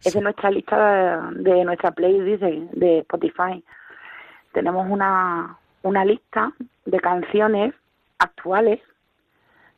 es 0.04 0.12
de 0.12 0.20
nuestra 0.20 0.50
lista 0.50 1.30
de, 1.32 1.64
nuestra 1.64 1.90
playlist 1.92 2.42
de, 2.42 2.68
de 2.72 2.98
Spotify. 2.98 3.64
Tenemos 4.52 4.86
una, 4.88 5.58
una 5.82 6.04
lista 6.04 6.52
de 6.84 7.00
canciones 7.00 7.74
actuales 8.18 8.80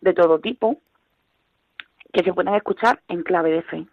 de 0.00 0.12
todo 0.12 0.38
tipo 0.40 0.78
que 2.12 2.22
se 2.22 2.32
pueden 2.32 2.54
escuchar 2.54 3.00
en 3.08 3.22
clave 3.22 3.50
de 3.50 3.62
fe. 3.62 3.86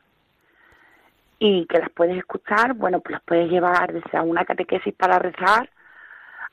Y 1.40 1.66
que 1.66 1.80
las 1.80 1.90
puedes 1.90 2.18
escuchar, 2.18 2.74
bueno, 2.74 3.02
pues 3.02 3.14
las 3.14 3.24
puedes 3.24 3.50
llevar 3.50 3.92
desde 3.92 4.22
una 4.22 4.46
catequesis 4.46 4.94
para 4.94 5.20
rezar 5.20 5.70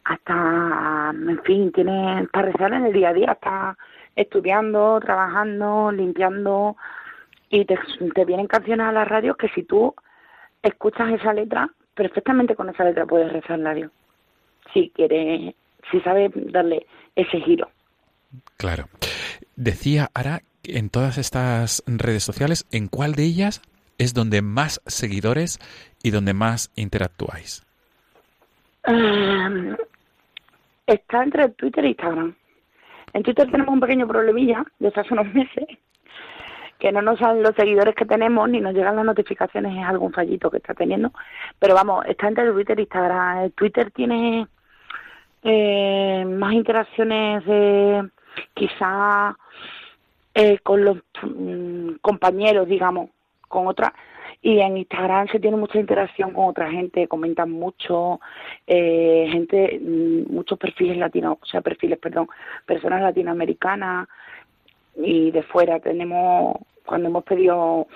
hasta, 0.04 1.12
en 1.12 1.42
fin, 1.44 1.70
tienes 1.72 2.28
para 2.30 2.50
rezar 2.50 2.72
en 2.72 2.86
el 2.86 2.92
día 2.92 3.10
a 3.10 3.12
día, 3.12 3.30
hasta 3.32 3.76
estudiando, 4.16 4.98
trabajando, 5.00 5.92
limpiando 5.92 6.76
y 7.51 7.64
te, 7.64 7.78
te 8.14 8.24
vienen 8.24 8.46
canciones 8.46 8.86
a 8.86 8.92
la 8.92 9.05
radio 9.05 9.34
que 9.34 9.48
si 9.48 9.64
tú 9.64 9.94
escuchas 10.62 11.12
esa 11.12 11.34
letra, 11.34 11.68
perfectamente 11.94 12.55
con 12.55 12.70
esa 12.70 12.84
letra 12.84 13.05
puedes 13.05 13.32
rezar 13.32 13.66
a 13.66 13.74
Dios. 13.74 13.90
Si 14.72 14.90
quieres, 14.94 15.55
si 15.90 16.01
sabes 16.01 16.30
darle 16.34 16.86
ese 17.16 17.40
giro. 17.40 17.68
Claro. 18.57 18.84
Decía 19.57 20.09
Ara, 20.14 20.42
en 20.62 20.90
todas 20.90 21.18
estas 21.18 21.82
redes 21.86 22.22
sociales, 22.22 22.66
¿en 22.70 22.86
cuál 22.88 23.14
de 23.14 23.24
ellas 23.24 23.62
es 23.98 24.14
donde 24.14 24.42
más 24.42 24.80
seguidores 24.86 25.59
y 26.03 26.11
donde 26.11 26.32
más 26.32 26.70
interactúáis? 26.76 27.66
Em, 28.84 29.76
está 30.86 31.22
entre 31.22 31.48
Twitter 31.51 31.84
e 31.84 31.88
Instagram. 31.88 32.34
En 33.12 33.22
Twitter 33.22 33.51
tenemos 33.51 33.74
un 33.74 33.80
pequeño 33.80 34.07
problemilla 34.07 34.64
desde 34.78 35.01
hace 35.01 35.12
unos 35.12 35.34
meses, 35.34 35.66
que 36.80 36.90
no 36.90 37.02
nos 37.02 37.18
salen 37.18 37.42
los 37.42 37.54
seguidores 37.54 37.94
que 37.94 38.06
tenemos 38.06 38.48
ni 38.48 38.60
nos 38.60 38.74
llegan 38.74 38.96
las 38.96 39.04
notificaciones, 39.04 39.76
es 39.76 39.84
algún 39.84 40.12
fallito 40.12 40.50
que 40.50 40.56
está 40.56 40.74
teniendo. 40.74 41.12
Pero 41.58 41.74
vamos, 41.74 42.04
está 42.06 42.26
entre 42.26 42.50
Twitter 42.50 42.78
e 42.78 42.82
Instagram. 42.82 43.50
Twitter 43.50 43.90
tiene 43.90 44.48
eh, 45.44 46.24
más 46.26 46.54
interacciones 46.54 47.44
de 47.44 48.08
quizá 48.54 49.36
eh, 50.34 50.58
con 50.60 50.84
los 50.84 50.96
mm, 51.22 51.96
compañeros, 52.00 52.66
digamos, 52.66 53.10
con 53.46 53.66
otra 53.66 53.92
y 54.42 54.58
en 54.60 54.78
Instagram 54.78 55.28
se 55.28 55.38
tiene 55.38 55.58
mucha 55.58 55.78
interacción 55.78 56.32
con 56.32 56.46
otra 56.46 56.70
gente, 56.70 57.08
comentan 57.08 57.50
mucho, 57.50 58.20
eh, 58.66 59.28
gente, 59.30 59.78
mm, 59.78 60.32
muchos 60.32 60.58
perfiles 60.58 60.96
latinos, 60.96 61.36
o 61.42 61.46
sea, 61.46 61.60
perfiles, 61.60 61.98
perdón, 61.98 62.28
personas 62.64 63.02
latinoamericanas 63.02 64.08
y 65.03 65.30
de 65.30 65.42
fuera 65.42 65.80
tenemos, 65.80 66.57
cuando 66.84 67.09
hemos 67.09 67.24
pedido 67.24 67.86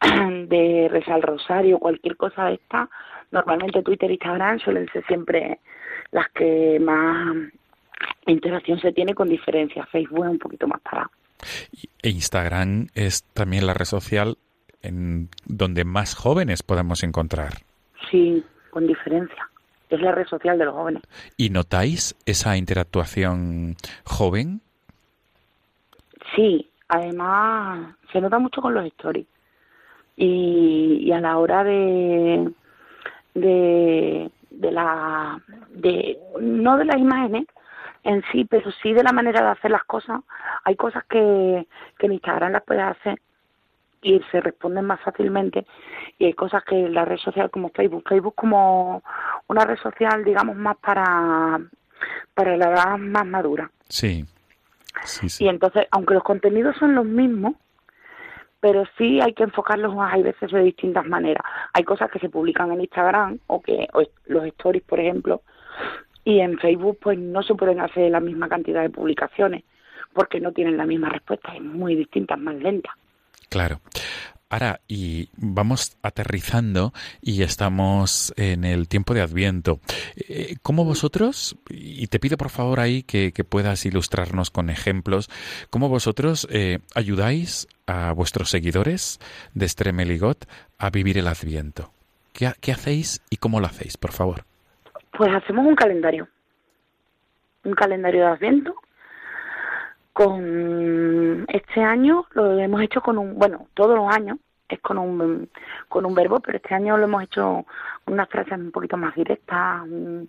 de 0.00 0.88
rezar 0.90 1.20
rosario, 1.20 1.78
cualquier 1.78 2.16
cosa 2.16 2.46
de 2.46 2.54
esta, 2.54 2.88
normalmente 3.30 3.82
Twitter 3.82 4.10
e 4.10 4.14
Instagram 4.14 4.58
suelen 4.60 4.88
ser 4.92 5.04
siempre 5.06 5.60
las 6.12 6.28
que 6.30 6.78
más 6.80 7.36
interacción 8.26 8.80
se 8.80 8.92
tiene 8.92 9.14
con 9.14 9.28
diferencia. 9.28 9.86
Facebook 9.86 10.24
es 10.24 10.30
un 10.30 10.38
poquito 10.38 10.66
más 10.66 10.80
parado. 10.80 11.10
E 12.02 12.10
Instagram 12.10 12.88
es 12.94 13.24
también 13.32 13.66
la 13.66 13.74
red 13.74 13.84
social 13.84 14.36
en 14.82 15.28
donde 15.44 15.84
más 15.84 16.14
jóvenes 16.14 16.62
podemos 16.62 17.02
encontrar. 17.02 17.54
Sí, 18.10 18.42
con 18.70 18.86
diferencia. 18.86 19.48
Es 19.88 20.00
la 20.00 20.12
red 20.12 20.26
social 20.26 20.58
de 20.58 20.64
los 20.64 20.74
jóvenes. 20.74 21.02
¿Y 21.36 21.50
notáis 21.50 22.16
esa 22.24 22.56
interactuación 22.56 23.76
joven? 24.04 24.60
Sí, 26.34 26.70
además 26.88 27.94
se 28.12 28.20
nota 28.20 28.38
mucho 28.38 28.60
con 28.60 28.74
los 28.74 28.84
stories. 28.86 29.26
y, 30.16 31.10
a 31.12 31.20
la 31.20 31.38
hora 31.38 31.64
de, 31.64 32.52
de, 33.34 34.30
de 34.50 34.70
la, 34.72 35.40
de, 35.70 36.18
no 36.40 36.76
de 36.76 36.84
las 36.84 36.98
imágenes 36.98 37.46
en 38.02 38.22
sí, 38.32 38.44
pero 38.44 38.70
sí 38.82 38.92
de 38.92 39.02
la 39.02 39.12
manera 39.12 39.42
de 39.42 39.48
hacer 39.50 39.70
las 39.70 39.84
cosas, 39.84 40.20
hay 40.64 40.76
cosas 40.76 41.04
que, 41.04 41.66
que 41.98 42.06
en 42.06 42.12
Instagram 42.12 42.52
las 42.52 42.62
puedes 42.62 42.84
hacer 42.84 43.20
y 44.02 44.20
se 44.30 44.40
responden 44.40 44.86
más 44.86 45.00
fácilmente 45.00 45.66
y 46.18 46.24
hay 46.24 46.32
cosas 46.32 46.64
que 46.64 46.88
la 46.88 47.04
red 47.04 47.18
social 47.18 47.50
como 47.50 47.68
Facebook, 47.70 48.04
Facebook 48.08 48.34
como 48.34 49.02
una 49.46 49.64
red 49.64 49.76
social 49.78 50.24
digamos 50.24 50.56
más 50.56 50.78
para 50.78 51.60
para 52.34 52.56
la 52.56 52.70
edad 52.70 52.98
más 52.98 53.26
madura. 53.26 53.70
Sí. 53.88 54.24
Y 55.38 55.48
entonces, 55.48 55.86
aunque 55.90 56.14
los 56.14 56.22
contenidos 56.22 56.76
son 56.78 56.94
los 56.94 57.04
mismos, 57.04 57.54
pero 58.60 58.84
sí 58.98 59.20
hay 59.20 59.32
que 59.32 59.44
enfocarlos 59.44 59.94
hay 59.98 60.22
veces 60.22 60.50
de 60.50 60.62
distintas 60.62 61.06
maneras. 61.06 61.42
Hay 61.72 61.84
cosas 61.84 62.10
que 62.10 62.18
se 62.18 62.28
publican 62.28 62.70
en 62.72 62.82
Instagram 62.82 63.38
o 63.46 63.62
que 63.62 63.88
los 64.26 64.44
stories, 64.44 64.82
por 64.82 65.00
ejemplo, 65.00 65.42
y 66.24 66.40
en 66.40 66.58
Facebook 66.58 66.98
pues 67.00 67.18
no 67.18 67.42
se 67.42 67.54
pueden 67.54 67.80
hacer 67.80 68.10
la 68.10 68.20
misma 68.20 68.48
cantidad 68.48 68.82
de 68.82 68.90
publicaciones 68.90 69.64
porque 70.12 70.40
no 70.40 70.52
tienen 70.52 70.76
la 70.76 70.86
misma 70.86 71.08
respuesta, 71.08 71.54
es 71.54 71.62
muy 71.62 71.94
distinta, 71.94 72.36
más 72.36 72.56
lenta. 72.56 72.90
Claro. 73.48 73.80
Ahora, 74.50 74.80
y 74.88 75.28
vamos 75.36 75.96
aterrizando 76.02 76.92
y 77.22 77.44
estamos 77.44 78.34
en 78.36 78.64
el 78.64 78.88
tiempo 78.88 79.14
de 79.14 79.20
Adviento. 79.20 79.78
Eh, 80.16 80.56
¿Cómo 80.60 80.84
vosotros, 80.84 81.56
y 81.70 82.08
te 82.08 82.18
pido 82.18 82.36
por 82.36 82.50
favor 82.50 82.80
ahí 82.80 83.04
que, 83.04 83.32
puedas 83.48 83.86
ilustrarnos 83.86 84.50
con 84.50 84.68
ejemplos, 84.68 85.30
cómo 85.70 85.88
vosotros 85.88 86.48
eh, 86.50 86.80
ayudáis 86.96 87.68
a 87.86 88.12
vuestros 88.12 88.50
seguidores 88.50 89.20
de 89.54 89.68
Stremeligot 89.68 90.44
a 90.78 90.90
vivir 90.90 91.16
el 91.18 91.28
Adviento? 91.28 91.92
¿Qué, 92.32 92.50
¿Qué 92.60 92.72
hacéis 92.72 93.22
y 93.30 93.36
cómo 93.36 93.60
lo 93.60 93.66
hacéis, 93.66 93.96
por 93.96 94.10
favor? 94.10 94.42
Pues 95.16 95.30
hacemos 95.32 95.64
un 95.64 95.76
calendario. 95.76 96.26
Un 97.62 97.74
calendario 97.74 98.22
de 98.22 98.32
Adviento 98.32 98.74
con 100.12 101.46
este 101.48 101.82
año 101.82 102.26
lo 102.32 102.58
hemos 102.58 102.82
hecho 102.82 103.00
con 103.00 103.18
un, 103.18 103.38
bueno, 103.38 103.68
todos 103.74 103.96
los 103.96 104.14
años 104.14 104.38
es 104.68 104.80
con 104.80 104.98
un 104.98 105.48
con 105.88 106.06
un 106.06 106.14
verbo, 106.14 106.40
pero 106.40 106.56
este 106.56 106.74
año 106.74 106.96
lo 106.96 107.04
hemos 107.04 107.24
hecho 107.24 107.64
con 108.04 108.14
unas 108.14 108.28
frases 108.28 108.52
un 108.52 108.70
poquito 108.70 108.96
más 108.96 109.14
directas, 109.14 109.86
le 109.88 110.28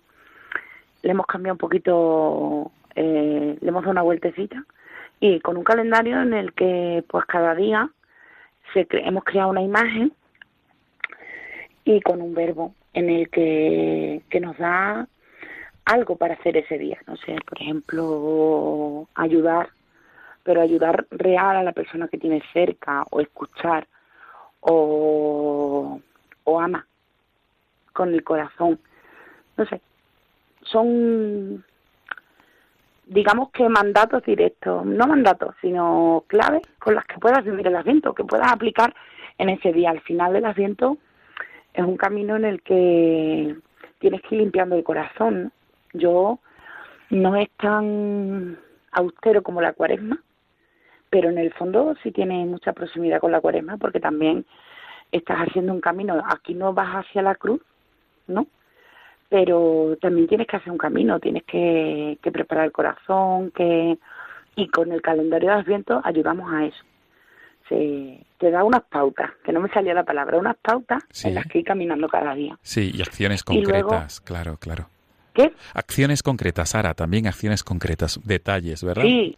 hemos 1.11 1.25
cambiado 1.25 1.55
un 1.55 1.59
poquito, 1.59 2.71
eh, 2.95 3.57
le 3.59 3.67
hemos 3.67 3.83
dado 3.83 3.91
una 3.91 4.01
vueltecita 4.01 4.63
y 5.19 5.39
con 5.39 5.57
un 5.57 5.63
calendario 5.63 6.21
en 6.21 6.33
el 6.33 6.53
que 6.53 7.03
pues 7.07 7.25
cada 7.25 7.55
día 7.55 7.89
se 8.73 8.87
hemos 8.91 9.23
creado 9.23 9.49
una 9.49 9.61
imagen 9.61 10.13
y 11.83 12.01
con 12.01 12.21
un 12.21 12.33
verbo 12.33 12.73
en 12.93 13.09
el 13.09 13.29
que, 13.29 14.21
que 14.29 14.39
nos 14.39 14.57
da 14.57 15.07
algo 15.91 16.15
para 16.15 16.35
hacer 16.35 16.57
ese 16.57 16.77
día, 16.77 16.99
no 17.07 17.15
sé, 17.17 17.35
por 17.47 17.61
ejemplo, 17.61 19.07
ayudar 19.15 19.69
pero 20.43 20.61
ayudar 20.61 21.05
real 21.11 21.55
a 21.57 21.63
la 21.63 21.71
persona 21.71 22.07
que 22.07 22.17
tiene 22.17 22.41
cerca 22.51 23.05
o 23.11 23.21
escuchar 23.21 23.87
o, 24.61 26.01
o 26.43 26.59
ama 26.59 26.87
con 27.93 28.11
el 28.13 28.23
corazón. 28.23 28.79
No 29.55 29.65
sé, 29.65 29.81
son 30.63 31.63
digamos 33.05 33.51
que 33.51 33.67
mandatos 33.67 34.23
directos, 34.23 34.85
no 34.85 35.05
mandatos, 35.05 35.53
sino 35.61 36.23
claves 36.27 36.61
con 36.79 36.95
las 36.95 37.05
que 37.05 37.19
puedas 37.19 37.43
vivir 37.43 37.67
el 37.67 37.75
asiento, 37.75 38.13
que 38.13 38.23
puedas 38.23 38.51
aplicar 38.51 38.95
en 39.37 39.49
ese 39.49 39.73
día. 39.73 39.89
Al 39.89 39.99
final 40.01 40.31
del 40.33 40.45
asiento 40.45 40.97
es 41.73 41.83
un 41.83 41.97
camino 41.97 42.37
en 42.37 42.45
el 42.45 42.61
que 42.61 43.55
tienes 43.99 44.21
que 44.21 44.35
ir 44.35 44.41
limpiando 44.41 44.75
el 44.75 44.83
corazón. 44.83 45.51
Yo 45.93 46.39
no 47.09 47.35
es 47.35 47.49
tan 47.57 48.57
austero 48.91 49.43
como 49.43 49.61
la 49.61 49.73
cuaresma, 49.73 50.19
pero 51.09 51.29
en 51.29 51.37
el 51.37 51.53
fondo 51.53 51.93
sí 52.01 52.11
tiene 52.11 52.45
mucha 52.45 52.73
proximidad 52.73 53.19
con 53.19 53.31
la 53.31 53.41
cuaresma 53.41 53.77
porque 53.77 53.99
también 53.99 54.45
estás 55.11 55.39
haciendo 55.39 55.73
un 55.73 55.81
camino. 55.81 56.21
Aquí 56.25 56.53
no 56.53 56.73
vas 56.73 57.05
hacia 57.05 57.21
la 57.21 57.35
cruz, 57.35 57.61
¿no? 58.27 58.47
Pero 59.29 59.97
también 60.01 60.27
tienes 60.27 60.47
que 60.47 60.57
hacer 60.57 60.71
un 60.71 60.77
camino, 60.77 61.19
tienes 61.19 61.43
que, 61.43 62.17
preparar 62.21 62.65
el 62.65 62.71
corazón, 62.71 63.51
que 63.51 63.97
y 64.55 64.67
con 64.67 64.91
el 64.91 65.01
calendario 65.01 65.49
de 65.49 65.55
Adviento 65.55 66.01
ayudamos 66.03 66.51
a 66.51 66.65
eso. 66.65 66.83
Se, 67.69 68.25
te 68.37 68.51
da 68.51 68.65
unas 68.65 68.83
pautas, 68.83 69.31
que 69.45 69.53
no 69.53 69.61
me 69.61 69.69
salía 69.69 69.93
la 69.93 70.03
palabra, 70.03 70.37
unas 70.37 70.57
pautas 70.57 71.03
en 71.23 71.35
las 71.35 71.45
que 71.45 71.59
ir 71.59 71.65
caminando 71.65 72.09
cada 72.09 72.35
día. 72.35 72.57
Sí, 72.61 72.91
y 72.93 73.01
acciones 73.01 73.43
concretas, 73.43 74.19
claro, 74.19 74.57
claro. 74.57 74.87
¿Qué? 75.33 75.53
Acciones 75.73 76.23
concretas, 76.23 76.69
Sara, 76.69 76.93
también 76.93 77.27
acciones 77.27 77.63
concretas, 77.63 78.19
detalles, 78.25 78.83
¿verdad? 78.83 79.03
Sí, 79.03 79.37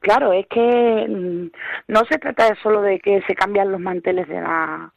Claro, 0.00 0.32
es 0.32 0.46
que 0.46 1.06
mm, 1.08 1.50
no 1.88 2.00
se 2.10 2.18
trata 2.18 2.56
solo 2.62 2.80
de 2.82 2.98
que 2.98 3.22
se 3.26 3.34
cambian 3.34 3.70
los 3.70 3.80
manteles 3.80 4.26
de 4.28 4.40
la, 4.40 4.92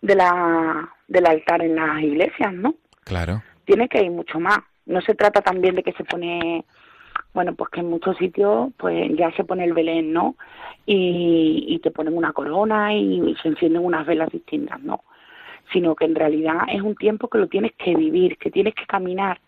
de 0.00 0.14
la, 0.14 0.88
del 1.08 1.26
altar 1.26 1.62
en 1.62 1.76
las 1.76 2.02
iglesias, 2.02 2.52
¿no? 2.54 2.74
Claro. 3.04 3.42
Tiene 3.66 3.88
que 3.88 4.02
ir 4.02 4.10
mucho 4.10 4.40
más. 4.40 4.58
No 4.86 5.02
se 5.02 5.14
trata 5.14 5.42
también 5.42 5.74
de 5.74 5.82
que 5.82 5.92
se 5.92 6.04
pone, 6.04 6.64
bueno, 7.34 7.54
pues 7.54 7.70
que 7.70 7.80
en 7.80 7.90
muchos 7.90 8.16
sitios 8.16 8.70
pues 8.78 9.10
ya 9.14 9.30
se 9.32 9.44
pone 9.44 9.64
el 9.64 9.74
Belén, 9.74 10.12
¿no? 10.12 10.36
Y, 10.86 11.66
y 11.68 11.78
te 11.80 11.90
ponen 11.90 12.16
una 12.16 12.32
corona 12.32 12.94
y, 12.94 13.36
se 13.42 13.48
encienden 13.48 13.84
unas 13.84 14.06
velas 14.06 14.30
distintas, 14.30 14.80
¿no? 14.80 15.04
Sino 15.72 15.94
que 15.94 16.04
en 16.04 16.14
realidad 16.14 16.62
es 16.72 16.82
un 16.82 16.96
tiempo 16.96 17.28
que 17.28 17.38
lo 17.38 17.46
tienes 17.46 17.72
que 17.72 17.94
vivir, 17.94 18.38
que 18.38 18.50
tienes 18.50 18.74
que 18.74 18.86
caminar, 18.86 19.40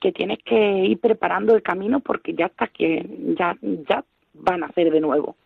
que 0.00 0.12
tienes 0.12 0.38
que 0.44 0.56
ir 0.56 0.98
preparando 0.98 1.54
el 1.54 1.62
camino 1.62 2.00
porque 2.00 2.34
ya 2.34 2.46
está 2.46 2.66
que 2.68 3.04
ya 3.36 3.56
ya 3.60 4.04
van 4.34 4.62
a 4.62 4.66
hacer 4.66 4.90
de 4.90 5.00
nuevo. 5.00 5.36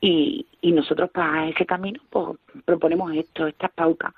Y, 0.00 0.46
y 0.60 0.72
nosotros 0.72 1.10
para 1.10 1.48
ese 1.48 1.66
camino 1.66 2.00
pues, 2.10 2.38
proponemos 2.64 3.14
esto, 3.14 3.46
estas 3.46 3.70
pautas. 3.72 4.12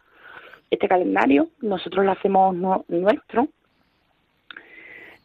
Este 0.70 0.89
calendario 0.89 1.49
nosotros 1.61 2.05
lo 2.05 2.12
hacemos 2.12 2.55
nuestro, 2.89 3.49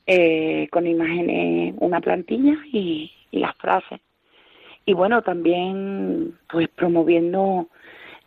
eh, 0.08 0.68
con 0.72 0.88
imágenes, 0.88 1.76
una 1.80 2.02
plantilla 2.02 2.58
y, 2.72 3.12
las 3.32 3.56
frases. 3.56 4.02
Y 4.86 4.94
bueno, 4.94 5.22
también 5.22 6.38
pues 6.50 6.68
promoviendo 6.70 7.70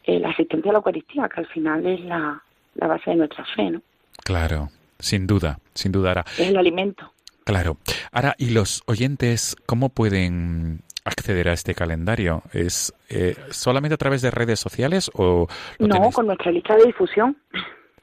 eh, 0.04 0.18
la 0.20 0.30
asistencia 0.30 0.70
a 0.70 0.72
la 0.72 0.78
Eucaristía, 0.78 1.28
que 1.28 1.40
al 1.40 1.46
final 1.46 1.86
es 1.86 2.00
la, 2.00 2.42
la 2.74 2.86
base 2.86 3.10
de 3.10 3.16
nuestra 3.16 3.44
fe, 3.56 3.70
¿no? 3.70 3.82
Claro, 4.22 4.68
sin 4.98 5.26
duda, 5.26 5.58
sin 5.74 5.92
duda. 5.92 6.24
Es 6.38 6.48
el 6.48 6.56
alimento. 6.56 7.12
Claro. 7.44 7.76
Ahora, 8.12 8.34
¿y 8.38 8.50
los 8.50 8.82
oyentes 8.86 9.56
cómo 9.66 9.90
pueden 9.90 10.80
acceder 11.04 11.48
a 11.48 11.52
este 11.52 11.74
calendario? 11.74 12.42
¿Es 12.52 12.94
eh, 13.10 13.36
solamente 13.50 13.94
a 13.94 13.98
través 13.98 14.22
de 14.22 14.30
redes 14.30 14.58
sociales 14.58 15.10
o...? 15.14 15.46
no, 15.78 16.10
con 16.10 16.26
nuestra 16.26 16.50
lista 16.50 16.76
de 16.76 16.86
difusión. 16.86 17.36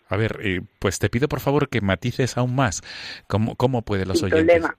A 0.09 0.17
ver, 0.17 0.37
eh, 0.43 0.61
pues 0.79 0.99
te 0.99 1.09
pido 1.09 1.27
por 1.27 1.39
favor 1.39 1.69
que 1.69 1.81
matices 1.81 2.37
aún 2.37 2.55
más. 2.55 2.81
¿Cómo, 3.27 3.55
cómo 3.55 3.81
pueden 3.81 4.09
los 4.09 4.21
oyentes? 4.21 4.45
Problema. 4.45 4.75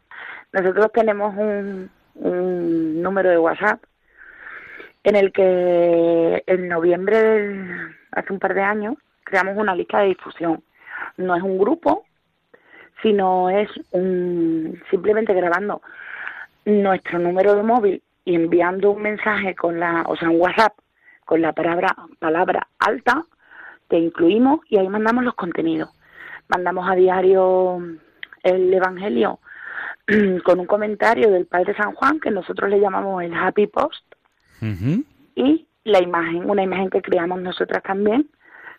Nosotros 0.53 0.93
tenemos 0.93 1.35
un, 1.37 1.91
un 2.15 3.03
número 3.03 3.31
de 3.31 3.39
WhatsApp 3.39 3.83
en 5.05 5.17
el 5.17 5.33
que 5.33 6.43
en 6.47 6.69
noviembre, 6.69 7.61
hace 8.13 8.33
un 8.33 8.39
par 8.39 8.55
de 8.55 8.63
años, 8.63 8.97
creamos 9.25 9.57
una 9.57 9.75
lista 9.75 10.01
de 10.01 10.09
difusión. 10.09 10.63
No 11.17 11.35
es 11.35 11.43
un 11.43 11.59
grupo, 11.59 12.05
sino 13.03 13.51
es 13.51 13.69
un, 13.91 14.81
simplemente 14.91 15.35
grabando 15.35 15.83
nuestro 16.65 17.19
número 17.19 17.55
de 17.55 17.63
móvil 17.63 18.03
y 18.25 18.37
enviando 18.37 18.93
un 18.93 19.03
mensaje 19.03 19.55
con 19.55 19.81
la, 19.81 20.05
o 20.07 20.17
sea, 20.17 20.31
un 20.31 20.41
WhatsApp 20.41 20.75
con 21.25 21.43
la 21.43 21.53
palabra, 21.53 21.95
palabra 22.19 22.69
alta, 22.79 23.25
te 23.89 23.99
incluimos 23.99 24.61
y 24.69 24.79
ahí 24.79 24.89
mandamos 24.89 25.25
los 25.25 25.35
contenidos. 25.35 25.91
Mandamos 26.49 26.89
a 26.89 26.95
diario 26.95 27.81
el 28.43 28.73
Evangelio 28.73 29.41
con 30.45 30.61
un 30.61 30.67
comentario 30.67 31.31
del 31.31 31.47
Padre 31.47 31.75
San 31.75 31.95
Juan, 31.95 32.21
que 32.21 32.31
nosotros 32.31 32.71
le 32.71 32.81
llamamos 32.81 33.23
el 33.23 33.35
Happy 33.35 33.67
Post, 33.67 34.05
y 35.35 35.67
la 35.85 36.01
imagen, 36.01 36.49
una 36.49 36.63
imagen 36.63 36.91
que 36.91 37.03
creamos 37.03 37.41
nosotras 37.41 37.83
también, 37.83 38.29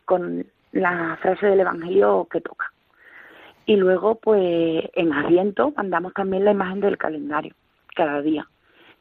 con 0.05 0.45
la 0.71 1.17
frase 1.21 1.47
del 1.47 1.59
Evangelio 1.59 2.27
que 2.31 2.41
toca. 2.41 2.71
Y 3.65 3.75
luego, 3.75 4.15
pues 4.15 4.89
en 4.93 5.13
Adviento 5.13 5.73
mandamos 5.75 6.13
también 6.13 6.45
la 6.45 6.51
imagen 6.51 6.81
del 6.81 6.97
calendario 6.97 7.53
cada 7.95 8.21
día. 8.21 8.47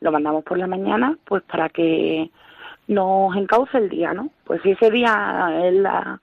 Lo 0.01 0.13
mandamos 0.13 0.45
por 0.45 0.59
la 0.59 0.67
mañana, 0.67 1.17
pues 1.25 1.43
para 1.45 1.69
que 1.69 2.31
nos 2.89 3.37
encauce 3.37 3.79
el 3.79 3.89
día, 3.89 4.13
¿no? 4.13 4.31
Pues 4.45 4.61
si 4.63 4.73
ese 4.73 4.91
día 4.91 5.71
la, 5.73 6.21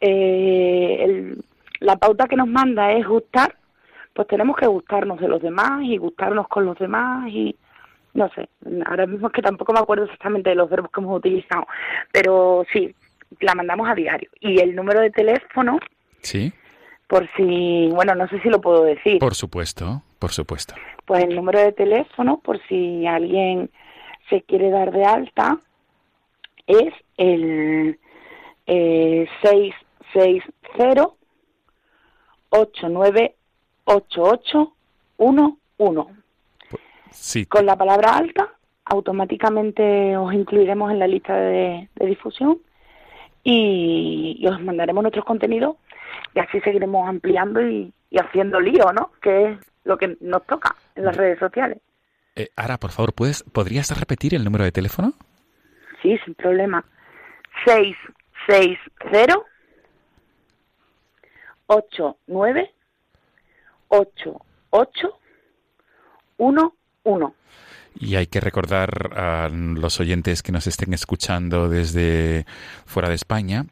eh, 0.00 1.36
la 1.80 1.96
pauta 1.96 2.28
que 2.28 2.36
nos 2.36 2.48
manda 2.48 2.92
es 2.92 3.06
gustar, 3.06 3.56
pues 4.14 4.28
tenemos 4.28 4.56
que 4.56 4.66
gustarnos 4.66 5.20
de 5.20 5.28
los 5.28 5.42
demás 5.42 5.82
y 5.82 5.96
gustarnos 5.96 6.48
con 6.48 6.64
los 6.64 6.78
demás 6.78 7.28
y, 7.28 7.56
no 8.14 8.28
sé, 8.30 8.48
ahora 8.86 9.06
mismo 9.06 9.28
es 9.28 9.32
que 9.32 9.42
tampoco 9.42 9.72
me 9.72 9.78
acuerdo 9.80 10.04
exactamente 10.04 10.50
de 10.50 10.56
los 10.56 10.68
verbos 10.68 10.90
que 10.90 11.00
hemos 11.00 11.16
utilizado, 11.18 11.66
pero 12.12 12.64
sí, 12.72 12.94
la 13.40 13.54
mandamos 13.54 13.88
a 13.88 13.94
diario. 13.94 14.28
Y 14.40 14.60
el 14.60 14.74
número 14.74 15.00
de 15.00 15.10
teléfono, 15.10 15.78
Sí, 16.22 16.52
por 17.06 17.28
si, 17.36 17.88
bueno, 17.92 18.14
no 18.14 18.28
sé 18.28 18.40
si 18.40 18.48
lo 18.48 18.60
puedo 18.60 18.84
decir. 18.84 19.18
por 19.18 19.34
supuesto, 19.34 20.02
por 20.18 20.32
supuesto. 20.32 20.74
Pues 21.06 21.24
el 21.24 21.34
número 21.34 21.58
de 21.60 21.72
teléfono, 21.72 22.38
por 22.38 22.60
si 22.68 23.06
alguien 23.06 23.70
se 24.28 24.42
quiere 24.42 24.70
dar 24.70 24.92
de 24.92 25.04
alta, 25.04 25.58
es 26.66 26.92
el 27.16 27.98
eh, 28.66 29.26
660 29.42 31.08
898811. 35.18 36.19
Sí, 37.10 37.46
Con 37.46 37.66
la 37.66 37.76
palabra 37.76 38.16
alta, 38.16 38.48
automáticamente 38.84 40.16
os 40.16 40.32
incluiremos 40.32 40.90
en 40.90 40.98
la 40.98 41.06
lista 41.06 41.34
de, 41.36 41.88
de 41.94 42.06
difusión 42.06 42.58
y, 43.42 44.36
y 44.38 44.46
os 44.46 44.60
mandaremos 44.60 45.02
nuestros 45.02 45.24
contenidos 45.24 45.76
y 46.34 46.40
así 46.40 46.60
seguiremos 46.60 47.08
ampliando 47.08 47.60
y, 47.66 47.92
y 48.10 48.18
haciendo 48.18 48.60
lío, 48.60 48.92
¿no? 48.92 49.12
Que 49.22 49.52
es 49.52 49.58
lo 49.84 49.96
que 49.96 50.16
nos 50.20 50.44
toca 50.46 50.74
en 50.94 51.04
las 51.04 51.16
redes 51.16 51.38
sociales. 51.38 51.78
eh, 52.36 52.48
Ara, 52.56 52.78
por 52.78 52.90
favor, 52.90 53.12
¿puedes, 53.12 53.42
¿podrías 53.44 53.98
repetir 53.98 54.34
el 54.34 54.44
número 54.44 54.64
de 54.64 54.72
teléfono? 54.72 55.12
Sí, 56.02 56.18
sin 56.24 56.34
problema. 56.34 56.84
660 57.66 59.36
89 61.66 62.70
88 63.88 65.18
11. 67.02 67.34
Y 67.98 68.16
hay 68.16 68.26
que 68.26 68.40
recordar 68.40 69.12
a 69.16 69.48
los 69.48 70.00
oyentes 70.00 70.42
que 70.42 70.52
nos 70.52 70.66
estén 70.66 70.94
escuchando 70.94 71.68
desde 71.68 72.46
fuera 72.86 73.08
de 73.08 73.16
España, 73.16 73.66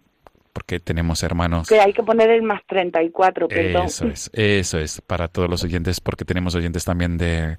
porque 0.58 0.80
tenemos 0.80 1.22
hermanos. 1.22 1.68
Que 1.68 1.78
hay 1.78 1.92
que 1.92 2.02
poner 2.02 2.30
el 2.30 2.42
más 2.42 2.62
34, 2.66 3.46
perdón. 3.46 3.86
Eso 3.86 4.08
es, 4.08 4.28
eso 4.32 4.80
es, 4.80 5.00
para 5.00 5.28
todos 5.28 5.48
los 5.48 5.62
oyentes, 5.62 6.00
porque 6.00 6.24
tenemos 6.24 6.56
oyentes 6.56 6.84
también 6.84 7.16
de, 7.16 7.56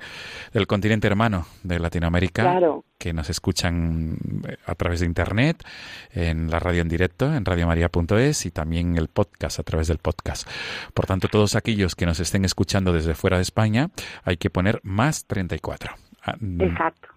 del 0.52 0.68
continente 0.68 1.08
hermano, 1.08 1.46
de 1.64 1.80
Latinoamérica, 1.80 2.42
Claro. 2.42 2.84
que 2.98 3.14
nos 3.14 3.30
escuchan 3.30 4.18
eh, 4.50 4.58
a 4.66 4.76
través 4.76 5.00
de 5.00 5.06
Internet, 5.06 5.64
en 6.12 6.52
la 6.52 6.60
radio 6.60 6.82
en 6.82 6.90
directo, 6.90 7.34
en 7.34 7.46
radiomaria.es 7.46 8.46
y 8.46 8.52
también 8.52 8.98
el 8.98 9.08
podcast, 9.08 9.60
a 9.60 9.64
través 9.64 9.88
del 9.88 10.00
podcast. 10.00 10.46
Por 10.94 11.06
tanto, 11.06 11.30
todos 11.30 11.56
aquellos 11.56 11.96
que 11.96 12.06
nos 12.06 12.20
estén 12.20 12.44
escuchando 12.44 12.92
desde 12.92 13.16
fuera 13.16 13.38
de 13.38 13.44
España, 13.44 13.92
hay 14.26 14.36
que 14.36 14.50
poner 14.50 14.82
más 14.84 15.24
34. 15.24 15.96
Ah, 16.22 16.36
mm, 16.38 16.62
Exacto. 16.64 17.08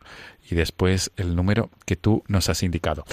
y 0.48 0.54
después 0.54 1.10
el 1.16 1.34
número 1.34 1.70
que 1.86 1.96
tú 1.96 2.22
nos 2.28 2.48
has 2.48 2.62
indicado. 2.62 3.04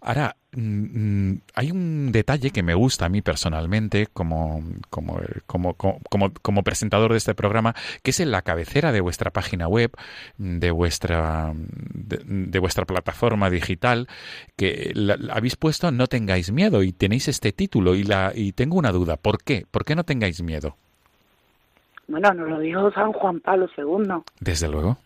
Ahora, 0.00 0.36
mm, 0.56 1.30
mm, 1.30 1.40
hay 1.54 1.70
un 1.70 2.12
detalle 2.12 2.50
que 2.50 2.62
me 2.62 2.74
gusta 2.74 3.06
a 3.06 3.08
mí 3.08 3.22
personalmente 3.22 4.06
como, 4.12 4.62
como, 4.90 5.20
como, 5.46 5.74
como, 6.42 6.62
presentador 6.62 7.12
de 7.12 7.18
este 7.18 7.34
programa, 7.34 7.74
que 8.02 8.10
es 8.10 8.20
en 8.20 8.30
la 8.30 8.42
cabecera 8.42 8.92
de 8.92 9.00
vuestra 9.00 9.30
página 9.30 9.68
web, 9.68 9.90
de 10.38 10.70
vuestra, 10.70 11.52
de, 11.54 12.20
de 12.26 12.58
vuestra 12.58 12.84
plataforma 12.84 13.50
digital, 13.50 14.08
que 14.56 14.92
la- 14.94 15.16
la 15.16 15.34
habéis 15.34 15.56
puesto 15.56 15.90
No 15.90 16.06
tengáis 16.06 16.50
miedo 16.52 16.82
y 16.82 16.92
tenéis 16.92 17.28
este 17.28 17.52
título 17.52 17.94
y, 17.94 18.04
la, 18.04 18.32
y 18.34 18.52
tengo 18.52 18.76
una 18.76 18.92
duda. 18.92 19.16
¿Por 19.16 19.42
qué? 19.42 19.64
¿Por 19.70 19.84
qué 19.84 19.94
no 19.94 20.04
tengáis 20.04 20.42
miedo? 20.42 20.76
Bueno, 22.06 22.32
nos 22.34 22.48
lo 22.48 22.58
dijo 22.60 22.90
San 22.92 23.12
Juan 23.12 23.40
Pablo 23.40 23.66
II. 23.76 24.22
Desde 24.40 24.68
luego. 24.68 24.98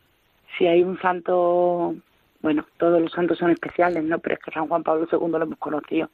Si 0.59 0.67
hay 0.67 0.83
un 0.83 0.99
santo, 1.01 1.95
bueno, 2.41 2.65
todos 2.79 3.01
los 3.01 3.13
santos 3.13 3.39
son 3.39 3.51
especiales, 3.51 4.05
¿no? 4.05 4.19
Pero 4.19 4.37
es 4.37 4.41
que 4.41 4.51
San 4.51 4.69
Juan 4.69 4.83
Pablo 4.83 5.09
II 5.11 5.31
lo 5.31 5.43
hemos 5.43 5.59
conocido. 5.59 6.11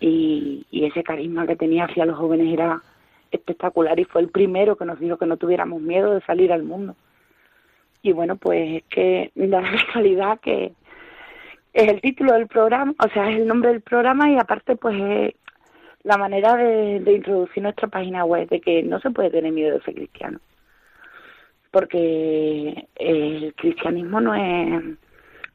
Y, 0.00 0.66
y 0.70 0.84
ese 0.84 1.02
carisma 1.02 1.46
que 1.46 1.56
tenía 1.56 1.84
hacia 1.84 2.04
los 2.04 2.16
jóvenes 2.16 2.52
era 2.52 2.82
espectacular 3.30 3.98
y 3.98 4.04
fue 4.04 4.22
el 4.22 4.28
primero 4.28 4.76
que 4.76 4.84
nos 4.84 5.00
dijo 5.00 5.16
que 5.16 5.26
no 5.26 5.36
tuviéramos 5.36 5.80
miedo 5.80 6.14
de 6.14 6.20
salir 6.22 6.52
al 6.52 6.62
mundo. 6.62 6.94
Y 8.02 8.12
bueno, 8.12 8.36
pues 8.36 8.76
es 8.76 8.84
que 8.84 9.30
la 9.34 9.62
casualidad 9.86 10.40
que 10.40 10.72
es 11.72 11.88
el 11.88 12.00
título 12.00 12.34
del 12.34 12.46
programa, 12.46 12.94
o 13.04 13.08
sea, 13.08 13.30
es 13.30 13.36
el 13.36 13.46
nombre 13.46 13.70
del 13.70 13.80
programa 13.80 14.30
y 14.30 14.38
aparte 14.38 14.76
pues 14.76 14.96
es 15.00 15.34
la 16.04 16.18
manera 16.18 16.54
de, 16.56 17.00
de 17.00 17.12
introducir 17.12 17.62
nuestra 17.62 17.88
página 17.88 18.24
web, 18.24 18.48
de 18.48 18.60
que 18.60 18.82
no 18.82 19.00
se 19.00 19.10
puede 19.10 19.30
tener 19.30 19.52
miedo 19.52 19.78
de 19.78 19.84
ser 19.84 19.94
cristiano 19.94 20.38
porque 21.74 22.86
el 22.94 23.52
cristianismo 23.56 24.20
no 24.20 24.32
es, 24.32 24.96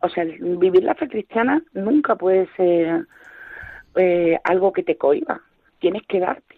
o 0.02 0.10
sea, 0.10 0.24
vivir 0.24 0.84
la 0.84 0.95
fe 0.95 1.08
cristiana 1.08 1.62
nunca 1.74 2.16
puede 2.16 2.47
ser 2.56 3.06
eh, 3.95 4.39
algo 4.43 4.72
que 4.72 4.84
te 4.84 4.97
cohiba, 4.97 5.41
tienes 5.80 6.04
que 6.08 6.20
darte, 6.20 6.56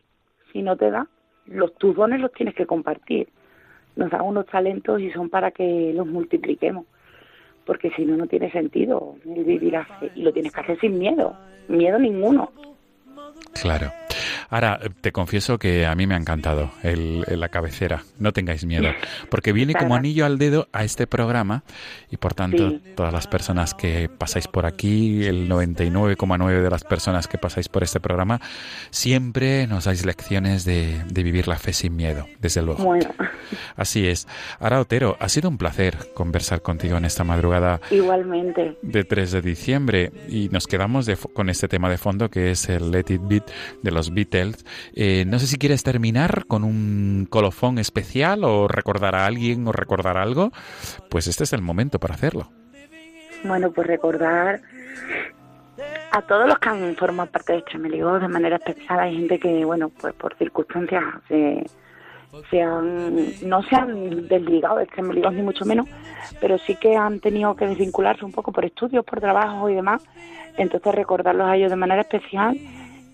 si 0.52 0.62
no 0.62 0.76
te 0.78 0.92
da, 0.92 1.08
los 1.46 1.74
tus 1.76 1.96
dones 1.96 2.20
los 2.20 2.32
tienes 2.34 2.56
que 2.56 2.66
compartir, 2.66 3.30
nos 3.96 4.12
dan 4.12 4.22
unos 4.22 4.46
talentos 4.46 5.02
y 5.02 5.12
son 5.12 5.30
para 5.30 5.52
que 5.52 5.92
los 5.94 6.08
multipliquemos, 6.08 6.86
porque 7.66 7.92
si 7.92 8.06
no, 8.06 8.16
no 8.16 8.28
tiene 8.28 8.52
sentido 8.52 9.16
el 9.26 9.44
vivir 9.44 9.74
la 9.74 9.86
fe 9.86 10.12
y 10.16 10.24
lo 10.24 10.32
tienes 10.32 10.52
que 10.52 10.62
hacer 10.62 10.80
sin 10.80 10.98
miedo, 11.00 11.36
miedo 11.68 11.98
ninguno. 12.00 12.52
Claro. 13.62 13.92
Ahora, 14.52 14.80
eh, 14.84 14.90
te 15.02 15.12
confieso 15.12 15.58
que 15.58 15.88
a 15.88 15.96
mí 15.96 16.06
me 16.06 16.14
ha 16.14 16.18
encantado 16.18 16.72
el, 16.84 17.24
el- 17.28 17.40
la 17.40 17.50
cabecera. 17.50 18.04
No 18.20 18.32
tengáis 18.34 18.66
miedo. 18.66 18.90
Porque 19.30 19.52
viene 19.54 19.74
como 19.74 19.96
anillo 19.96 20.26
al 20.28 20.38
dedo 20.38 20.68
a 20.74 20.84
este 20.84 21.08
programa 21.08 21.64
y 22.12 22.18
por 22.18 22.36
tanto 22.36 22.70
Sí. 22.70 22.82
todas 22.96 23.12
las 23.14 23.26
personas 23.28 23.74
que 23.74 24.10
pasáis 24.10 24.48
por 24.48 24.66
aquí, 24.68 25.26
el 25.26 25.50
99,9 25.50 26.62
de 26.62 26.70
las 26.70 26.84
personas 26.84 27.28
que 27.28 27.38
pasáis 27.40 27.68
por 27.70 27.82
este 27.84 28.00
programa, 28.00 28.40
siempre 28.92 29.66
nos 29.68 29.86
dais 29.86 30.06
lecciones 30.06 30.66
de, 30.66 31.02
de 31.08 31.24
vivir 31.24 31.48
la 31.48 31.58
fe 31.58 31.74
sin 31.74 31.96
miedo, 31.96 32.28
desde 32.40 32.62
luego. 32.62 32.84
Bueno, 32.84 33.10
Así 33.76 34.08
es. 34.08 34.28
Ahora, 34.60 34.80
Otero, 34.80 35.18
ha 35.20 35.28
sido 35.30 35.50
un 35.50 35.58
placer 35.58 35.98
conversar 36.14 36.62
contigo 36.62 36.98
en 36.98 37.06
esta 37.06 37.24
madrugada 37.24 37.82
igualmente. 37.90 38.78
de 38.82 39.04
3 39.04 39.32
de 39.32 39.42
diciembre 39.42 40.12
y 40.30 40.50
nos 40.50 40.68
quedamos 40.68 41.06
de 41.06 41.18
con 41.34 41.50
este 41.50 41.68
tema 41.68 41.90
de 41.90 41.98
fondo 41.98 42.30
que 42.30 42.52
es 42.52 42.70
el 42.70 42.92
Let 42.92 43.06
It 43.10 43.22
Beat 43.24 43.52
de 43.82 43.92
los 43.92 44.14
Beatles. 44.14 44.41
Eh, 44.94 45.26
no 45.26 45.40
sé 45.40 45.48
si 45.48 45.58
quieres 45.58 45.84
terminar 45.84 46.46
con 46.48 46.64
un 46.64 47.28
colofón 47.30 47.78
especial 47.78 48.44
o 48.44 48.68
recordar 48.68 49.16
a 49.16 49.26
alguien 49.26 49.68
o 49.68 49.72
recordar 49.72 50.18
algo. 50.18 50.52
Pues 51.10 51.28
este 51.28 51.44
es 51.44 51.54
el 51.54 51.62
momento 51.62 52.00
para 52.00 52.16
hacerlo. 52.16 52.50
Bueno, 53.44 53.72
pues 53.72 53.88
recordar 53.88 54.62
a 56.12 56.22
todos 56.24 56.48
los 56.48 56.60
que 56.60 56.70
han 56.70 56.96
formado 56.96 57.32
parte 57.32 57.54
de 57.54 57.60
Extremeligos 57.60 58.22
de 58.22 58.28
manera 58.28 58.58
especial. 58.58 59.00
Hay 59.00 59.16
gente 59.16 59.40
que, 59.40 59.66
bueno, 59.66 59.90
pues 59.90 60.14
por 60.14 60.36
circunstancias 60.38 61.04
se, 61.28 61.64
se 62.50 62.62
han, 62.62 63.16
no 63.44 63.64
se 63.64 63.76
han 63.76 64.28
desligado 64.28 64.78
de 64.78 64.84
Extremeligos 64.84 65.34
ni 65.34 65.42
mucho 65.42 65.66
menos, 65.66 65.88
pero 66.40 66.58
sí 66.58 66.76
que 66.76 66.96
han 66.96 67.20
tenido 67.20 67.56
que 67.56 67.68
desvincularse 67.68 68.26
un 68.26 68.32
poco 68.32 68.52
por 68.52 68.66
estudios, 68.66 69.06
por 69.06 69.20
trabajo 69.20 69.70
y 69.70 69.76
demás. 69.76 70.04
Entonces 70.58 70.94
recordarlos 70.94 71.48
a 71.48 71.56
ellos 71.56 71.72
de 71.72 71.78
manera 71.78 72.02
especial 72.02 72.58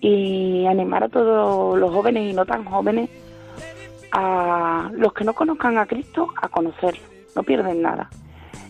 y 0.00 0.66
animar 0.66 1.04
a 1.04 1.08
todos 1.08 1.78
los 1.78 1.90
jóvenes 1.90 2.30
y 2.30 2.34
no 2.34 2.46
tan 2.46 2.64
jóvenes 2.64 3.10
a 4.12 4.90
los 4.94 5.12
que 5.12 5.24
no 5.24 5.34
conozcan 5.34 5.78
a 5.78 5.86
Cristo 5.86 6.28
a 6.40 6.48
conocerlo, 6.48 7.02
no 7.34 7.42
pierden 7.42 7.82
nada. 7.82 8.08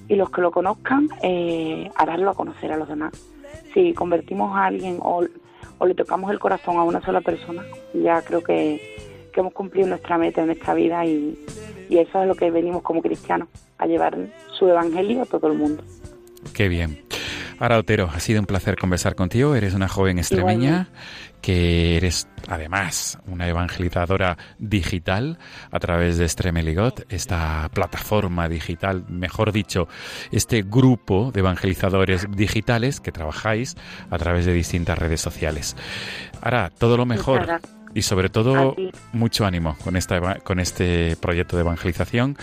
Y 0.09 0.16
los 0.16 0.31
que 0.31 0.41
lo 0.41 0.51
conozcan 0.51 1.09
eh, 1.22 1.91
a 1.95 2.07
darlo 2.07 2.31
a 2.31 2.35
conocer 2.35 2.72
a 2.72 2.76
los 2.76 2.89
demás. 2.89 3.12
Si 3.74 3.93
convertimos 3.93 4.57
a 4.57 4.64
alguien 4.64 4.99
o, 5.01 5.24
o 5.79 5.87
le 5.87 5.95
tocamos 5.95 6.31
el 6.31 6.39
corazón 6.39 6.76
a 6.79 6.83
una 6.83 7.03
sola 7.03 7.20
persona, 7.20 7.62
ya 7.93 8.22
creo 8.22 8.43
que, 8.43 9.29
que 9.33 9.41
hemos 9.41 9.53
cumplido 9.53 9.87
nuestra 9.87 10.16
meta 10.16 10.43
en 10.43 10.51
esta 10.51 10.72
vida 10.72 11.05
y, 11.05 11.39
y 11.89 11.99
eso 11.99 12.22
es 12.22 12.29
lo 12.29 12.35
que 12.35 12.51
venimos 12.51 12.83
como 12.83 13.03
cristianos, 13.03 13.49
a 13.76 13.87
llevar 13.87 14.16
su 14.59 14.66
evangelio 14.66 15.22
a 15.22 15.26
todo 15.26 15.49
el 15.49 15.59
mundo. 15.59 15.83
Qué 16.55 16.68
bien. 16.68 17.03
Ahora, 17.61 17.79
Otero, 17.79 18.09
ha 18.13 18.21
sido 18.21 18.39
un 18.41 18.47
placer 18.47 18.77
conversar 18.77 19.17
contigo. 19.17 19.55
Eres 19.57 19.75
una 19.75 19.89
joven 19.89 20.19
extremeña 20.19 20.89
que 21.41 21.97
eres 21.97 22.29
además 22.47 23.19
una 23.27 23.49
evangelizadora 23.49 24.39
digital 24.59 25.39
a 25.71 25.79
través 25.79 26.19
de 26.19 26.25
Extremeligot, 26.25 27.07
esta 27.09 27.69
plataforma 27.73 28.49
digital, 28.49 29.05
mejor 29.09 29.53
dicho, 29.53 29.89
este 30.31 30.63
grupo 30.63 31.31
de 31.33 31.41
evangelizadores 31.41 32.27
digitales 32.31 33.01
que 33.01 33.13
trabajáis 33.13 33.77
a 34.11 34.19
través 34.19 34.47
de 34.47 34.53
distintas 34.53 34.99
redes 34.99 35.21
sociales. 35.21 35.77
Ahora, 36.41 36.71
todo 36.71 36.97
lo 36.97 37.07
mejor. 37.07 37.61
Y 37.95 38.03
sobre 38.03 38.29
todo, 38.29 38.77
mucho 39.13 39.47
ánimo 39.47 39.77
con, 39.83 39.97
esta, 39.97 40.41
con 40.41 40.61
este 40.61 41.17
proyecto 41.17 41.57
de 41.57 41.63
evangelización, 41.63 42.37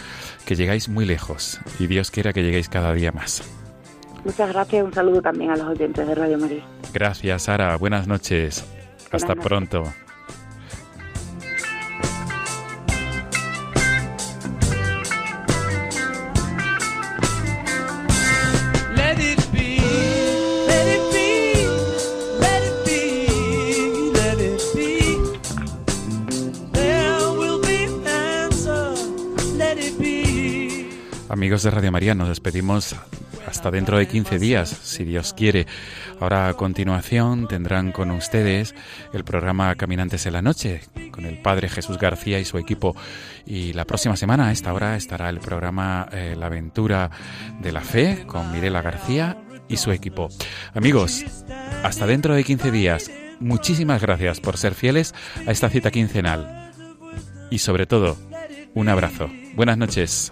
que 0.44 0.56
llegáis 0.56 0.90
muy 0.90 1.06
lejos 1.06 1.60
y 1.80 1.86
Dios 1.86 2.10
quiera 2.10 2.34
que 2.34 2.42
lleguéis 2.42 2.68
cada 2.68 2.92
día 2.94 3.12
más. 3.12 3.44
Muchas 4.26 4.50
gracias 4.52 4.84
un 4.84 4.92
saludo 4.92 5.22
también 5.22 5.52
a 5.52 5.56
los 5.56 5.68
oyentes 5.68 6.06
de 6.08 6.16
Radio 6.16 6.38
María. 6.40 6.64
Gracias, 6.92 7.44
Sara. 7.44 7.78
Buenas 7.78 8.08
noches. 8.08 8.66
Buenas 8.66 9.14
Hasta 9.14 9.36
noches. 9.36 9.46
pronto. 9.46 9.84
Amigos 31.30 31.64
de 31.64 31.70
Radio 31.70 31.92
María, 31.92 32.16
nos 32.16 32.30
despedimos 32.30 32.96
hasta 33.48 33.72
dentro 33.72 33.98
de 33.98 34.08
15 34.08 34.40
días, 34.40 34.70
si 34.70 35.04
Dios 35.04 35.34
quiere. 35.34 35.68
Ahora 36.20 36.48
a 36.48 36.54
continuación 36.54 37.48
tendrán 37.48 37.92
con 37.92 38.12
ustedes 38.12 38.76
el 39.14 39.24
programa 39.24 39.76
Caminantes 39.76 40.26
en 40.26 40.34
la 40.34 40.42
Noche 40.42 40.82
con 41.12 41.26
el 41.26 41.42
Padre 41.42 41.70
Jesús 41.70 41.98
García 41.98 42.40
y 42.40 42.46
su 42.46 42.58
equipo. 42.58 42.96
Y 43.46 43.74
la 43.74 43.86
próxima 43.86 44.16
semana 44.18 44.48
a 44.48 44.52
esta 44.52 44.74
hora 44.74 44.96
estará 44.96 45.30
el 45.30 45.40
programa 45.40 46.08
eh, 46.12 46.36
La 46.38 46.48
Aventura 46.48 47.10
de 47.62 47.72
la 47.72 47.82
Fe 47.82 48.26
con 48.28 48.52
Mirela 48.52 48.82
García 48.82 49.38
y 49.68 49.78
su 49.78 49.92
equipo. 49.92 50.30
Amigos, 50.74 51.24
hasta 51.84 52.06
dentro 52.06 52.36
de 52.36 52.44
15 52.44 52.72
días. 52.72 53.12
Muchísimas 53.40 54.02
gracias 54.02 54.40
por 54.40 54.58
ser 54.58 54.76
fieles 54.76 55.14
a 55.48 55.52
esta 55.52 55.70
cita 55.70 55.92
quincenal. 55.92 56.72
Y 57.50 57.60
sobre 57.60 57.86
todo, 57.86 58.18
un 58.74 58.90
abrazo. 58.90 59.30
Buenas 59.56 59.78
noches. 59.78 60.32